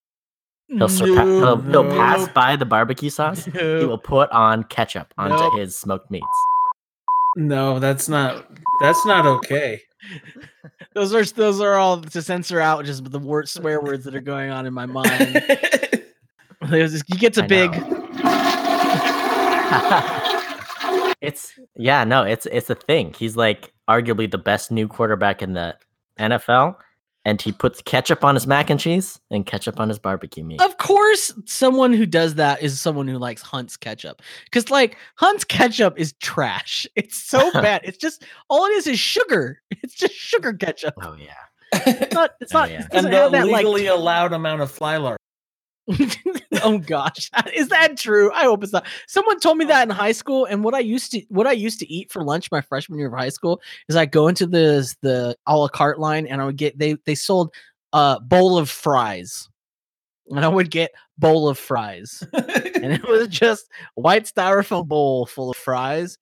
He'll, 0.69 0.89
surpa- 0.89 1.41
he'll, 1.41 1.61
he'll 1.85 1.91
pass 1.91 2.27
by 2.33 2.57
the 2.57 2.65
barbecue 2.65 3.11
sauce. 3.11 3.45
He 3.45 3.53
will 3.85 3.99
put 3.99 4.31
on 4.31 4.65
ketchup 4.65 5.13
onto 5.19 5.59
his 5.59 5.77
smoked 5.77 6.11
meats. 6.11 6.25
No, 7.37 7.79
that's 7.79 8.09
not. 8.09 8.47
That's 8.81 9.05
not 9.05 9.27
okay. 9.27 9.83
Those 10.95 11.15
are 11.15 11.25
those 11.25 11.61
are 11.61 11.75
all 11.75 12.01
to 12.01 12.23
censor 12.23 12.61
out 12.61 12.85
just 12.85 13.11
the 13.11 13.19
word 13.19 13.49
swear 13.49 13.81
words 13.81 14.05
that 14.05 14.15
are 14.15 14.21
going 14.21 14.51
on 14.51 14.67
in 14.67 14.75
my 14.75 14.87
mind. 14.87 15.09
There's 16.69 16.93
this- 16.93 17.03
you 17.09 17.19
get 17.19 17.37
big. 17.49 17.71
it's 21.21 21.53
yeah, 21.77 22.05
no, 22.05 22.23
it's 22.23 22.47
it's 22.47 22.71
a 22.71 22.75
thing. 22.75 23.15
He's 23.19 23.37
like 23.37 23.73
arguably 23.89 24.31
the 24.31 24.39
best 24.39 24.71
new 24.71 24.89
quarterback 24.89 25.43
in 25.43 25.55
the 25.55 25.77
NFL, 26.19 26.77
and 27.25 27.41
he 27.41 27.53
puts 27.53 27.81
ketchup 27.83 28.25
on 28.25 28.35
his 28.35 28.47
mac 28.47 28.71
and 28.71 28.79
cheese 28.79 29.19
and 29.31 29.47
ketchup 29.47 29.81
on 29.81 29.89
his 29.89 29.99
barbecue 29.99 30.45
meat. 30.45 30.61
Of 30.61 30.77
course, 30.79 31.33
someone 31.47 31.93
who 31.93 32.07
does 32.07 32.35
that 32.35 32.63
is 32.63 32.81
someone 32.81 33.09
who 33.09 33.19
likes 33.19 33.43
Hunt's 33.43 33.77
ketchup. 33.77 34.21
Because 34.45 34.71
like 34.71 34.97
Hunt's 35.17 35.45
ketchup 35.45 35.99
is 35.99 36.13
trash. 36.21 36.87
It's 36.97 37.17
so 37.17 37.51
bad. 37.53 37.81
It's 37.85 37.99
just 37.99 38.25
all 38.49 38.65
it 38.67 38.73
is 38.73 38.87
is 38.87 38.99
sugar. 38.99 39.61
It's 39.83 39.95
just 39.95 40.15
sugar 40.15 40.53
ketchup. 40.53 40.95
Oh 41.03 41.17
yeah. 41.19 41.35
It's 41.87 42.15
not. 42.15 42.31
It's 42.41 42.55
Oh, 42.55 42.61
not. 42.61 42.71
yeah. 42.71 42.77
It 42.81 42.83
and 42.83 42.91
doesn't 42.93 43.11
the 43.11 43.17
have 43.17 43.33
that 43.33 43.47
like 43.49 43.65
legally 43.65 43.87
allowed 43.87 44.33
amount 44.33 44.61
of 44.63 44.71
fly 44.71 44.97
larvae. 44.97 45.17
oh 46.63 46.79
gosh. 46.79 47.31
Is 47.55 47.69
that 47.69 47.97
true? 47.97 48.33
I 48.33 48.45
hope 48.45 48.63
it's 48.63 48.73
not. 48.73 48.87
Someone 49.07 49.39
told 49.41 49.59
me 49.59 49.67
that 49.67 49.83
in 49.83 49.91
high 49.91 50.13
school 50.13 50.47
and 50.47 50.65
what 50.65 50.75
i 50.75 50.79
used 50.79 51.13
to 51.13 51.21
what 51.29 51.47
i 51.47 51.53
used 51.53 51.79
to 51.79 51.91
eat 51.93 52.11
for 52.11 52.23
lunch 52.23 52.51
my 52.51 52.61
freshman 52.61 52.99
year 52.99 53.09
of 53.09 53.15
high 53.15 53.29
school 53.29 53.61
is 53.89 53.97
i 53.97 54.07
go 54.07 54.29
into 54.29 54.47
the 54.47 54.95
the 55.03 55.37
a 55.47 55.57
la 55.57 55.69
carte 55.69 55.99
line 55.99 56.27
and 56.27 56.41
i 56.41 56.45
would 56.45 56.57
get 56.57 56.79
they 56.79 56.97
they 57.05 57.15
sold 57.15 57.53
a 57.93 58.19
bowl 58.21 58.57
of 58.57 58.71
fries 58.71 59.49
and 60.31 60.45
i 60.45 60.49
would 60.49 60.71
get 60.71 60.91
bowl 61.19 61.49
of 61.49 61.59
fries 61.59 62.23
and 62.33 62.93
it 62.93 63.07
was 63.07 63.29
just 63.29 63.71
white 63.95 64.25
styrofoam 64.25 64.87
bowl 64.87 65.27
full 65.27 65.51
of 65.51 65.57
fries 65.57 66.19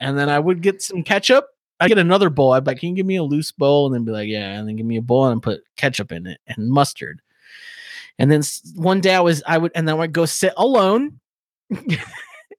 and 0.00 0.18
then 0.18 0.28
i 0.28 0.38
would 0.38 0.62
get 0.62 0.82
some 0.82 1.02
ketchup. 1.02 1.46
I 1.80 1.88
get 1.88 1.98
another 1.98 2.30
bowl. 2.30 2.52
I'd 2.52 2.64
be 2.64 2.70
like 2.70 2.78
can 2.78 2.90
you 2.90 2.94
give 2.94 3.04
me 3.06 3.16
a 3.16 3.22
loose 3.22 3.52
bowl? 3.52 3.86
And 3.86 3.94
then 3.94 4.04
be 4.04 4.12
like 4.12 4.28
yeah 4.28 4.58
and 4.58 4.66
then 4.66 4.76
give 4.76 4.86
me 4.86 4.96
a 4.96 5.02
bowl 5.02 5.26
and 5.26 5.42
put 5.42 5.60
ketchup 5.76 6.12
in 6.12 6.26
it 6.26 6.40
and 6.46 6.70
mustard 6.70 7.20
and 8.18 8.30
then 8.30 8.42
one 8.74 9.00
day 9.00 9.14
I 9.14 9.20
was 9.20 9.42
I 9.46 9.58
would 9.58 9.72
and 9.74 9.88
then 9.88 9.96
I 9.96 9.98
would 9.98 10.12
go 10.12 10.26
sit 10.26 10.52
alone 10.56 11.20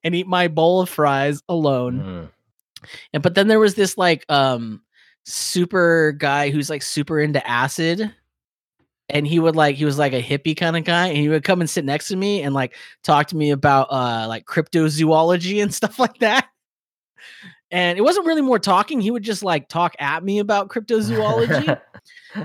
and 0.04 0.14
eat 0.14 0.26
my 0.26 0.48
bowl 0.48 0.80
of 0.80 0.88
fries 0.88 1.42
alone. 1.48 2.00
Mm. 2.00 2.88
And 3.14 3.22
but 3.22 3.34
then 3.34 3.48
there 3.48 3.60
was 3.60 3.74
this 3.74 3.96
like 3.96 4.24
um 4.28 4.82
super 5.24 6.12
guy 6.12 6.50
who's 6.50 6.70
like 6.70 6.82
super 6.82 7.20
into 7.20 7.46
acid. 7.46 8.12
And 9.08 9.24
he 9.24 9.38
would 9.38 9.54
like 9.54 9.76
he 9.76 9.84
was 9.84 9.98
like 9.98 10.12
a 10.12 10.22
hippie 10.22 10.56
kind 10.56 10.76
of 10.76 10.82
guy, 10.82 11.06
and 11.08 11.16
he 11.16 11.28
would 11.28 11.44
come 11.44 11.60
and 11.60 11.70
sit 11.70 11.84
next 11.84 12.08
to 12.08 12.16
me 12.16 12.42
and 12.42 12.52
like 12.52 12.74
talk 13.04 13.28
to 13.28 13.36
me 13.36 13.52
about 13.52 13.86
uh 13.90 14.26
like 14.28 14.46
cryptozoology 14.46 15.62
and 15.62 15.72
stuff 15.74 15.98
like 15.98 16.18
that. 16.18 16.48
And 17.70 17.98
it 17.98 18.02
wasn't 18.02 18.26
really 18.26 18.42
more 18.42 18.58
talking, 18.58 19.00
he 19.00 19.10
would 19.10 19.22
just 19.22 19.42
like 19.44 19.68
talk 19.68 19.94
at 20.00 20.24
me 20.24 20.40
about 20.40 20.68
cryptozoology. 20.70 21.80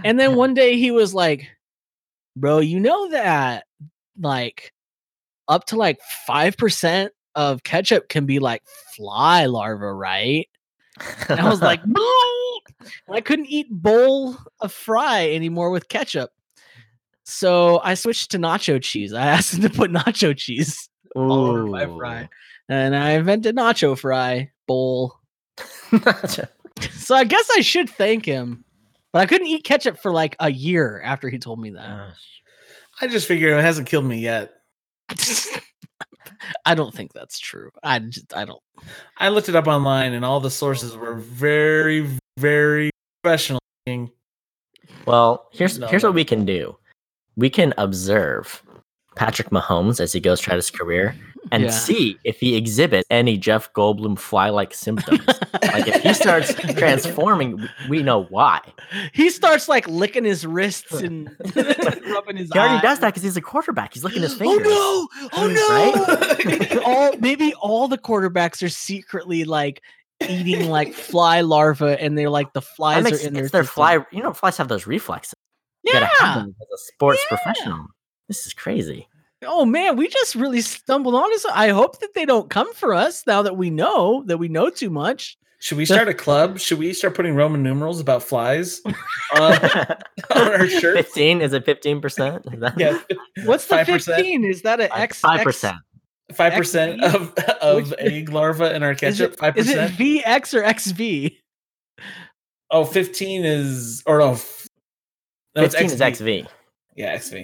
And 0.03 0.19
then 0.19 0.35
one 0.35 0.53
day 0.53 0.77
he 0.77 0.91
was 0.91 1.13
like, 1.13 1.49
Bro, 2.35 2.59
you 2.59 2.79
know 2.79 3.09
that 3.09 3.65
like 4.19 4.73
up 5.47 5.65
to 5.65 5.75
like 5.75 5.99
5% 6.27 7.09
of 7.35 7.63
ketchup 7.63 8.09
can 8.09 8.25
be 8.25 8.39
like 8.39 8.63
fly 8.95 9.45
larva, 9.45 9.93
right? 9.93 10.47
And 11.29 11.39
I 11.39 11.49
was 11.49 11.61
like, 11.61 11.81
no. 11.85 12.59
And 13.07 13.15
I 13.15 13.21
couldn't 13.21 13.47
eat 13.47 13.67
bowl 13.69 14.37
of 14.59 14.71
fry 14.71 15.29
anymore 15.29 15.71
with 15.71 15.89
ketchup. 15.89 16.31
So 17.23 17.79
I 17.83 17.93
switched 17.93 18.31
to 18.31 18.39
nacho 18.39 18.81
cheese. 18.81 19.13
I 19.13 19.25
asked 19.27 19.53
him 19.53 19.61
to 19.61 19.69
put 19.69 19.91
nacho 19.91 20.35
cheese 20.35 20.89
all 21.15 21.31
over 21.31 21.65
my 21.65 21.85
fry. 21.85 22.29
And 22.69 22.95
I 22.95 23.11
invented 23.11 23.55
nacho 23.55 23.97
fry 23.97 24.51
bowl. 24.67 25.19
So 26.93 27.15
I 27.15 27.25
guess 27.25 27.47
I 27.55 27.61
should 27.61 27.89
thank 27.89 28.25
him. 28.25 28.63
But 29.13 29.19
I 29.19 29.25
couldn't 29.25 29.47
eat 29.47 29.63
ketchup 29.63 29.97
for 29.99 30.11
like 30.11 30.35
a 30.39 30.51
year 30.51 31.01
after 31.03 31.29
he 31.29 31.37
told 31.37 31.59
me 31.59 31.71
that. 31.71 31.89
Uh, 31.89 32.11
I 33.01 33.07
just 33.07 33.27
figure 33.27 33.57
it 33.57 33.61
hasn't 33.61 33.87
killed 33.87 34.05
me 34.05 34.19
yet. 34.19 34.53
I 36.65 36.75
don't 36.75 36.93
think 36.93 37.13
that's 37.13 37.39
true. 37.39 37.69
I 37.83 37.99
just, 37.99 38.35
I 38.35 38.45
don't. 38.45 38.61
I 39.17 39.29
looked 39.29 39.49
it 39.49 39.55
up 39.55 39.67
online, 39.67 40.13
and 40.13 40.23
all 40.25 40.39
the 40.39 40.49
sources 40.51 40.95
were 40.95 41.15
very, 41.15 42.07
very 42.37 42.89
professional. 43.23 43.59
Well, 45.05 45.47
here's 45.51 45.77
No. 45.79 45.87
here's 45.87 46.03
what 46.03 46.13
we 46.13 46.23
can 46.25 46.45
do. 46.45 46.77
we 47.35 47.49
can 47.49 47.73
observe 47.77 48.61
Patrick 49.15 49.49
Mahomes 49.49 49.99
as 49.99 50.13
he 50.13 50.19
goes 50.19 50.39
throughout 50.41 50.57
his 50.57 50.69
career 50.71 51.15
and 51.51 51.63
Yeah. 51.63 51.69
see 51.71 52.17
if 52.23 52.39
he 52.39 52.55
exhibits 52.55 53.07
any 53.09 53.37
Jeff 53.37 53.71
Goldblum 53.73 54.17
fly-like 54.19 54.73
symptoms. 54.73 55.25
like 55.27 55.87
if 55.87 56.01
he 56.03 56.13
starts 56.23 56.53
transforming, 56.77 57.67
we 57.89 58.03
know 58.03 58.23
why. 58.25 58.61
he 59.13 59.29
starts 59.29 59.67
like 59.67 59.87
licking 59.87 60.23
his 60.23 60.45
wrists 60.45 60.91
and 60.93 61.29
rubbing 61.55 62.37
his 62.37 62.49
He 62.51 62.59
already 62.59 62.75
eyes. 62.75 62.81
does 62.81 62.99
that 62.99 63.07
because 63.09 63.23
he's 63.23 63.37
a 63.37 63.41
quarterback. 63.41 63.93
He's 63.93 64.03
licking 64.03 64.21
his 64.21 64.33
oh, 64.35 64.37
fingers. 64.37 64.67
Oh 64.67 65.07
no! 65.21 65.29
Oh 65.33 65.47
no! 65.47 66.45
Right? 66.45 66.77
all 66.85 67.17
maybe 67.17 67.53
all 67.55 67.87
the 67.87 67.97
quarterbacks 67.97 68.61
are 68.63 68.69
secretly 68.69 69.43
like 69.43 69.81
eating 70.29 70.69
like 70.69 70.93
fly 70.93 71.41
larvae, 71.41 71.95
and 71.99 72.15
they're 72.17 72.29
like 72.29 72.53
the 72.53 72.61
flies 72.61 73.03
makes 73.03 73.23
are 73.23 73.27
in 73.27 73.33
their 73.33 73.49
their 73.49 73.63
fly. 73.63 74.05
You 74.11 74.21
know, 74.21 74.33
flies 74.33 74.57
have 74.57 74.67
those 74.67 74.85
reflexes. 74.85 75.33
You 75.83 75.93
gotta 75.93 76.05
have 76.05 76.35
Yeah. 76.37 76.41
as 76.43 76.67
a 76.73 76.77
sports 76.93 77.21
Yeah. 77.31 77.37
professional. 77.37 77.85
This 78.27 78.45
is 78.45 78.53
crazy. 78.53 79.07
Oh 79.43 79.65
man, 79.65 79.95
we 79.95 80.07
just 80.07 80.35
really 80.35 80.61
stumbled 80.61 81.15
on 81.15 81.29
this. 81.29 81.45
I 81.45 81.69
hope 81.69 81.99
that 81.99 82.13
they 82.13 82.25
don't 82.25 82.49
come 82.49 82.71
for 82.73 82.93
us 82.93 83.25
now 83.25 83.41
that 83.41 83.57
we 83.57 83.69
know 83.69 84.23
that 84.27 84.37
we 84.37 84.47
know 84.47 84.69
too 84.69 84.89
much. 84.89 85.37
Should 85.59 85.77
we 85.77 85.85
start 85.85 86.07
a 86.07 86.13
club? 86.13 86.59
Should 86.59 86.79
we 86.79 86.91
start 86.93 87.15
putting 87.15 87.35
Roman 87.35 87.61
numerals 87.61 87.99
about 87.99 88.23
flies 88.23 88.81
on, 89.35 89.53
on 89.53 90.47
our 90.47 90.67
shirts? 90.67 90.97
Fifteen 91.07 91.41
is 91.41 91.53
it 91.53 91.65
fifteen 91.65 92.01
percent? 92.01 92.45
Yeah, 92.77 92.99
What's 93.45 93.67
the 93.67 93.83
fifteen? 93.85 94.43
Is 94.43 94.61
that 94.63 94.79
an 94.79 94.89
X? 94.91 95.19
Five 95.19 95.43
percent. 95.43 95.77
five 96.33 96.53
percent 96.53 97.03
of 97.03 97.33
of 97.61 97.89
Which- 97.91 97.99
egg 97.99 98.29
larva 98.29 98.75
in 98.75 98.81
our 98.83 98.91
Is 98.93 98.99
ketchup. 98.99 99.33
it, 99.33 99.39
Five 99.39 99.57
is 99.57 99.69
it 99.69 99.75
percent. 99.91 99.97
VX 99.99 100.53
or 100.53 101.29
XV? 101.29 101.37
Oh, 102.73 102.85
15 102.85 103.43
is 103.43 104.01
or 104.05 104.19
no, 104.19 104.31
f- 104.31 104.67
no 105.55 105.63
it's 105.63 105.75
Fifteen 105.75 105.91
is 106.09 106.15
XV. 106.17 106.47
XV. 106.47 106.51
Yeah, 106.95 107.17
XV. 107.17 107.35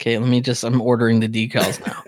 Okay, 0.00 0.16
let 0.18 0.28
me 0.28 0.40
just. 0.40 0.62
I'm 0.64 0.80
ordering 0.80 1.20
the 1.20 1.28
decals 1.28 1.78
now. 1.84 2.02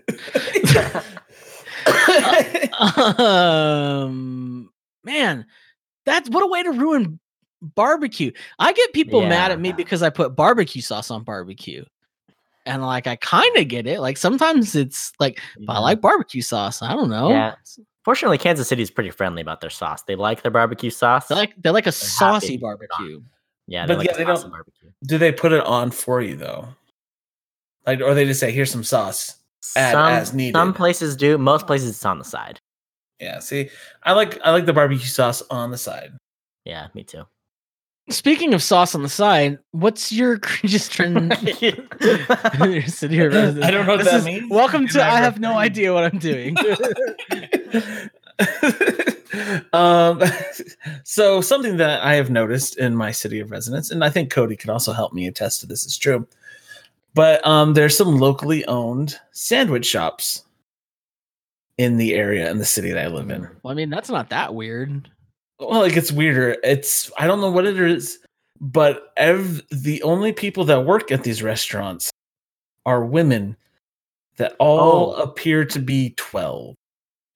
um, 3.24 4.70
man, 5.04 5.46
that's 6.04 6.28
what 6.30 6.42
a 6.42 6.46
way 6.46 6.62
to 6.62 6.70
ruin 6.70 7.18
barbecue. 7.62 8.30
I 8.58 8.72
get 8.72 8.92
people 8.92 9.22
mad 9.22 9.50
at 9.50 9.60
me 9.60 9.72
because 9.72 10.02
I 10.02 10.10
put 10.10 10.36
barbecue 10.36 10.82
sauce 10.82 11.10
on 11.10 11.24
barbecue. 11.24 11.84
And 12.66 12.82
like 12.84 13.06
I 13.06 13.16
kind 13.16 13.56
of 13.56 13.68
get 13.68 13.86
it. 13.86 14.00
Like 14.00 14.16
sometimes 14.16 14.76
it's 14.76 15.12
like 15.18 15.40
but 15.66 15.72
I 15.74 15.78
like 15.80 16.00
barbecue 16.00 16.42
sauce. 16.42 16.82
I 16.82 16.92
don't 16.92 17.08
know. 17.10 17.30
Yeah. 17.30 17.54
Fortunately, 18.04 18.38
Kansas 18.38 18.68
City 18.68 18.82
is 18.82 18.90
pretty 18.90 19.10
friendly 19.10 19.42
about 19.42 19.60
their 19.60 19.70
sauce. 19.70 20.02
They 20.02 20.14
like 20.14 20.42
their 20.42 20.50
barbecue 20.50 20.90
sauce. 20.90 21.26
They 21.26 21.34
like 21.34 21.54
they 21.60 21.70
like 21.70 21.86
a 21.86 21.90
happy 21.90 21.96
saucy 22.06 22.58
to 22.58 22.64
put 22.66 22.82
it 22.82 22.90
on. 22.92 22.98
barbecue. 22.98 23.20
yeah, 23.66 23.86
they 23.86 23.94
But 23.94 23.98
like 23.98 24.06
yeah, 24.08 24.16
they 24.16 24.24
saucy 24.24 24.42
don't- 24.42 24.50
barbecue. 24.52 24.90
Do 25.04 25.18
they 25.18 25.32
put 25.32 25.52
it 25.52 25.64
on 25.64 25.90
for 25.90 26.20
you 26.20 26.36
though? 26.36 26.68
Like, 27.86 28.00
or 28.00 28.14
they 28.14 28.24
just 28.26 28.40
say, 28.40 28.50
"Here's 28.52 28.70
some 28.70 28.84
sauce." 28.84 29.36
Add 29.76 29.92
some, 29.92 30.12
as 30.12 30.34
needed. 30.34 30.54
some 30.56 30.74
places 30.74 31.16
do. 31.16 31.38
Most 31.38 31.66
places 31.66 31.90
it's 31.90 32.04
on 32.04 32.18
the 32.18 32.24
side. 32.24 32.60
Yeah. 33.20 33.38
See, 33.40 33.70
I 34.02 34.12
like 34.12 34.40
I 34.44 34.50
like 34.50 34.66
the 34.66 34.72
barbecue 34.72 35.06
sauce 35.06 35.42
on 35.50 35.70
the 35.70 35.78
side. 35.78 36.12
Yeah, 36.64 36.88
me 36.94 37.04
too. 37.04 37.24
Speaking 38.08 38.54
of 38.54 38.62
sauce 38.62 38.94
on 38.96 39.02
the 39.02 39.08
side, 39.08 39.58
what's 39.70 40.10
your 40.10 40.38
cringiest 40.38 40.90
trend? 40.90 41.36
You're 42.72 42.82
sitting 42.86 43.16
here, 43.16 43.30
I 43.30 43.70
don't 43.70 43.86
know 43.86 43.92
what 43.92 43.98
This 43.98 44.10
that 44.10 44.16
is- 44.20 44.24
means. 44.24 44.50
Welcome 44.50 44.88
to. 44.88 45.00
I 45.02 45.10
Never. 45.14 45.24
have 45.24 45.38
no 45.40 45.56
idea 45.56 45.94
what 45.94 46.04
I'm 46.12 46.18
doing. 46.18 46.56
um, 49.72 50.22
so 51.04 51.40
something 51.40 51.76
that 51.76 52.02
I 52.02 52.14
have 52.14 52.30
noticed 52.30 52.78
in 52.78 52.96
my 52.96 53.12
city 53.12 53.40
of 53.40 53.50
residence, 53.50 53.90
and 53.90 54.04
I 54.04 54.10
think 54.10 54.30
Cody 54.30 54.56
can 54.56 54.70
also 54.70 54.92
help 54.92 55.12
me 55.12 55.26
attest 55.26 55.60
to 55.60 55.66
this 55.66 55.84
is 55.84 55.96
true. 55.96 56.26
But 57.14 57.44
um, 57.46 57.74
there's 57.74 57.96
some 57.96 58.18
locally 58.18 58.64
owned 58.66 59.16
sandwich 59.32 59.86
shops 59.86 60.44
in 61.78 61.96
the 61.96 62.14
area 62.14 62.50
in 62.50 62.58
the 62.58 62.64
city 62.64 62.92
that 62.92 63.04
I 63.04 63.08
live 63.08 63.30
in. 63.30 63.48
well, 63.62 63.72
I 63.72 63.74
mean, 63.74 63.90
that's 63.90 64.10
not 64.10 64.30
that 64.30 64.54
weird. 64.54 65.10
Well, 65.58 65.82
it 65.84 65.92
gets 65.94 66.12
weirder. 66.12 66.56
It's 66.62 67.10
I 67.18 67.26
don't 67.26 67.40
know 67.40 67.50
what 67.50 67.66
it 67.66 67.78
is, 67.80 68.18
but 68.60 69.12
ev- 69.16 69.62
the 69.70 70.02
only 70.02 70.32
people 70.32 70.64
that 70.66 70.84
work 70.86 71.10
at 71.10 71.22
these 71.24 71.42
restaurants 71.42 72.10
are 72.86 73.04
women 73.04 73.56
that 74.36 74.54
all 74.58 75.14
Oh. 75.16 75.22
appear 75.22 75.64
to 75.66 75.78
be 75.78 76.14
twelve. 76.16 76.76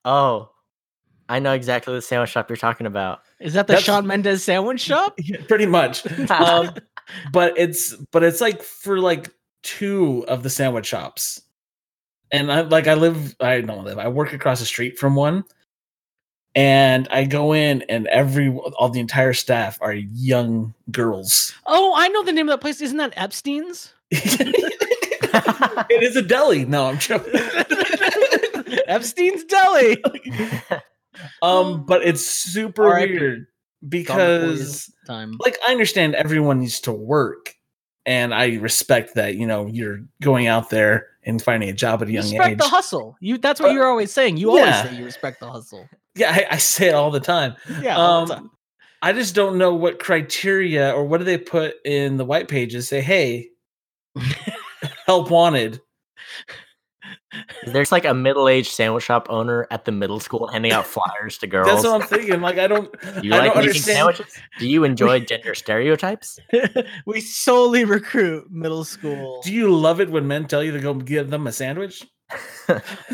Oh, 0.04 0.50
I 1.28 1.38
know 1.38 1.52
exactly 1.52 1.94
the 1.94 2.00
sandwich 2.02 2.30
shop 2.30 2.48
you're 2.48 2.56
talking 2.56 2.86
about. 2.86 3.20
Is 3.40 3.54
that 3.54 3.66
the 3.66 3.72
That's- 3.72 3.84
Shawn 3.84 4.06
Mendes 4.06 4.44
sandwich 4.44 4.80
shop? 4.80 5.18
pretty 5.48 5.66
much. 5.66 6.04
Um, 6.30 6.70
but 7.32 7.52
it's 7.58 7.94
but 8.12 8.22
it's 8.22 8.40
like 8.40 8.62
for 8.62 8.98
like 9.00 9.30
two 9.64 10.24
of 10.28 10.44
the 10.44 10.50
sandwich 10.50 10.86
shops, 10.86 11.42
and 12.30 12.52
I 12.52 12.60
like 12.60 12.86
I 12.86 12.94
live 12.94 13.34
I 13.40 13.60
don't 13.60 13.84
live 13.84 13.98
I 13.98 14.06
work 14.08 14.32
across 14.32 14.60
the 14.60 14.66
street 14.66 14.96
from 14.98 15.16
one, 15.16 15.42
and 16.54 17.08
I 17.10 17.24
go 17.24 17.52
in 17.52 17.82
and 17.88 18.06
every 18.06 18.48
all 18.50 18.90
the 18.90 19.00
entire 19.00 19.32
staff 19.32 19.78
are 19.80 19.94
young 19.94 20.74
girls. 20.92 21.52
Oh, 21.66 21.94
I 21.96 22.06
know 22.08 22.22
the 22.22 22.32
name 22.32 22.48
of 22.48 22.52
that 22.52 22.60
place. 22.60 22.80
Isn't 22.80 22.98
that 22.98 23.14
Epstein's? 23.16 23.92
it 24.10 26.02
is 26.02 26.14
a 26.14 26.22
deli. 26.22 26.64
No, 26.64 26.86
I'm 26.86 26.98
joking. 26.98 27.32
Epstein's 28.86 29.44
Deli. 29.44 30.02
um, 31.42 31.84
but 31.86 32.02
it's 32.04 32.20
super 32.24 32.84
R.I.P. 32.86 33.12
weird 33.12 33.46
It's 33.92 34.10
on 34.10 34.16
before 34.16 34.20
your 34.20 34.28
because 34.28 34.92
time. 35.06 35.36
like 35.40 35.56
I 35.66 35.72
understand 35.72 36.14
everyone 36.14 36.60
needs 36.60 36.80
to 36.80 36.92
work, 36.92 37.54
and 38.06 38.34
I 38.34 38.54
respect 38.56 39.14
that. 39.14 39.36
You 39.36 39.46
know, 39.46 39.66
you're 39.66 40.00
going 40.22 40.46
out 40.46 40.70
there 40.70 41.08
and 41.24 41.40
finding 41.40 41.68
a 41.68 41.72
job 41.72 42.02
at 42.02 42.08
a 42.08 42.12
young 42.12 42.24
respect 42.24 42.50
age. 42.52 42.58
the 42.58 42.64
hustle. 42.68 43.16
You. 43.20 43.38
That's 43.38 43.60
what 43.60 43.68
But- 43.68 43.72
you're 43.74 43.86
always 43.88 44.12
saying. 44.12 44.36
You 44.36 44.54
Yeah. 44.56 44.60
always 44.78 44.90
say 44.90 44.96
you 44.98 45.04
respect 45.04 45.40
the 45.40 45.50
hustle. 45.50 45.88
yeah, 46.14 46.30
I, 46.32 46.54
I 46.54 46.56
say 46.58 46.88
it 46.88 46.94
all 46.94 47.10
the 47.10 47.20
time. 47.20 47.54
Yeah. 47.80 47.96
all 47.96 48.26
the 48.26 48.34
Um, 48.34 48.40
time. 48.40 48.50
I 49.02 49.12
just 49.12 49.34
don't 49.34 49.58
know 49.58 49.74
what 49.74 49.98
criteria 49.98 50.90
or 50.94 51.04
what 51.04 51.18
do 51.18 51.24
they 51.24 51.36
put 51.38 51.76
in 51.84 52.16
the 52.16 52.24
white 52.24 52.48
pages. 52.48 52.88
Say, 52.88 53.00
hey, 53.02 53.48
help 55.06 55.30
wanted. 55.30 55.80
There's 57.66 57.92
like 57.92 58.04
a 58.04 58.14
middle-aged 58.14 58.70
sandwich 58.72 59.04
shop 59.04 59.26
owner 59.30 59.66
at 59.70 59.84
the 59.84 59.92
middle 59.92 60.20
school 60.20 60.46
handing 60.48 60.72
out 60.72 60.86
flyers 60.86 61.38
to 61.38 61.46
girls. 61.46 61.68
That's 61.68 61.84
what 61.84 62.00
I'm 62.02 62.06
thinking. 62.08 62.40
Like, 62.40 62.58
I 62.58 62.66
don't. 62.66 62.90
Do 62.92 63.08
you 63.22 63.34
I 63.34 63.38
like 63.38 63.54
don't 63.54 63.56
making 63.56 63.58
understand. 63.70 63.82
sandwiches? 63.96 64.38
Do 64.58 64.68
you 64.68 64.84
enjoy 64.84 65.20
gender 65.26 65.54
stereotypes? 65.54 66.38
we 67.06 67.20
solely 67.20 67.84
recruit 67.84 68.50
middle 68.50 68.84
school. 68.84 69.40
Do 69.42 69.52
you 69.52 69.74
love 69.74 70.00
it 70.00 70.10
when 70.10 70.26
men 70.26 70.46
tell 70.46 70.62
you 70.62 70.72
to 70.72 70.80
go 70.80 70.94
give 70.94 71.30
them 71.30 71.46
a 71.46 71.52
sandwich? 71.52 72.04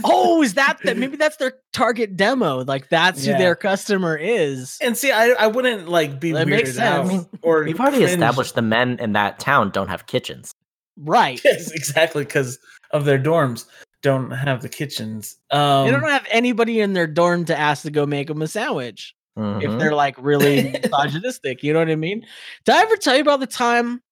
oh, 0.05 0.43
is 0.43 0.55
that 0.55 0.79
that? 0.85 0.97
Maybe 0.97 1.17
that's 1.17 1.37
their 1.37 1.55
target 1.73 2.17
demo. 2.17 2.65
Like 2.65 2.89
that's 2.89 3.25
who 3.25 3.33
their 3.33 3.55
customer 3.57 4.17
is. 4.17 4.79
And 4.81 4.97
see, 4.97 5.11
I, 5.11 5.31
I 5.31 5.47
wouldn't 5.49 5.89
like 5.89 6.21
be 6.21 6.33
That 6.33 6.47
weirded 6.47 6.79
out 6.79 7.09
sense. 7.09 7.27
or 7.43 7.65
We've 7.65 7.79
already 7.79 7.99
cringe. 7.99 8.13
established 8.13 8.55
the 8.55 8.63
men 8.63 8.99
in 9.01 9.13
that 9.15 9.39
town 9.39 9.71
don't 9.71 9.89
have 9.89 10.07
kitchens. 10.07 10.53
Right. 10.97 11.41
Yes, 11.45 11.71
exactly, 11.73 12.25
because 12.25 12.59
of 12.93 13.05
their 13.05 13.19
dorms 13.19 13.67
don't 14.03 14.31
have 14.31 14.63
the 14.63 14.69
kitchens. 14.69 15.37
Um, 15.51 15.85
they 15.87 15.91
don't 15.93 16.03
have 16.09 16.27
anybody 16.31 16.81
in 16.81 16.93
their 16.93 17.07
dorm 17.07 17.45
to 17.47 17.59
ask 17.59 17.83
to 17.83 17.91
go 17.91 18.07
make 18.07 18.29
them 18.29 18.43
a 18.43 18.49
sandwich. 18.49 19.15
if 19.37 19.43
Mhm. 19.45 19.79
they're 19.79 19.95
like 19.95 20.17
really 20.19 20.71
misogynistic. 20.93 21.63
You 21.63 21.73
know 21.73 21.79
what 21.79 21.89
I 21.91 21.97
mean? 21.97 22.27
Did 22.65 22.75
I 22.75 22.83
ever 22.83 22.97
tell 22.97 23.15
you 23.15 23.23
about 23.23 23.41
the 23.41 23.47
time 23.47 24.03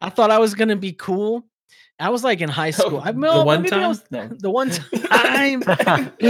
I 0.00 0.10
thought 0.10 0.30
I 0.30 0.38
was 0.38 0.54
gonna 0.54 0.76
be 0.76 0.92
cool? 0.92 1.44
I 1.98 2.10
was 2.10 2.22
like 2.22 2.40
in 2.42 2.48
high 2.50 2.72
school. 2.72 3.00
I, 3.00 3.10
the 3.12 3.18
one 3.42 3.62
maybe 3.62 3.72
I 3.74 3.78
time. 3.78 3.88
was- 3.88 4.04
No. 4.10 4.28
the 4.38 4.50
one 4.50 4.70
time 4.70 5.62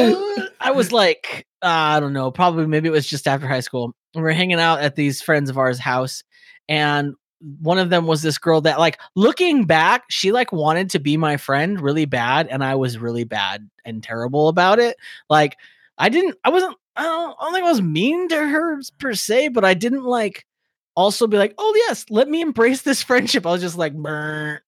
I 0.61 0.71
was 0.73 0.93
like, 0.93 1.47
uh, 1.63 1.67
I 1.67 2.01
don't 2.01 2.13
know, 2.13 2.31
probably 2.31 2.67
maybe 2.67 2.89
it 2.89 2.93
was 2.93 3.07
just 3.07 3.27
after 3.27 3.47
high 3.49 3.61
school. 3.61 3.93
We 4.15 4.23
were 4.23 4.33
hanging 4.33 4.61
out 4.61 4.81
at 4.81 4.95
these 4.95 5.21
friends 5.21 5.51
of 5.51 5.59
ours' 5.59 5.79
house, 5.79 6.23
and 6.69 7.15
one 7.61 7.79
of 7.79 7.91
them 7.91 8.07
was 8.07 8.23
this 8.23 8.39
girl 8.39 8.61
that, 8.63 8.79
like, 8.79 8.99
looking 9.15 9.65
back, 9.65 10.05
she 10.09 10.33
like 10.33 10.53
wanted 10.53 10.91
to 10.91 10.99
be 10.99 11.17
my 11.17 11.37
friend 11.37 11.81
really 11.81 12.05
bad, 12.05 12.49
and 12.49 12.65
I 12.65 12.75
was 12.75 12.99
really 12.99 13.25
bad 13.25 13.69
and 13.85 14.03
terrible 14.03 14.49
about 14.49 14.79
it. 14.79 14.97
Like, 15.31 15.57
I 15.99 16.09
didn't, 16.09 16.37
I 16.45 16.51
wasn't, 16.51 16.77
I 16.97 17.03
don't, 17.03 17.37
I 17.39 17.45
don't 17.45 17.53
think 17.53 17.67
I 17.67 17.71
was 17.71 17.83
mean 17.83 18.29
to 18.29 18.37
her 18.37 18.81
per 18.99 19.15
se, 19.15 19.49
but 19.49 19.65
I 19.65 19.75
didn't 19.75 20.05
like 20.05 20.47
also 20.95 21.27
be 21.27 21.39
like, 21.39 21.55
oh 21.59 21.73
yes, 21.87 22.07
let 22.11 22.29
me 22.29 22.41
embrace 22.41 22.83
this 22.83 23.03
friendship. 23.05 23.47
I 23.47 23.53
was 23.53 23.61
just 23.61 23.77
like, 23.79 23.95
Brr. 23.95 24.61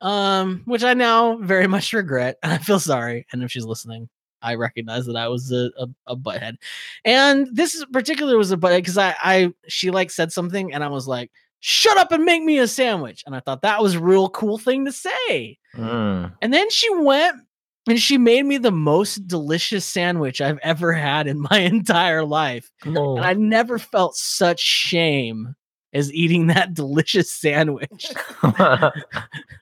um, 0.00 0.62
which 0.66 0.84
I 0.84 0.94
now 0.94 1.36
very 1.38 1.66
much 1.68 1.92
regret, 1.92 2.38
and 2.42 2.52
I 2.52 2.58
feel 2.58 2.80
sorry. 2.80 3.26
And 3.32 3.42
if 3.42 3.50
she's 3.50 3.64
listening, 3.64 4.08
I 4.42 4.54
recognize 4.54 5.06
that 5.06 5.16
I 5.16 5.28
was 5.28 5.50
a, 5.50 5.70
a, 5.78 5.88
a 6.06 6.16
butthead. 6.16 6.56
And 7.04 7.48
this 7.52 7.84
particular 7.92 8.36
was 8.36 8.52
a 8.52 8.56
butthead 8.56 8.78
because 8.78 8.98
I, 8.98 9.14
I 9.18 9.52
she 9.66 9.90
like 9.90 10.10
said 10.10 10.30
something 10.30 10.72
and 10.72 10.84
I 10.84 10.88
was 10.88 11.08
like, 11.08 11.30
shut 11.68 11.98
up 11.98 12.12
and 12.12 12.24
make 12.24 12.44
me 12.44 12.58
a 12.60 12.68
sandwich. 12.68 13.24
And 13.26 13.34
I 13.34 13.40
thought 13.40 13.62
that 13.62 13.82
was 13.82 13.96
a 13.96 14.00
real 14.00 14.28
cool 14.28 14.56
thing 14.56 14.84
to 14.84 14.92
say. 14.92 15.58
Mm. 15.74 16.32
And 16.40 16.54
then 16.54 16.70
she 16.70 16.88
went 16.94 17.38
and 17.88 18.00
she 18.00 18.18
made 18.18 18.44
me 18.44 18.56
the 18.56 18.70
most 18.70 19.26
delicious 19.26 19.84
sandwich 19.84 20.40
I've 20.40 20.60
ever 20.62 20.92
had 20.92 21.26
in 21.26 21.40
my 21.50 21.58
entire 21.72 22.24
life. 22.24 22.70
No. 22.84 23.16
And 23.16 23.24
I 23.26 23.32
never 23.32 23.80
felt 23.80 24.14
such 24.14 24.60
shame 24.60 25.56
as 25.92 26.12
eating 26.12 26.46
that 26.46 26.72
delicious 26.74 27.32
sandwich. 27.32 28.12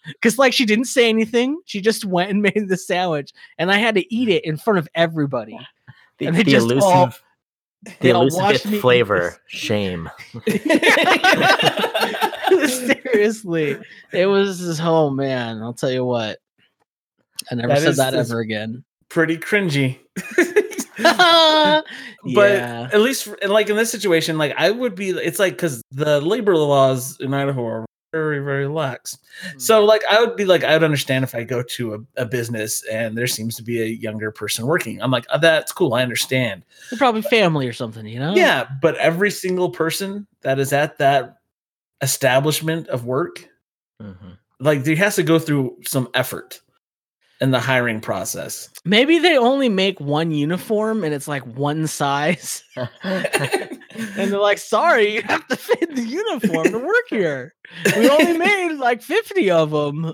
Because 0.06 0.36
like 0.38 0.52
she 0.52 0.66
didn't 0.66 0.84
say 0.86 1.08
anything, 1.08 1.58
she 1.64 1.80
just 1.80 2.04
went 2.04 2.30
and 2.30 2.42
made 2.42 2.68
the 2.68 2.76
sandwich, 2.76 3.32
and 3.56 3.72
I 3.72 3.76
had 3.78 3.94
to 3.94 4.14
eat 4.14 4.28
it 4.28 4.44
in 4.44 4.58
front 4.58 4.78
of 4.78 4.86
everybody. 4.94 5.58
the, 6.18 6.26
And 6.26 6.36
they 6.36 6.42
the 6.42 6.50
just 6.50 6.66
elusive, 6.66 6.82
all- 6.84 7.12
the 7.84 7.92
they 8.00 8.10
all 8.12 8.22
elusive 8.26 8.70
me 8.70 8.78
flavor. 8.78 9.36
Shame. 9.46 10.10
Seriously, 12.66 13.76
it 14.12 14.26
was 14.26 14.58
his 14.58 14.80
oh 14.80 15.10
man, 15.10 15.62
I'll 15.62 15.74
tell 15.74 15.90
you 15.90 16.04
what. 16.04 16.38
I 17.50 17.54
never 17.56 17.68
That 17.68 17.78
said 17.80 17.88
is- 17.90 17.96
that 17.98 18.14
is- 18.14 18.30
ever 18.30 18.40
again. 18.40 18.84
Pretty 19.08 19.36
cringy. 19.38 19.98
but 20.96 21.84
but 22.34 22.52
yeah, 22.52 22.88
at 22.92 23.00
least 23.00 23.24
for- 23.24 23.38
like 23.48 23.68
in 23.68 23.76
this 23.76 23.90
situation 23.90 24.38
like 24.38 24.54
i 24.56 24.70
would 24.70 24.94
be 24.94 25.10
it's 25.10 25.38
like 25.40 25.52
because 25.54 25.82
the 25.90 26.20
labor 26.20 26.56
laws 26.56 27.16
in 27.20 27.34
idaho 27.34 27.64
are 27.66 27.84
very 28.14 28.38
very 28.38 28.68
lax 28.68 29.18
so 29.58 29.84
like 29.84 30.02
i 30.08 30.20
would 30.20 30.36
be 30.36 30.44
like 30.44 30.62
i 30.62 30.72
would 30.72 30.84
understand 30.84 31.24
if 31.24 31.34
i 31.34 31.42
go 31.42 31.62
to 31.64 31.94
a, 31.94 32.22
a 32.22 32.24
business 32.24 32.84
and 32.92 33.18
there 33.18 33.26
seems 33.26 33.56
to 33.56 33.62
be 33.62 33.82
a 33.82 33.86
younger 33.86 34.30
person 34.30 34.66
working 34.66 35.02
i'm 35.02 35.10
like 35.10 35.26
oh, 35.32 35.38
that's 35.38 35.72
cool 35.72 35.94
i 35.94 36.02
understand 36.02 36.64
they're 36.90 36.98
probably 36.98 37.22
family 37.22 37.66
or 37.66 37.72
something, 37.72 38.06
you 38.06 38.20
know? 38.20 38.34
yeah 38.36 38.66
but 38.80 38.94
every 38.98 39.30
single 39.32 39.70
person 39.70 40.26
that 40.42 40.58
is 40.60 40.72
at 40.72 40.96
that 40.98 41.38
establishment 42.02 42.86
of 42.88 43.04
work 43.04 43.48
Mhm. 44.02 44.38
like 44.60 44.84
there 44.84 44.96
has 44.96 45.16
to 45.16 45.22
go 45.22 45.38
through 45.38 45.76
some 45.84 46.08
effort 46.14 46.60
in 47.40 47.50
the 47.50 47.60
hiring 47.60 48.00
process 48.00 48.68
Maybe 48.84 49.18
they 49.18 49.36
only 49.38 49.68
make 49.68 49.98
one 50.00 50.30
uniform 50.30 51.02
and 51.04 51.14
it's 51.14 51.26
like 51.26 51.42
one 51.46 51.86
size. 51.86 52.62
And 53.94 54.32
they're 54.32 54.40
like, 54.40 54.58
sorry, 54.58 55.14
you 55.14 55.22
have 55.22 55.46
to 55.48 55.56
fit 55.56 55.94
the 55.94 56.02
uniform 56.02 56.64
to 56.72 56.78
work 56.78 57.04
here. 57.08 57.54
We 57.96 58.08
only 58.08 58.36
made 58.38 58.72
like 58.74 59.02
50 59.02 59.50
of 59.50 59.70
them. 59.70 60.12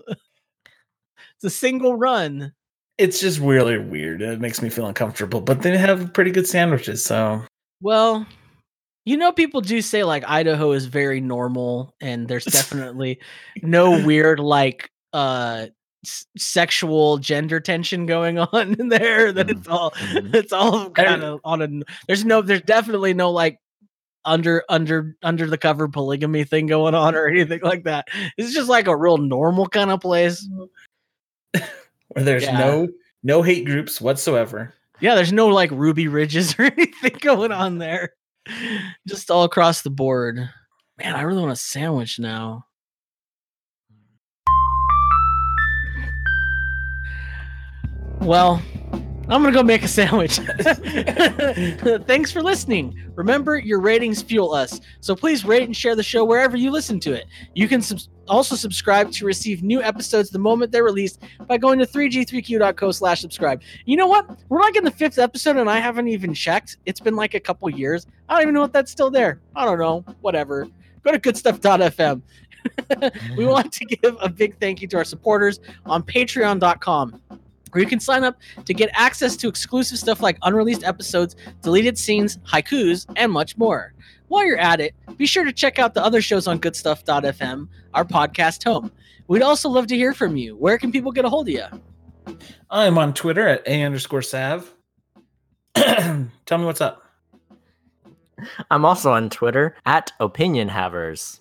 It's 1.36 1.44
a 1.44 1.50
single 1.50 1.96
run. 1.96 2.52
it's 2.98 3.18
just 3.20 3.38
really 3.40 3.78
weird 3.78 4.20
it 4.20 4.40
makes 4.40 4.60
me 4.60 4.68
feel 4.68 4.86
uncomfortable 4.86 5.40
but 5.40 5.62
they 5.62 5.76
have 5.78 6.12
pretty 6.12 6.30
good 6.30 6.46
sandwiches 6.46 7.02
so 7.04 7.42
Well, 7.80 8.26
you 9.06 9.16
know, 9.16 9.32
people 9.32 9.62
do 9.62 9.80
say 9.80 10.04
like 10.04 10.22
Idaho 10.28 10.72
is 10.72 10.84
very 10.84 11.20
normal 11.22 11.94
and 12.02 12.28
there's 12.28 12.44
definitely 12.44 13.18
no 13.62 14.04
weird 14.04 14.38
like 14.38 14.90
uh 15.14 15.66
s- 16.04 16.26
sexual 16.36 17.16
gender 17.16 17.58
tension 17.58 18.04
going 18.04 18.38
on 18.38 18.74
in 18.78 18.88
there 18.90 19.32
that 19.32 19.48
it's 19.48 19.66
all 19.66 19.94
it's 19.96 20.52
all 20.52 20.90
kind 20.90 21.22
of 21.22 21.40
on 21.42 21.62
a 21.62 21.68
there's 22.06 22.26
no 22.26 22.42
there's 22.42 22.60
definitely 22.62 23.14
no 23.14 23.30
like 23.30 23.58
under 24.24 24.64
under 24.68 25.16
under 25.22 25.46
the 25.46 25.58
cover 25.58 25.88
polygamy 25.88 26.44
thing 26.44 26.66
going 26.66 26.94
on 26.94 27.14
or 27.14 27.26
anything 27.26 27.60
like 27.62 27.84
that. 27.84 28.08
It's 28.36 28.52
just 28.54 28.68
like 28.68 28.86
a 28.86 28.96
real 28.96 29.16
normal 29.18 29.66
kind 29.66 29.90
of 29.90 30.00
place. 30.00 30.46
Mm-hmm. 30.46 31.64
Where 32.08 32.24
there's 32.24 32.42
Yeah. 32.44 32.58
no 32.58 32.88
no 33.22 33.42
hate 33.42 33.64
groups 33.66 34.00
whatsoever. 34.00 34.74
yeah 35.00 35.14
there's 35.14 35.32
no 35.32 35.48
like 35.48 35.70
ruby 35.70 36.08
ridges 36.08 36.54
or 36.58 36.64
anything 36.64 37.16
going 37.20 37.52
on 37.52 37.78
there. 37.78 38.14
Just 39.06 39.30
all 39.30 39.44
across 39.44 39.82
the 39.82 39.90
board. 39.90 40.36
Man 40.98 41.14
i 41.14 41.22
really 41.22 41.40
want 41.40 41.52
a 41.52 41.56
sandwich 41.56 42.18
now. 42.18 42.66
Well 48.20 48.62
i'm 49.30 49.42
gonna 49.42 49.52
go 49.52 49.62
make 49.62 49.82
a 49.82 49.88
sandwich. 49.88 50.38
Thanks 52.06 52.32
for 52.32 52.42
listening. 52.42 53.00
Remember 53.14 53.58
your 53.58 53.80
ratings 53.80 54.22
fuel 54.22 54.52
us. 54.52 54.80
So 55.00 55.14
please 55.14 55.44
rate 55.44 55.64
and 55.64 55.76
share 55.76 55.94
the 55.94 56.02
show 56.02 56.24
wherever 56.24 56.56
you 56.56 56.70
listen 56.70 56.98
to 57.00 57.12
it. 57.12 57.26
You 57.54 57.68
can 57.68 57.80
subs- 57.80 58.08
also 58.28 58.56
subscribe 58.56 59.10
to 59.12 59.26
receive 59.26 59.62
new 59.62 59.82
episodes 59.82 60.30
the 60.30 60.38
moment 60.38 60.72
they're 60.72 60.84
released 60.84 61.22
by 61.46 61.58
going 61.58 61.78
to 61.78 61.86
3g3q.co 61.86 62.90
slash 62.92 63.20
subscribe. 63.20 63.62
You 63.84 63.96
know 63.96 64.06
what? 64.06 64.28
We're 64.48 64.60
like 64.60 64.76
in 64.76 64.84
the 64.84 64.90
fifth 64.90 65.18
episode 65.18 65.56
and 65.56 65.70
i 65.70 65.78
haven't 65.78 66.08
even 66.08 66.34
checked. 66.34 66.78
It's 66.86 67.00
been 67.00 67.16
like 67.16 67.34
a 67.34 67.40
couple 67.40 67.68
years. 67.70 68.06
I 68.28 68.34
don't 68.34 68.42
even 68.42 68.54
know 68.54 68.64
if 68.64 68.72
that's 68.72 68.90
still 68.90 69.10
there. 69.10 69.40
I 69.54 69.64
don't 69.64 69.78
know. 69.78 70.04
Whatever. 70.20 70.68
Go 71.02 71.12
to 71.12 71.18
goodstuff.fm 71.18 72.22
we 72.90 72.96
mm-hmm. 72.96 73.46
want 73.46 73.72
to 73.72 73.84
give 73.84 74.16
a 74.20 74.28
big 74.28 74.58
thank 74.58 74.82
you 74.82 74.88
to 74.88 74.98
our 74.98 75.04
supporters 75.04 75.60
on 75.86 76.02
patreon.com 76.02 77.20
where 77.70 77.82
you 77.82 77.88
can 77.88 78.00
sign 78.00 78.24
up 78.24 78.38
to 78.64 78.74
get 78.74 78.90
access 78.92 79.36
to 79.36 79.48
exclusive 79.48 79.98
stuff 79.98 80.20
like 80.20 80.38
unreleased 80.42 80.84
episodes, 80.84 81.36
deleted 81.62 81.98
scenes, 81.98 82.38
haikus, 82.38 83.06
and 83.16 83.32
much 83.32 83.56
more. 83.56 83.94
While 84.28 84.46
you're 84.46 84.58
at 84.58 84.80
it, 84.80 84.94
be 85.16 85.26
sure 85.26 85.44
to 85.44 85.52
check 85.52 85.78
out 85.78 85.94
the 85.94 86.04
other 86.04 86.22
shows 86.22 86.46
on 86.46 86.58
goodstuff.fm, 86.58 87.68
our 87.94 88.04
podcast 88.04 88.62
home. 88.64 88.92
We'd 89.26 89.42
also 89.42 89.68
love 89.68 89.86
to 89.88 89.96
hear 89.96 90.14
from 90.14 90.36
you. 90.36 90.56
Where 90.56 90.78
can 90.78 90.92
people 90.92 91.12
get 91.12 91.24
a 91.24 91.28
hold 91.28 91.48
of 91.48 91.54
you? 91.54 92.36
I'm 92.70 92.98
on 92.98 93.14
Twitter 93.14 93.48
at 93.48 93.66
a 93.66 93.82
underscore 93.82 94.22
sav. 94.22 94.72
Tell 95.74 96.58
me 96.58 96.64
what's 96.64 96.80
up. 96.80 97.02
I'm 98.70 98.84
also 98.84 99.12
on 99.12 99.30
Twitter 99.30 99.76
at 99.84 100.12
Opinion 100.20 100.68
Havers. 100.68 101.40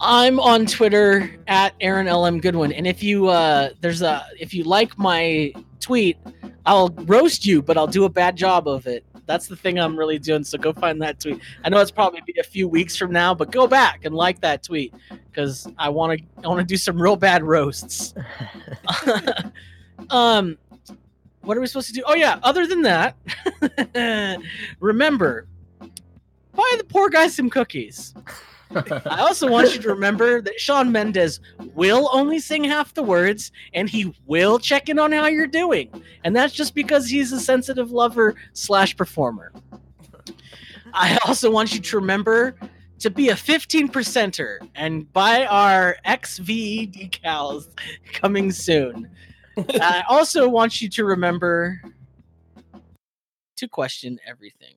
I'm 0.00 0.38
on 0.38 0.66
Twitter 0.66 1.36
at 1.48 1.74
Aaron 1.80 2.06
LM 2.06 2.40
Goodwin, 2.40 2.72
and 2.72 2.86
if 2.86 3.02
you 3.02 3.28
uh, 3.28 3.70
there's 3.80 4.02
a 4.02 4.24
if 4.38 4.54
you 4.54 4.64
like 4.64 4.96
my 4.96 5.52
tweet, 5.80 6.18
I'll 6.66 6.90
roast 6.90 7.44
you, 7.44 7.62
but 7.62 7.76
I'll 7.76 7.88
do 7.88 8.04
a 8.04 8.08
bad 8.08 8.36
job 8.36 8.68
of 8.68 8.86
it. 8.86 9.04
That's 9.26 9.46
the 9.46 9.56
thing 9.56 9.78
I'm 9.78 9.98
really 9.98 10.18
doing. 10.18 10.44
So 10.44 10.56
go 10.56 10.72
find 10.72 11.02
that 11.02 11.20
tweet. 11.20 11.40
I 11.64 11.68
know 11.68 11.80
it's 11.80 11.90
probably 11.90 12.20
be 12.26 12.38
a 12.38 12.44
few 12.44 12.68
weeks 12.68 12.96
from 12.96 13.12
now, 13.12 13.34
but 13.34 13.50
go 13.50 13.66
back 13.66 14.04
and 14.04 14.14
like 14.14 14.40
that 14.40 14.62
tweet 14.62 14.94
because 15.30 15.66
I 15.78 15.88
want 15.88 16.18
to 16.18 16.24
I 16.44 16.48
want 16.48 16.60
to 16.60 16.66
do 16.66 16.76
some 16.76 17.00
real 17.00 17.16
bad 17.16 17.42
roasts. 17.42 18.14
um, 20.10 20.56
what 21.42 21.56
are 21.56 21.60
we 21.60 21.66
supposed 21.66 21.88
to 21.88 21.92
do? 21.92 22.02
Oh 22.06 22.14
yeah. 22.14 22.38
Other 22.42 22.66
than 22.66 22.82
that, 22.82 23.16
remember, 24.80 25.48
buy 25.80 26.74
the 26.76 26.84
poor 26.84 27.10
guy 27.10 27.28
some 27.28 27.50
cookies. 27.50 28.14
I 28.74 29.20
also 29.20 29.50
want 29.50 29.74
you 29.74 29.80
to 29.80 29.88
remember 29.88 30.42
that 30.42 30.60
Shawn 30.60 30.92
Mendes 30.92 31.40
will 31.74 32.10
only 32.12 32.38
sing 32.38 32.64
half 32.64 32.94
the 32.94 33.02
words 33.02 33.50
and 33.72 33.88
he 33.88 34.14
will 34.26 34.58
check 34.58 34.88
in 34.88 34.98
on 34.98 35.12
how 35.12 35.26
you're 35.26 35.46
doing. 35.46 35.90
And 36.24 36.36
that's 36.36 36.52
just 36.52 36.74
because 36.74 37.08
he's 37.08 37.32
a 37.32 37.40
sensitive 37.40 37.90
lover 37.90 38.34
slash 38.52 38.96
performer. 38.96 39.52
I 40.92 41.18
also 41.26 41.50
want 41.50 41.74
you 41.74 41.80
to 41.80 41.96
remember 41.96 42.56
to 42.98 43.10
be 43.10 43.28
a 43.28 43.36
15 43.36 43.88
percenter 43.88 44.58
and 44.74 45.10
buy 45.12 45.46
our 45.46 45.96
XVE 46.06 46.92
decals 46.92 47.68
coming 48.12 48.50
soon. 48.50 49.10
I 49.80 50.02
also 50.08 50.48
want 50.48 50.80
you 50.80 50.88
to 50.90 51.04
remember 51.04 51.80
to 53.56 53.68
question 53.68 54.18
everything. 54.26 54.74